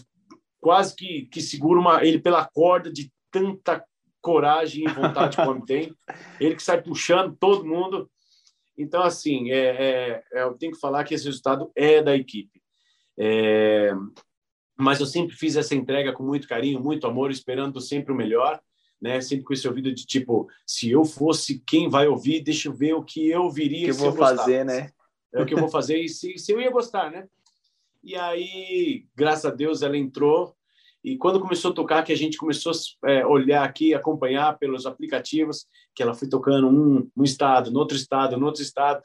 quase 0.60 0.96
que, 0.96 1.26
que 1.26 1.40
segura 1.40 1.78
uma, 1.78 2.04
ele 2.04 2.18
pela 2.18 2.44
corda 2.44 2.92
de 2.92 3.12
tanta 3.30 3.84
coragem 4.20 4.84
e 4.84 4.88
vontade 4.88 5.36
que 5.36 5.42
o 5.42 5.48
homem 5.48 5.64
tem. 5.64 5.94
Ele 6.40 6.54
que 6.54 6.62
sai 6.62 6.82
puxando 6.82 7.36
todo 7.38 7.64
mundo. 7.64 8.10
Então, 8.78 9.02
assim, 9.02 9.50
é, 9.50 9.56
é, 9.56 10.24
é, 10.32 10.42
eu 10.44 10.54
tenho 10.54 10.72
que 10.72 10.78
falar 10.78 11.02
que 11.02 11.12
esse 11.12 11.24
resultado 11.24 11.70
é 11.74 12.00
da 12.00 12.16
equipe. 12.16 12.62
É, 13.18 13.92
mas 14.76 15.00
eu 15.00 15.06
sempre 15.06 15.34
fiz 15.34 15.56
essa 15.56 15.74
entrega 15.74 16.12
com 16.12 16.22
muito 16.22 16.46
carinho, 16.46 16.80
muito 16.80 17.04
amor, 17.04 17.32
esperando 17.32 17.80
sempre 17.80 18.12
o 18.12 18.16
melhor, 18.16 18.60
né? 19.02 19.20
Sempre 19.20 19.44
com 19.44 19.52
esse 19.52 19.66
ouvido 19.66 19.92
de 19.92 20.06
tipo, 20.06 20.48
se 20.64 20.88
eu 20.90 21.04
fosse 21.04 21.58
quem 21.66 21.88
vai 21.88 22.06
ouvir, 22.06 22.40
deixa 22.40 22.68
eu 22.68 22.72
ver 22.72 22.94
o 22.94 23.02
que 23.02 23.28
eu 23.28 23.50
viria. 23.50 23.90
O 23.92 23.96
que 23.96 24.04
eu 24.04 24.12
vou 24.12 24.12
fazer, 24.12 24.64
né? 24.64 24.92
É 25.34 25.42
o 25.42 25.46
que 25.46 25.54
eu 25.54 25.58
vou 25.58 25.68
fazer 25.68 25.98
e 25.98 26.08
se, 26.08 26.38
se 26.38 26.52
eu 26.52 26.60
ia 26.60 26.70
gostar, 26.70 27.10
né? 27.10 27.28
E 28.02 28.14
aí, 28.14 29.04
graças 29.14 29.44
a 29.44 29.50
Deus, 29.50 29.82
ela 29.82 29.98
entrou. 29.98 30.56
E 31.08 31.16
quando 31.16 31.40
começou 31.40 31.70
a 31.70 31.74
tocar, 31.74 32.02
que 32.02 32.12
a 32.12 32.16
gente 32.16 32.36
começou 32.36 32.70
a 33.02 33.10
é, 33.10 33.24
olhar 33.24 33.64
aqui, 33.64 33.94
acompanhar 33.94 34.58
pelos 34.58 34.84
aplicativos, 34.84 35.66
que 35.94 36.02
ela 36.02 36.12
foi 36.12 36.28
tocando 36.28 36.68
um, 36.68 37.10
um 37.16 37.24
estado, 37.24 37.70
no 37.70 37.78
outro 37.78 37.96
estado, 37.96 38.36
no 38.36 38.44
outro 38.44 38.60
estado. 38.60 39.00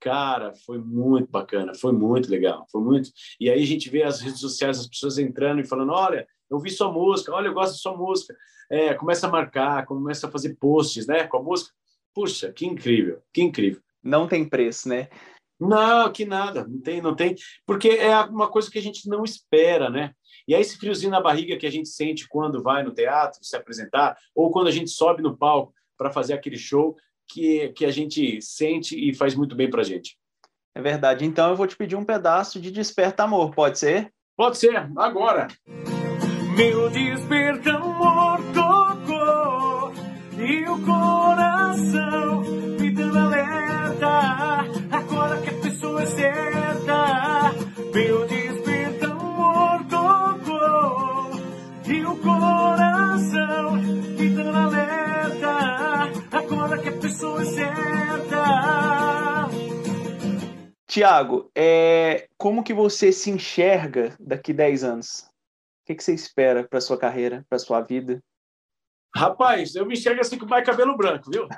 Cara, 0.00 0.52
foi 0.64 0.78
muito 0.78 1.28
bacana, 1.28 1.74
foi 1.74 1.90
muito 1.90 2.30
legal, 2.30 2.64
foi 2.70 2.80
muito. 2.80 3.10
E 3.40 3.50
aí 3.50 3.60
a 3.60 3.66
gente 3.66 3.90
vê 3.90 4.04
as 4.04 4.20
redes 4.20 4.38
sociais, 4.38 4.78
as 4.78 4.86
pessoas 4.86 5.18
entrando 5.18 5.60
e 5.60 5.66
falando: 5.66 5.90
olha, 5.90 6.28
eu 6.48 6.60
vi 6.60 6.70
sua 6.70 6.92
música, 6.92 7.32
olha, 7.32 7.48
eu 7.48 7.54
gosto 7.54 7.72
da 7.72 7.78
sua 7.78 7.96
música. 7.96 8.36
É, 8.70 8.94
começa 8.94 9.26
a 9.26 9.30
marcar, 9.30 9.84
começa 9.84 10.28
a 10.28 10.30
fazer 10.30 10.56
posts, 10.60 11.08
né, 11.08 11.26
com 11.26 11.38
a 11.38 11.42
música. 11.42 11.72
Puxa, 12.14 12.52
que 12.52 12.66
incrível, 12.66 13.20
que 13.32 13.42
incrível. 13.42 13.82
Não 14.00 14.28
tem 14.28 14.48
preço, 14.48 14.88
né? 14.88 15.08
Não, 15.60 16.12
que 16.12 16.24
nada, 16.24 16.66
não 16.66 16.80
tem, 16.80 17.02
não 17.02 17.16
tem, 17.16 17.34
porque 17.66 17.88
é 17.88 18.16
uma 18.20 18.48
coisa 18.48 18.70
que 18.70 18.78
a 18.78 18.82
gente 18.82 19.08
não 19.08 19.24
espera, 19.24 19.90
né? 19.90 20.12
E 20.46 20.54
é 20.54 20.60
esse 20.60 20.78
friozinho 20.78 21.10
na 21.10 21.20
barriga 21.20 21.56
que 21.56 21.66
a 21.66 21.70
gente 21.70 21.88
sente 21.88 22.28
quando 22.28 22.62
vai 22.62 22.82
no 22.82 22.94
teatro 22.94 23.40
se 23.42 23.56
apresentar, 23.56 24.16
ou 24.34 24.50
quando 24.50 24.68
a 24.68 24.72
gente 24.72 24.90
sobe 24.90 25.22
no 25.22 25.36
palco 25.36 25.74
para 25.96 26.10
fazer 26.10 26.32
aquele 26.32 26.56
show 26.56 26.96
que, 27.26 27.70
que 27.70 27.84
a 27.84 27.90
gente 27.90 28.40
sente 28.40 28.96
e 28.96 29.14
faz 29.14 29.34
muito 29.34 29.56
bem 29.56 29.68
para 29.68 29.80
a 29.82 29.84
gente. 29.84 30.16
É 30.74 30.80
verdade. 30.80 31.24
Então 31.24 31.50
eu 31.50 31.56
vou 31.56 31.66
te 31.66 31.76
pedir 31.76 31.96
um 31.96 32.04
pedaço 32.04 32.60
de 32.60 32.70
Desperta 32.70 33.24
Amor, 33.24 33.52
pode 33.52 33.78
ser? 33.78 34.12
Pode 34.36 34.56
ser, 34.56 34.88
agora. 34.96 35.48
Meu 36.56 36.88
desperta 36.90 37.70
amor 37.70 38.40
tocou 38.52 39.92
e 40.38 40.64
o 40.68 40.84
coração 40.84 42.37
Tiago, 60.98 61.48
é, 61.54 62.28
como 62.36 62.64
que 62.64 62.74
você 62.74 63.12
se 63.12 63.30
enxerga 63.30 64.16
daqui 64.18 64.52
10 64.52 64.82
anos? 64.82 65.20
O 65.20 65.86
que, 65.86 65.94
que 65.94 66.02
você 66.02 66.12
espera 66.12 66.66
para 66.66 66.80
sua 66.80 66.98
carreira, 66.98 67.46
para 67.48 67.60
sua 67.60 67.80
vida? 67.80 68.20
Rapaz, 69.14 69.76
eu 69.76 69.86
me 69.86 69.94
enxergo 69.94 70.20
assim 70.20 70.36
com 70.36 70.46
mais 70.46 70.66
cabelo 70.66 70.96
branco, 70.96 71.30
viu? 71.30 71.44
É... 71.44 71.48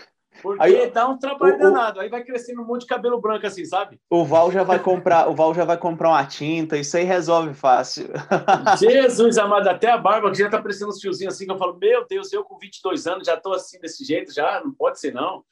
Porque 0.40 0.62
aí, 0.62 0.90
dá 0.90 1.06
um 1.06 1.18
trabalho 1.18 1.56
o, 1.56 1.58
danado. 1.58 2.00
Aí 2.00 2.08
vai 2.08 2.24
crescendo 2.24 2.62
um 2.62 2.64
monte 2.64 2.80
de 2.80 2.86
cabelo 2.86 3.20
branco 3.20 3.46
assim, 3.46 3.66
sabe? 3.66 4.00
O 4.08 4.24
Val 4.24 4.50
já 4.50 4.62
vai 4.62 4.78
comprar, 4.78 5.28
o 5.28 5.34
Val 5.34 5.52
já 5.52 5.66
vai 5.66 5.76
comprar 5.76 6.08
uma 6.08 6.24
tinta, 6.24 6.78
isso 6.78 6.96
aí 6.96 7.04
resolve 7.04 7.52
fácil. 7.52 8.08
Jesus 8.80 9.36
amado, 9.36 9.68
até 9.68 9.90
a 9.90 9.98
barba 9.98 10.30
que 10.30 10.38
já 10.38 10.48
tá 10.48 10.56
aparecendo 10.56 10.88
uns 10.88 11.00
fiozinhos 11.02 11.34
assim, 11.34 11.44
que 11.44 11.52
eu 11.52 11.58
falo, 11.58 11.76
meu 11.76 12.06
Deus, 12.08 12.32
eu 12.32 12.42
com 12.42 12.56
22 12.56 13.06
anos 13.06 13.26
já 13.26 13.36
tô 13.36 13.52
assim 13.52 13.78
desse 13.80 14.02
jeito, 14.02 14.32
já 14.32 14.62
não 14.64 14.72
pode 14.72 14.98
ser 14.98 15.12
não. 15.12 15.44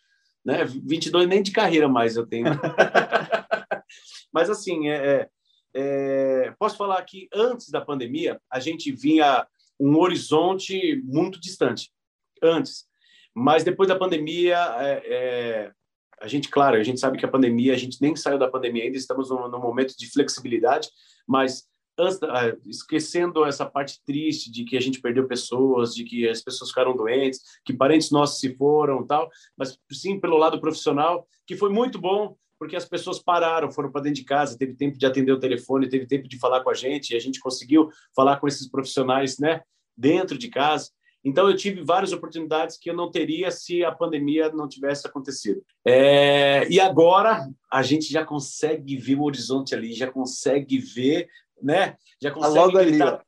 Né? 0.44 0.64
22 0.64 1.28
nem 1.28 1.42
de 1.42 1.52
carreira 1.52 1.88
mais 1.88 2.16
eu 2.16 2.26
tenho. 2.26 2.46
Mas 4.32 4.50
assim, 4.50 4.88
é, 4.88 4.94
é, 4.94 5.28
é, 5.74 6.54
posso 6.58 6.76
falar 6.76 7.02
que 7.04 7.28
antes 7.34 7.70
da 7.70 7.80
pandemia, 7.80 8.40
a 8.50 8.60
gente 8.60 8.92
vinha 8.92 9.46
um 9.78 9.96
horizonte 9.96 11.00
muito 11.04 11.40
distante. 11.40 11.90
Antes. 12.42 12.86
Mas 13.34 13.64
depois 13.64 13.88
da 13.88 13.96
pandemia, 13.96 14.58
é, 14.78 15.02
é, 15.06 15.72
a 16.20 16.26
gente, 16.26 16.48
claro, 16.48 16.76
a 16.76 16.82
gente 16.82 17.00
sabe 17.00 17.18
que 17.18 17.24
a 17.24 17.30
pandemia, 17.30 17.72
a 17.72 17.76
gente 17.76 18.00
nem 18.00 18.14
saiu 18.16 18.38
da 18.38 18.50
pandemia 18.50 18.84
ainda, 18.84 18.96
estamos 18.96 19.30
num, 19.30 19.48
num 19.48 19.60
momento 19.60 19.96
de 19.96 20.10
flexibilidade, 20.10 20.88
mas 21.26 21.66
esquecendo 22.66 23.44
essa 23.44 23.66
parte 23.66 24.00
triste 24.04 24.50
de 24.50 24.64
que 24.64 24.76
a 24.76 24.80
gente 24.80 25.00
perdeu 25.00 25.26
pessoas, 25.26 25.94
de 25.94 26.04
que 26.04 26.28
as 26.28 26.42
pessoas 26.42 26.70
ficaram 26.70 26.96
doentes, 26.96 27.40
que 27.64 27.72
parentes 27.72 28.10
nossos 28.10 28.40
se 28.40 28.54
foram, 28.56 29.06
tal, 29.06 29.28
mas 29.56 29.78
sim 29.92 30.20
pelo 30.20 30.36
lado 30.36 30.60
profissional, 30.60 31.26
que 31.46 31.56
foi 31.56 31.70
muito 31.70 31.98
bom, 31.98 32.36
porque 32.58 32.76
as 32.76 32.84
pessoas 32.84 33.20
pararam, 33.20 33.70
foram 33.70 33.90
para 33.90 34.02
dentro 34.02 34.20
de 34.20 34.24
casa, 34.24 34.58
teve 34.58 34.74
tempo 34.74 34.98
de 34.98 35.06
atender 35.06 35.32
o 35.32 35.38
telefone, 35.38 35.88
teve 35.88 36.06
tempo 36.06 36.28
de 36.28 36.38
falar 36.38 36.62
com 36.62 36.70
a 36.70 36.74
gente, 36.74 37.10
e 37.10 37.16
a 37.16 37.20
gente 37.20 37.40
conseguiu 37.40 37.88
falar 38.14 38.38
com 38.38 38.48
esses 38.48 38.68
profissionais, 38.68 39.38
né, 39.38 39.62
dentro 39.96 40.36
de 40.36 40.48
casa. 40.48 40.90
Então, 41.24 41.48
eu 41.48 41.56
tive 41.56 41.82
várias 41.82 42.12
oportunidades 42.12 42.78
que 42.78 42.88
eu 42.88 42.94
não 42.94 43.10
teria 43.10 43.50
se 43.50 43.84
a 43.84 43.92
pandemia 43.92 44.50
não 44.50 44.68
tivesse 44.68 45.06
acontecido. 45.06 45.62
É, 45.84 46.66
e 46.70 46.78
agora 46.80 47.48
a 47.70 47.82
gente 47.82 48.10
já 48.10 48.24
consegue 48.24 48.96
ver 48.96 49.16
o 49.16 49.24
horizonte 49.24 49.74
ali, 49.74 49.92
já 49.92 50.10
consegue 50.10 50.78
ver, 50.78 51.28
né? 51.62 51.96
Já 52.20 52.30
tá 52.30 52.36
consegue 52.36 52.76
ver 52.76 52.86
gritar 52.86 53.22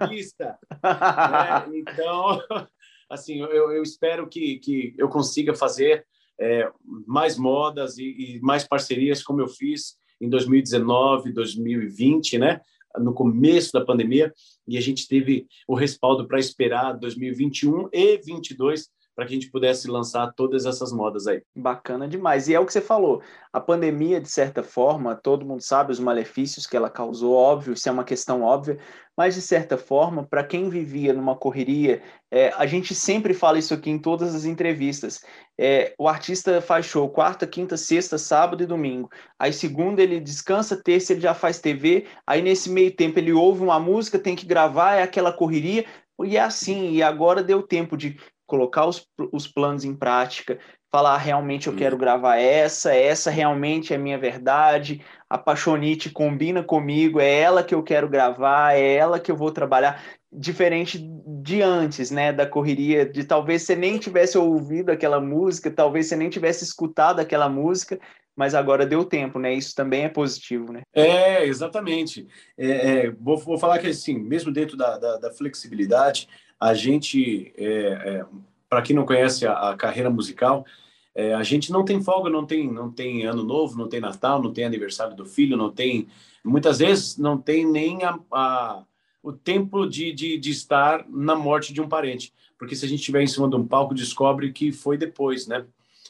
ali, 0.00 0.22
né? 1.72 1.78
Então, 1.78 2.40
assim, 3.10 3.40
eu, 3.40 3.72
eu 3.72 3.82
espero 3.82 4.28
que, 4.28 4.58
que 4.58 4.94
eu 4.98 5.08
consiga 5.08 5.54
fazer 5.54 6.06
é, 6.40 6.68
mais 7.06 7.36
modas 7.36 7.98
e, 7.98 8.04
e 8.36 8.40
mais 8.40 8.66
parcerias 8.66 9.22
como 9.22 9.40
eu 9.40 9.48
fiz 9.48 9.96
em 10.20 10.28
2019, 10.28 11.32
2020, 11.32 12.38
né? 12.38 12.60
no 12.98 13.14
começo 13.14 13.72
da 13.72 13.84
pandemia 13.84 14.32
e 14.66 14.76
a 14.76 14.80
gente 14.80 15.08
teve 15.08 15.46
o 15.66 15.74
respaldo 15.74 16.26
para 16.26 16.38
esperar 16.38 16.92
2021 16.92 17.88
e 17.92 18.16
2022 18.18 18.88
para 19.22 19.26
que 19.26 19.34
a 19.34 19.40
gente 19.40 19.50
pudesse 19.50 19.88
lançar 19.88 20.32
todas 20.34 20.66
essas 20.66 20.92
modas 20.92 21.26
aí. 21.26 21.42
Bacana 21.54 22.08
demais. 22.08 22.48
E 22.48 22.54
é 22.54 22.60
o 22.60 22.66
que 22.66 22.72
você 22.72 22.80
falou. 22.80 23.22
A 23.52 23.60
pandemia, 23.60 24.20
de 24.20 24.28
certa 24.28 24.62
forma, 24.62 25.14
todo 25.14 25.46
mundo 25.46 25.62
sabe 25.62 25.92
os 25.92 26.00
malefícios 26.00 26.66
que 26.66 26.76
ela 26.76 26.90
causou, 26.90 27.34
óbvio, 27.34 27.74
isso 27.74 27.88
é 27.88 27.92
uma 27.92 28.02
questão 28.02 28.42
óbvia, 28.42 28.78
mas 29.16 29.34
de 29.34 29.42
certa 29.42 29.76
forma, 29.76 30.26
para 30.26 30.42
quem 30.42 30.68
vivia 30.70 31.12
numa 31.12 31.36
correria, 31.36 32.02
é, 32.30 32.48
a 32.56 32.66
gente 32.66 32.94
sempre 32.94 33.34
fala 33.34 33.58
isso 33.58 33.74
aqui 33.74 33.90
em 33.90 33.98
todas 33.98 34.34
as 34.34 34.44
entrevistas. 34.44 35.20
É, 35.58 35.94
o 35.98 36.08
artista 36.08 36.60
faz 36.60 36.86
show 36.86 37.08
quarta, 37.10 37.46
quinta, 37.46 37.76
sexta, 37.76 38.16
sábado 38.16 38.62
e 38.62 38.66
domingo. 38.66 39.10
Aí 39.38 39.52
segunda 39.52 40.02
ele 40.02 40.18
descansa, 40.18 40.82
terça 40.82 41.12
ele 41.12 41.20
já 41.20 41.34
faz 41.34 41.60
TV. 41.60 42.06
Aí 42.26 42.40
nesse 42.40 42.70
meio 42.70 42.90
tempo 42.96 43.18
ele 43.18 43.32
ouve 43.32 43.62
uma 43.62 43.78
música, 43.78 44.18
tem 44.18 44.34
que 44.34 44.46
gravar, 44.46 44.94
é 44.94 45.02
aquela 45.02 45.32
correria. 45.32 45.84
E 46.24 46.36
é 46.36 46.40
assim, 46.40 46.92
e 46.92 47.02
agora 47.02 47.42
deu 47.42 47.62
tempo 47.62 47.96
de 47.96 48.16
colocar 48.52 48.84
os, 48.84 49.08
os 49.32 49.46
planos 49.46 49.82
em 49.82 49.96
prática, 49.96 50.58
falar 50.90 51.16
realmente 51.16 51.68
eu 51.68 51.74
quero 51.74 51.96
gravar 51.96 52.36
essa, 52.36 52.94
essa 52.94 53.30
realmente 53.30 53.94
é 53.94 53.96
minha 53.96 54.18
verdade, 54.18 55.00
a 55.26 55.38
Paixonite 55.38 56.10
combina 56.10 56.62
comigo, 56.62 57.18
é 57.18 57.40
ela 57.40 57.64
que 57.64 57.74
eu 57.74 57.82
quero 57.82 58.10
gravar, 58.10 58.76
é 58.76 58.92
ela 58.92 59.18
que 59.18 59.32
eu 59.32 59.36
vou 59.36 59.50
trabalhar, 59.50 60.02
diferente 60.30 61.02
de 61.42 61.62
antes, 61.62 62.10
né, 62.10 62.30
da 62.30 62.46
correria, 62.46 63.06
de 63.06 63.24
talvez 63.24 63.62
você 63.62 63.74
nem 63.74 63.96
tivesse 63.96 64.36
ouvido 64.36 64.90
aquela 64.90 65.18
música, 65.18 65.70
talvez 65.70 66.08
você 66.08 66.16
nem 66.16 66.28
tivesse 66.28 66.62
escutado 66.62 67.20
aquela 67.20 67.48
música, 67.48 67.98
mas 68.36 68.54
agora 68.54 68.84
deu 68.84 69.02
tempo, 69.02 69.38
né? 69.38 69.52
Isso 69.52 69.74
também 69.74 70.04
é 70.04 70.08
positivo, 70.08 70.72
né? 70.72 70.82
É, 70.94 71.44
exatamente. 71.44 72.26
É, 72.56 72.66
é, 72.68 73.10
vou, 73.10 73.36
vou, 73.36 73.58
falar 73.58 73.78
que, 73.78 73.88
assim, 73.88 74.18
mesmo 74.18 74.50
dentro 74.50 74.74
da, 74.74 74.96
da, 74.96 75.18
da 75.18 75.30
flexibilidade, 75.30 76.26
a 76.62 76.74
gente, 76.74 77.52
é, 77.56 77.66
é, 77.66 78.26
para 78.68 78.82
quem 78.82 78.94
não 78.94 79.04
conhece 79.04 79.44
a, 79.44 79.70
a 79.70 79.76
carreira 79.76 80.08
musical, 80.08 80.64
é, 81.12 81.34
a 81.34 81.42
gente 81.42 81.72
não 81.72 81.84
tem 81.84 82.00
folga, 82.00 82.30
não 82.30 82.46
tem, 82.46 82.72
não 82.72 82.88
tem 82.88 83.26
ano 83.26 83.42
novo, 83.42 83.76
não 83.76 83.88
tem 83.88 83.98
Natal, 83.98 84.40
não 84.40 84.52
tem 84.52 84.64
aniversário 84.64 85.16
do 85.16 85.26
filho, 85.26 85.56
não 85.56 85.72
tem. 85.72 86.06
Muitas 86.44 86.78
vezes 86.78 87.18
não 87.18 87.36
tem 87.36 87.66
nem 87.66 88.04
a, 88.04 88.16
a, 88.32 88.84
o 89.20 89.32
tempo 89.32 89.86
de, 89.86 90.12
de, 90.12 90.38
de, 90.38 90.50
estar 90.50 91.04
na 91.08 91.34
morte 91.34 91.72
de 91.72 91.80
um 91.80 91.88
parente. 91.88 92.32
Porque 92.56 92.76
se 92.76 92.84
a 92.84 92.88
gente 92.88 93.00
estiver 93.00 93.22
em 93.22 93.26
cima 93.26 93.48
de 93.48 93.56
um 93.56 93.66
palco, 93.66 93.92
descobre 93.92 94.52
que 94.52 94.70
foi 94.70 94.96
depois, 94.96 95.48
né? 95.48 95.66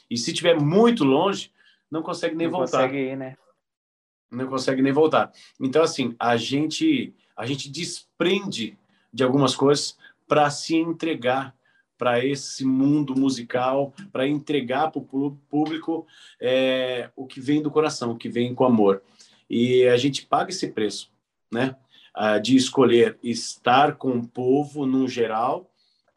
E 0.07 0.15
se 0.15 0.29
estiver 0.29 0.61
muito 0.61 1.03
longe, 1.03 1.51
não 1.89 2.03
consegue 2.03 2.35
nem 2.35 2.45
não 2.45 2.59
voltar. 2.59 2.83
Consegue 2.83 2.97
ir, 2.97 3.17
né? 3.17 3.35
Não 4.31 4.45
consegue 4.45 4.83
nem 4.83 4.93
voltar. 4.93 5.31
Então, 5.59 5.81
assim, 5.81 6.15
a 6.19 6.37
gente, 6.37 7.11
a 7.35 7.43
gente 7.43 7.71
desprende 7.71 8.77
de 9.11 9.23
algumas 9.23 9.55
coisas 9.55 9.97
para 10.33 10.49
se 10.49 10.75
entregar 10.75 11.55
para 11.95 12.25
esse 12.25 12.65
mundo 12.65 13.15
musical, 13.15 13.93
para 14.11 14.27
entregar 14.27 14.89
para 14.89 14.99
o 14.99 15.37
público 15.47 16.07
é, 16.41 17.11
o 17.15 17.27
que 17.27 17.39
vem 17.39 17.61
do 17.61 17.69
coração, 17.69 18.09
o 18.09 18.17
que 18.17 18.27
vem 18.27 18.55
com 18.55 18.65
amor. 18.65 19.03
E 19.47 19.87
a 19.87 19.95
gente 19.95 20.25
paga 20.25 20.49
esse 20.49 20.69
preço, 20.69 21.11
né? 21.51 21.75
de 22.41 22.55
escolher 22.55 23.19
estar 23.21 23.95
com 23.95 24.17
o 24.17 24.27
povo 24.27 24.87
no 24.87 25.07
geral 25.07 25.71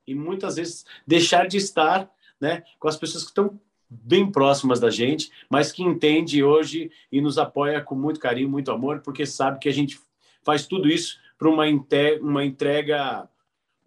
e 0.07 0.15
muitas 0.15 0.57
vezes 0.57 0.87
deixar 1.07 1.47
de 1.47 1.59
estar 1.59 2.11
né, 2.41 2.63
com 2.79 2.89
as 2.89 2.97
pessoas 2.97 3.23
que 3.23 3.31
estão 3.31 3.61
bem 3.87 4.33
próximas 4.33 4.81
da 4.81 4.89
gente, 4.89 5.31
mas 5.51 5.71
que 5.71 5.83
entende 5.83 6.43
hoje 6.43 6.91
e 7.13 7.21
nos 7.21 7.37
apoia 7.37 7.83
com 7.83 7.95
muito 7.95 8.19
carinho, 8.19 8.49
muito 8.49 8.71
amor, 8.71 9.01
porque 9.01 9.27
sabe 9.27 9.59
que 9.59 9.69
a 9.69 9.75
gente 9.75 10.01
faz 10.43 10.67
tudo 10.67 10.89
isso 10.89 11.19
para 11.37 11.51
uma, 11.51 11.65
uma 12.23 12.45
entrega 12.47 13.29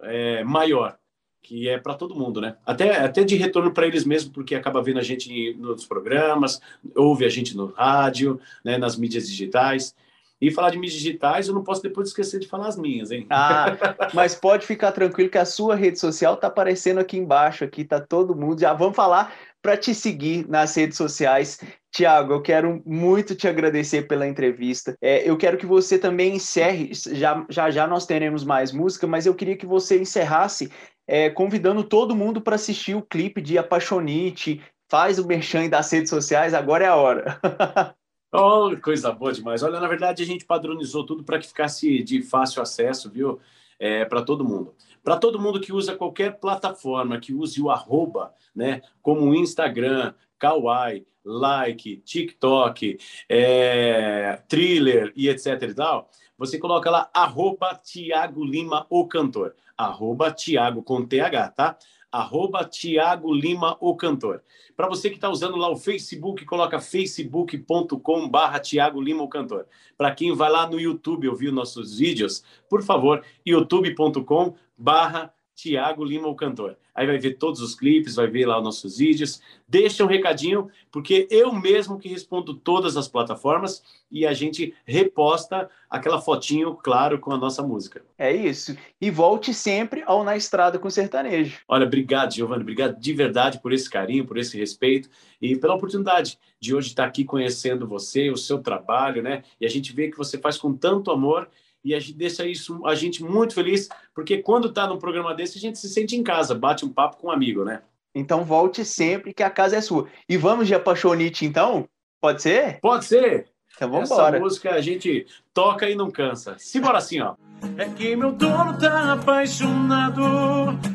é, 0.02 0.44
maior, 0.44 0.98
que 1.42 1.68
é 1.70 1.78
para 1.78 1.94
todo 1.94 2.16
mundo, 2.16 2.42
né? 2.42 2.58
Até, 2.66 2.98
até 2.98 3.24
de 3.24 3.36
retorno 3.36 3.74
para 3.74 3.88
eles 3.88 4.06
mesmos, 4.06 4.32
porque 4.32 4.56
acaba 4.56 4.82
vendo 4.82 5.00
a 5.00 5.04
gente 5.04 5.54
nos 5.56 5.86
programas, 5.86 6.60
ouve 6.96 7.26
a 7.26 7.30
gente 7.30 7.56
no 7.56 7.68
rádio, 7.68 8.40
né, 8.64 8.78
nas 8.78 8.98
mídias 8.98 9.28
digitais. 9.28 9.96
E 10.42 10.52
falar 10.52 10.70
de 10.70 10.78
mídias 10.78 10.98
digitais, 10.98 11.48
eu 11.48 11.54
não 11.54 11.64
posso 11.64 11.82
depois 11.82 12.08
esquecer 12.08 12.40
de 12.40 12.48
falar 12.48 12.68
as 12.68 12.78
minhas, 12.78 13.12
hein? 13.12 13.26
Ah, 13.30 13.76
mas 14.14 14.36
pode 14.36 14.66
ficar 14.66 14.94
tranquilo 14.94 15.30
que 15.30 15.38
a 15.38 15.44
sua 15.46 15.76
rede 15.76 16.00
social 16.00 16.38
tá 16.38 16.48
aparecendo 16.48 17.00
aqui 17.00 17.18
embaixo, 17.18 17.66
aqui 17.66 17.84
tá 17.84 18.00
todo 18.00 18.36
mundo. 18.36 18.62
Já 18.62 18.74
vamos 18.74 18.96
falar 18.96 19.34
para 19.62 19.76
te 19.76 19.94
seguir 19.94 20.48
nas 20.48 20.74
redes 20.76 20.98
sociais. 20.98 21.60
Tiago, 21.92 22.34
eu 22.34 22.42
quero 22.42 22.82
muito 22.86 23.36
te 23.36 23.48
agradecer 23.48 24.08
pela 24.08 24.28
entrevista. 24.28 24.96
É, 25.02 25.28
eu 25.28 25.36
quero 25.38 25.58
que 25.58 25.66
você 25.66 25.98
também 25.98 26.36
encerre, 26.36 26.92
já, 26.94 27.46
já 27.50 27.72
já 27.72 27.88
nós 27.88 28.06
teremos 28.06 28.44
mais 28.44 28.72
música, 28.72 29.08
mas 29.08 29.26
eu 29.26 29.34
queria 29.34 29.58
que 29.58 29.66
você 29.66 30.00
encerrasse 30.00 30.72
é, 31.08 31.28
convidando 31.30 31.84
todo 31.84 32.16
mundo 32.16 32.40
para 32.40 32.56
assistir 32.56 32.96
o 32.96 33.02
clipe 33.02 33.42
de 33.42 33.58
Apaixonite, 33.58 34.62
faz 34.88 35.18
o 35.18 35.26
merchan 35.26 35.68
das 35.68 35.92
redes 35.92 36.12
sociais, 36.12 36.54
agora 36.54 36.86
é 36.86 36.88
a 36.88 36.96
hora. 36.96 37.40
oh, 38.32 38.78
coisa 38.80 39.12
boa 39.12 39.34
demais. 39.34 39.64
Olha, 39.64 39.80
na 39.80 39.88
verdade 39.88 40.22
a 40.22 40.26
gente 40.26 40.46
padronizou 40.46 41.04
tudo 41.04 41.24
para 41.24 41.40
que 41.40 41.48
ficasse 41.48 42.04
de 42.04 42.22
fácil 42.22 42.62
acesso, 42.62 43.10
viu? 43.10 43.40
É, 43.80 44.06
para 44.06 44.22
todo 44.22 44.46
mundo. 44.46 44.76
Para 45.04 45.18
todo 45.18 45.40
mundo 45.40 45.60
que 45.60 45.74
usa 45.74 45.96
qualquer 45.96 46.40
plataforma, 46.40 47.20
que 47.20 47.34
use 47.34 47.60
o 47.60 47.72
arroba, 47.72 48.32
né? 48.54 48.82
Como 49.02 49.22
o 49.22 49.34
Instagram, 49.34 50.14
Kawaii, 50.38 51.08
Like, 51.24 51.98
TikTok, 51.98 52.98
é, 53.28 54.42
Thriller 54.48 55.12
e 55.16 55.30
etc 55.30 55.62
e 55.62 55.74
tal, 55.74 56.10
você 56.38 56.58
coloca 56.58 56.90
lá 56.90 57.10
arroba 57.14 57.76
Tiago 57.76 58.46
Lima, 58.46 58.88
o 58.90 59.06
cantor. 59.06 59.56
Arroba 59.78 60.32
Tiago 60.32 60.82
com 60.82 61.06
TH, 61.06 61.50
tá? 61.50 61.78
Arroba 62.12 62.64
Tiago 62.64 63.34
Lima, 63.34 63.78
o 63.80 63.96
cantor. 63.96 64.42
Para 64.76 64.88
você 64.88 65.10
que 65.10 65.16
está 65.16 65.30
usando 65.30 65.58
lá 65.58 65.70
o 65.70 65.76
Facebook, 65.76 66.46
coloca 66.46 66.80
facebook.com 66.80 68.30
barra 68.30 68.60
Tiago 68.60 69.02
Lima, 69.02 69.22
o 69.22 69.28
cantor. 69.28 69.68
Para 69.98 70.16
quem 70.16 70.34
vai 70.34 70.50
lá 70.50 70.66
no 70.66 70.80
YouTube 70.80 71.28
ouvir 71.28 71.52
nossos 71.52 72.00
vídeos, 72.00 72.44
por 72.70 72.82
favor, 72.82 73.24
youtube.com 73.46 74.56
barra 74.78 75.34
Tiago 75.62 76.06
Lima, 76.06 76.30
o 76.30 76.36
cantor. 76.36 76.78
Aí 76.96 77.06
vai 77.06 77.18
ver 77.18 77.34
todos 77.34 77.60
os 77.60 77.76
clipes, 77.76 78.16
vai 78.16 78.28
ver 78.28 78.46
lá 78.46 78.58
os 78.58 78.64
nossos 78.64 78.98
vídeos. 78.98 79.42
Deixa 79.68 80.06
um 80.06 80.08
recadinho, 80.08 80.70
porque 80.90 81.28
eu 81.30 81.52
mesmo 81.52 82.00
que 82.00 82.08
respondo 82.08 82.54
todas 82.54 82.96
as 82.96 83.10
plataformas 83.10 83.84
e 84.10 84.26
a 84.26 84.34
gente 84.34 84.74
reposta 84.86 85.70
aquela 85.90 86.22
fotinho, 86.22 86.76
claro, 86.76 87.20
com 87.20 87.34
a 87.34 87.38
nossa 87.38 87.62
música. 87.62 88.02
É 88.18 88.34
isso. 88.34 88.78
E 89.02 89.12
volte 89.12 89.54
sempre 89.54 90.02
ao 90.06 90.24
Na 90.24 90.38
Estrada 90.38 90.80
com 90.80 90.90
Sertanejo. 90.90 91.60
Olha, 91.68 91.86
obrigado, 91.86 92.34
Giovanni. 92.34 92.62
Obrigado 92.62 92.98
de 92.98 93.14
verdade 93.14 93.60
por 93.60 93.74
esse 93.74 93.90
carinho, 93.90 94.26
por 94.26 94.38
esse 94.38 94.58
respeito 94.58 95.10
e 95.42 95.58
pela 95.58 95.76
oportunidade 95.76 96.40
de 96.58 96.74
hoje 96.74 96.88
estar 96.88 97.06
aqui 97.06 97.26
conhecendo 97.26 97.86
você, 97.86 98.30
o 98.30 98.38
seu 98.38 98.60
trabalho, 98.60 99.22
né? 99.22 99.44
E 99.60 99.66
a 99.66 99.70
gente 99.70 99.94
vê 99.94 100.10
que 100.10 100.18
você 100.18 100.38
faz 100.38 100.58
com 100.58 100.74
tanto 100.74 101.12
amor 101.12 101.50
e 101.84 101.94
a 101.96 102.00
gente 102.00 102.14
deixa 102.14 102.46
isso 102.46 102.86
a 102.86 102.96
gente 102.96 103.24
muito 103.24 103.54
feliz, 103.54 103.90
porque 104.14 104.40
quando 104.42 104.68
está 104.68 104.88
num 104.88 104.98
programa 104.98 105.34
desse, 105.34 105.58
a 105.58 105.62
gente 105.62 105.78
se 105.78 105.90
sente 105.90 106.16
em 106.16 106.24
casa, 106.24 106.54
bate 106.54 106.86
um 106.86 106.90
papo 106.90 107.18
com 107.18 107.28
um 107.28 107.32
amigo, 107.32 107.64
né? 107.64 107.82
Então 108.14 108.44
volte 108.44 108.84
sempre 108.84 109.34
que 109.34 109.44
a 109.44 109.50
casa 109.50 109.78
é 109.78 109.82
sua. 109.82 110.08
E 110.28 110.36
vamos 110.36 110.68
de 110.68 110.74
Apaixonite, 110.74 111.46
então? 111.46 111.88
Pode 112.20 112.42
ser? 112.42 112.80
Pode 112.82 113.06
ser! 113.06 113.48
Então 113.76 113.90
vamos 113.90 114.12
embora. 114.12 114.36
Essa 114.36 114.44
música 114.44 114.72
a 114.72 114.82
gente 114.82 115.26
toca 115.54 115.90
e 115.90 115.96
não 115.96 116.12
cansa. 116.12 116.56
Simbora 116.58 116.98
assim, 116.98 117.22
ó. 117.22 117.36
É 117.78 117.86
que 117.86 118.16
meu 118.16 118.32
dono 118.32 118.78
tá 118.78 119.14
apaixonado, 119.14 120.22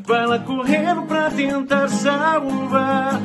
vai 0.05 0.26
lá 0.26 0.39
correndo 0.39 1.03
pra 1.07 1.30
tentar 1.30 1.89
salvar. 1.89 3.20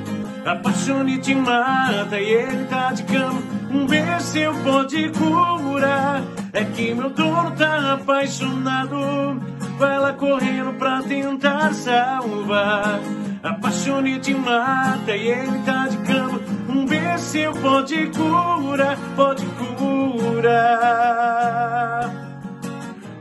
Apaixone 0.45 1.20
te 1.20 1.36
mata 1.36 2.20
e 2.20 2.30
ele 2.30 2.66
tá 2.66 2.93
de 2.93 3.03
cama. 3.03 3.59
Um 3.72 3.86
beijo 3.86 4.20
seu 4.22 4.54
pode 4.64 5.10
curar. 5.10 6.24
É 6.54 6.64
que 6.66 6.94
meu 6.94 7.10
dono 7.10 7.52
tá 7.52 7.94
apaixonado. 7.94 9.40
Vai 9.78 10.00
lá 10.00 10.14
correndo 10.14 10.74
pra 10.78 11.02
tentar 11.04 11.74
salvar. 11.74 13.00
Apaixone 13.42 14.20
te 14.20 14.34
mata 14.34 15.16
e 15.16 15.28
ele 15.30 15.60
tá 15.60 15.88
de 15.88 15.98
cama. 16.00 16.42
Um 16.68 16.86
beijo 16.86 17.20
seu 17.20 17.54
pode 17.54 18.08
curar, 18.08 18.98
pode 19.16 19.46
curar. 19.78 20.60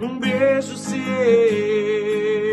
Um 0.00 0.18
beijo 0.18 0.76
seu 0.76 2.47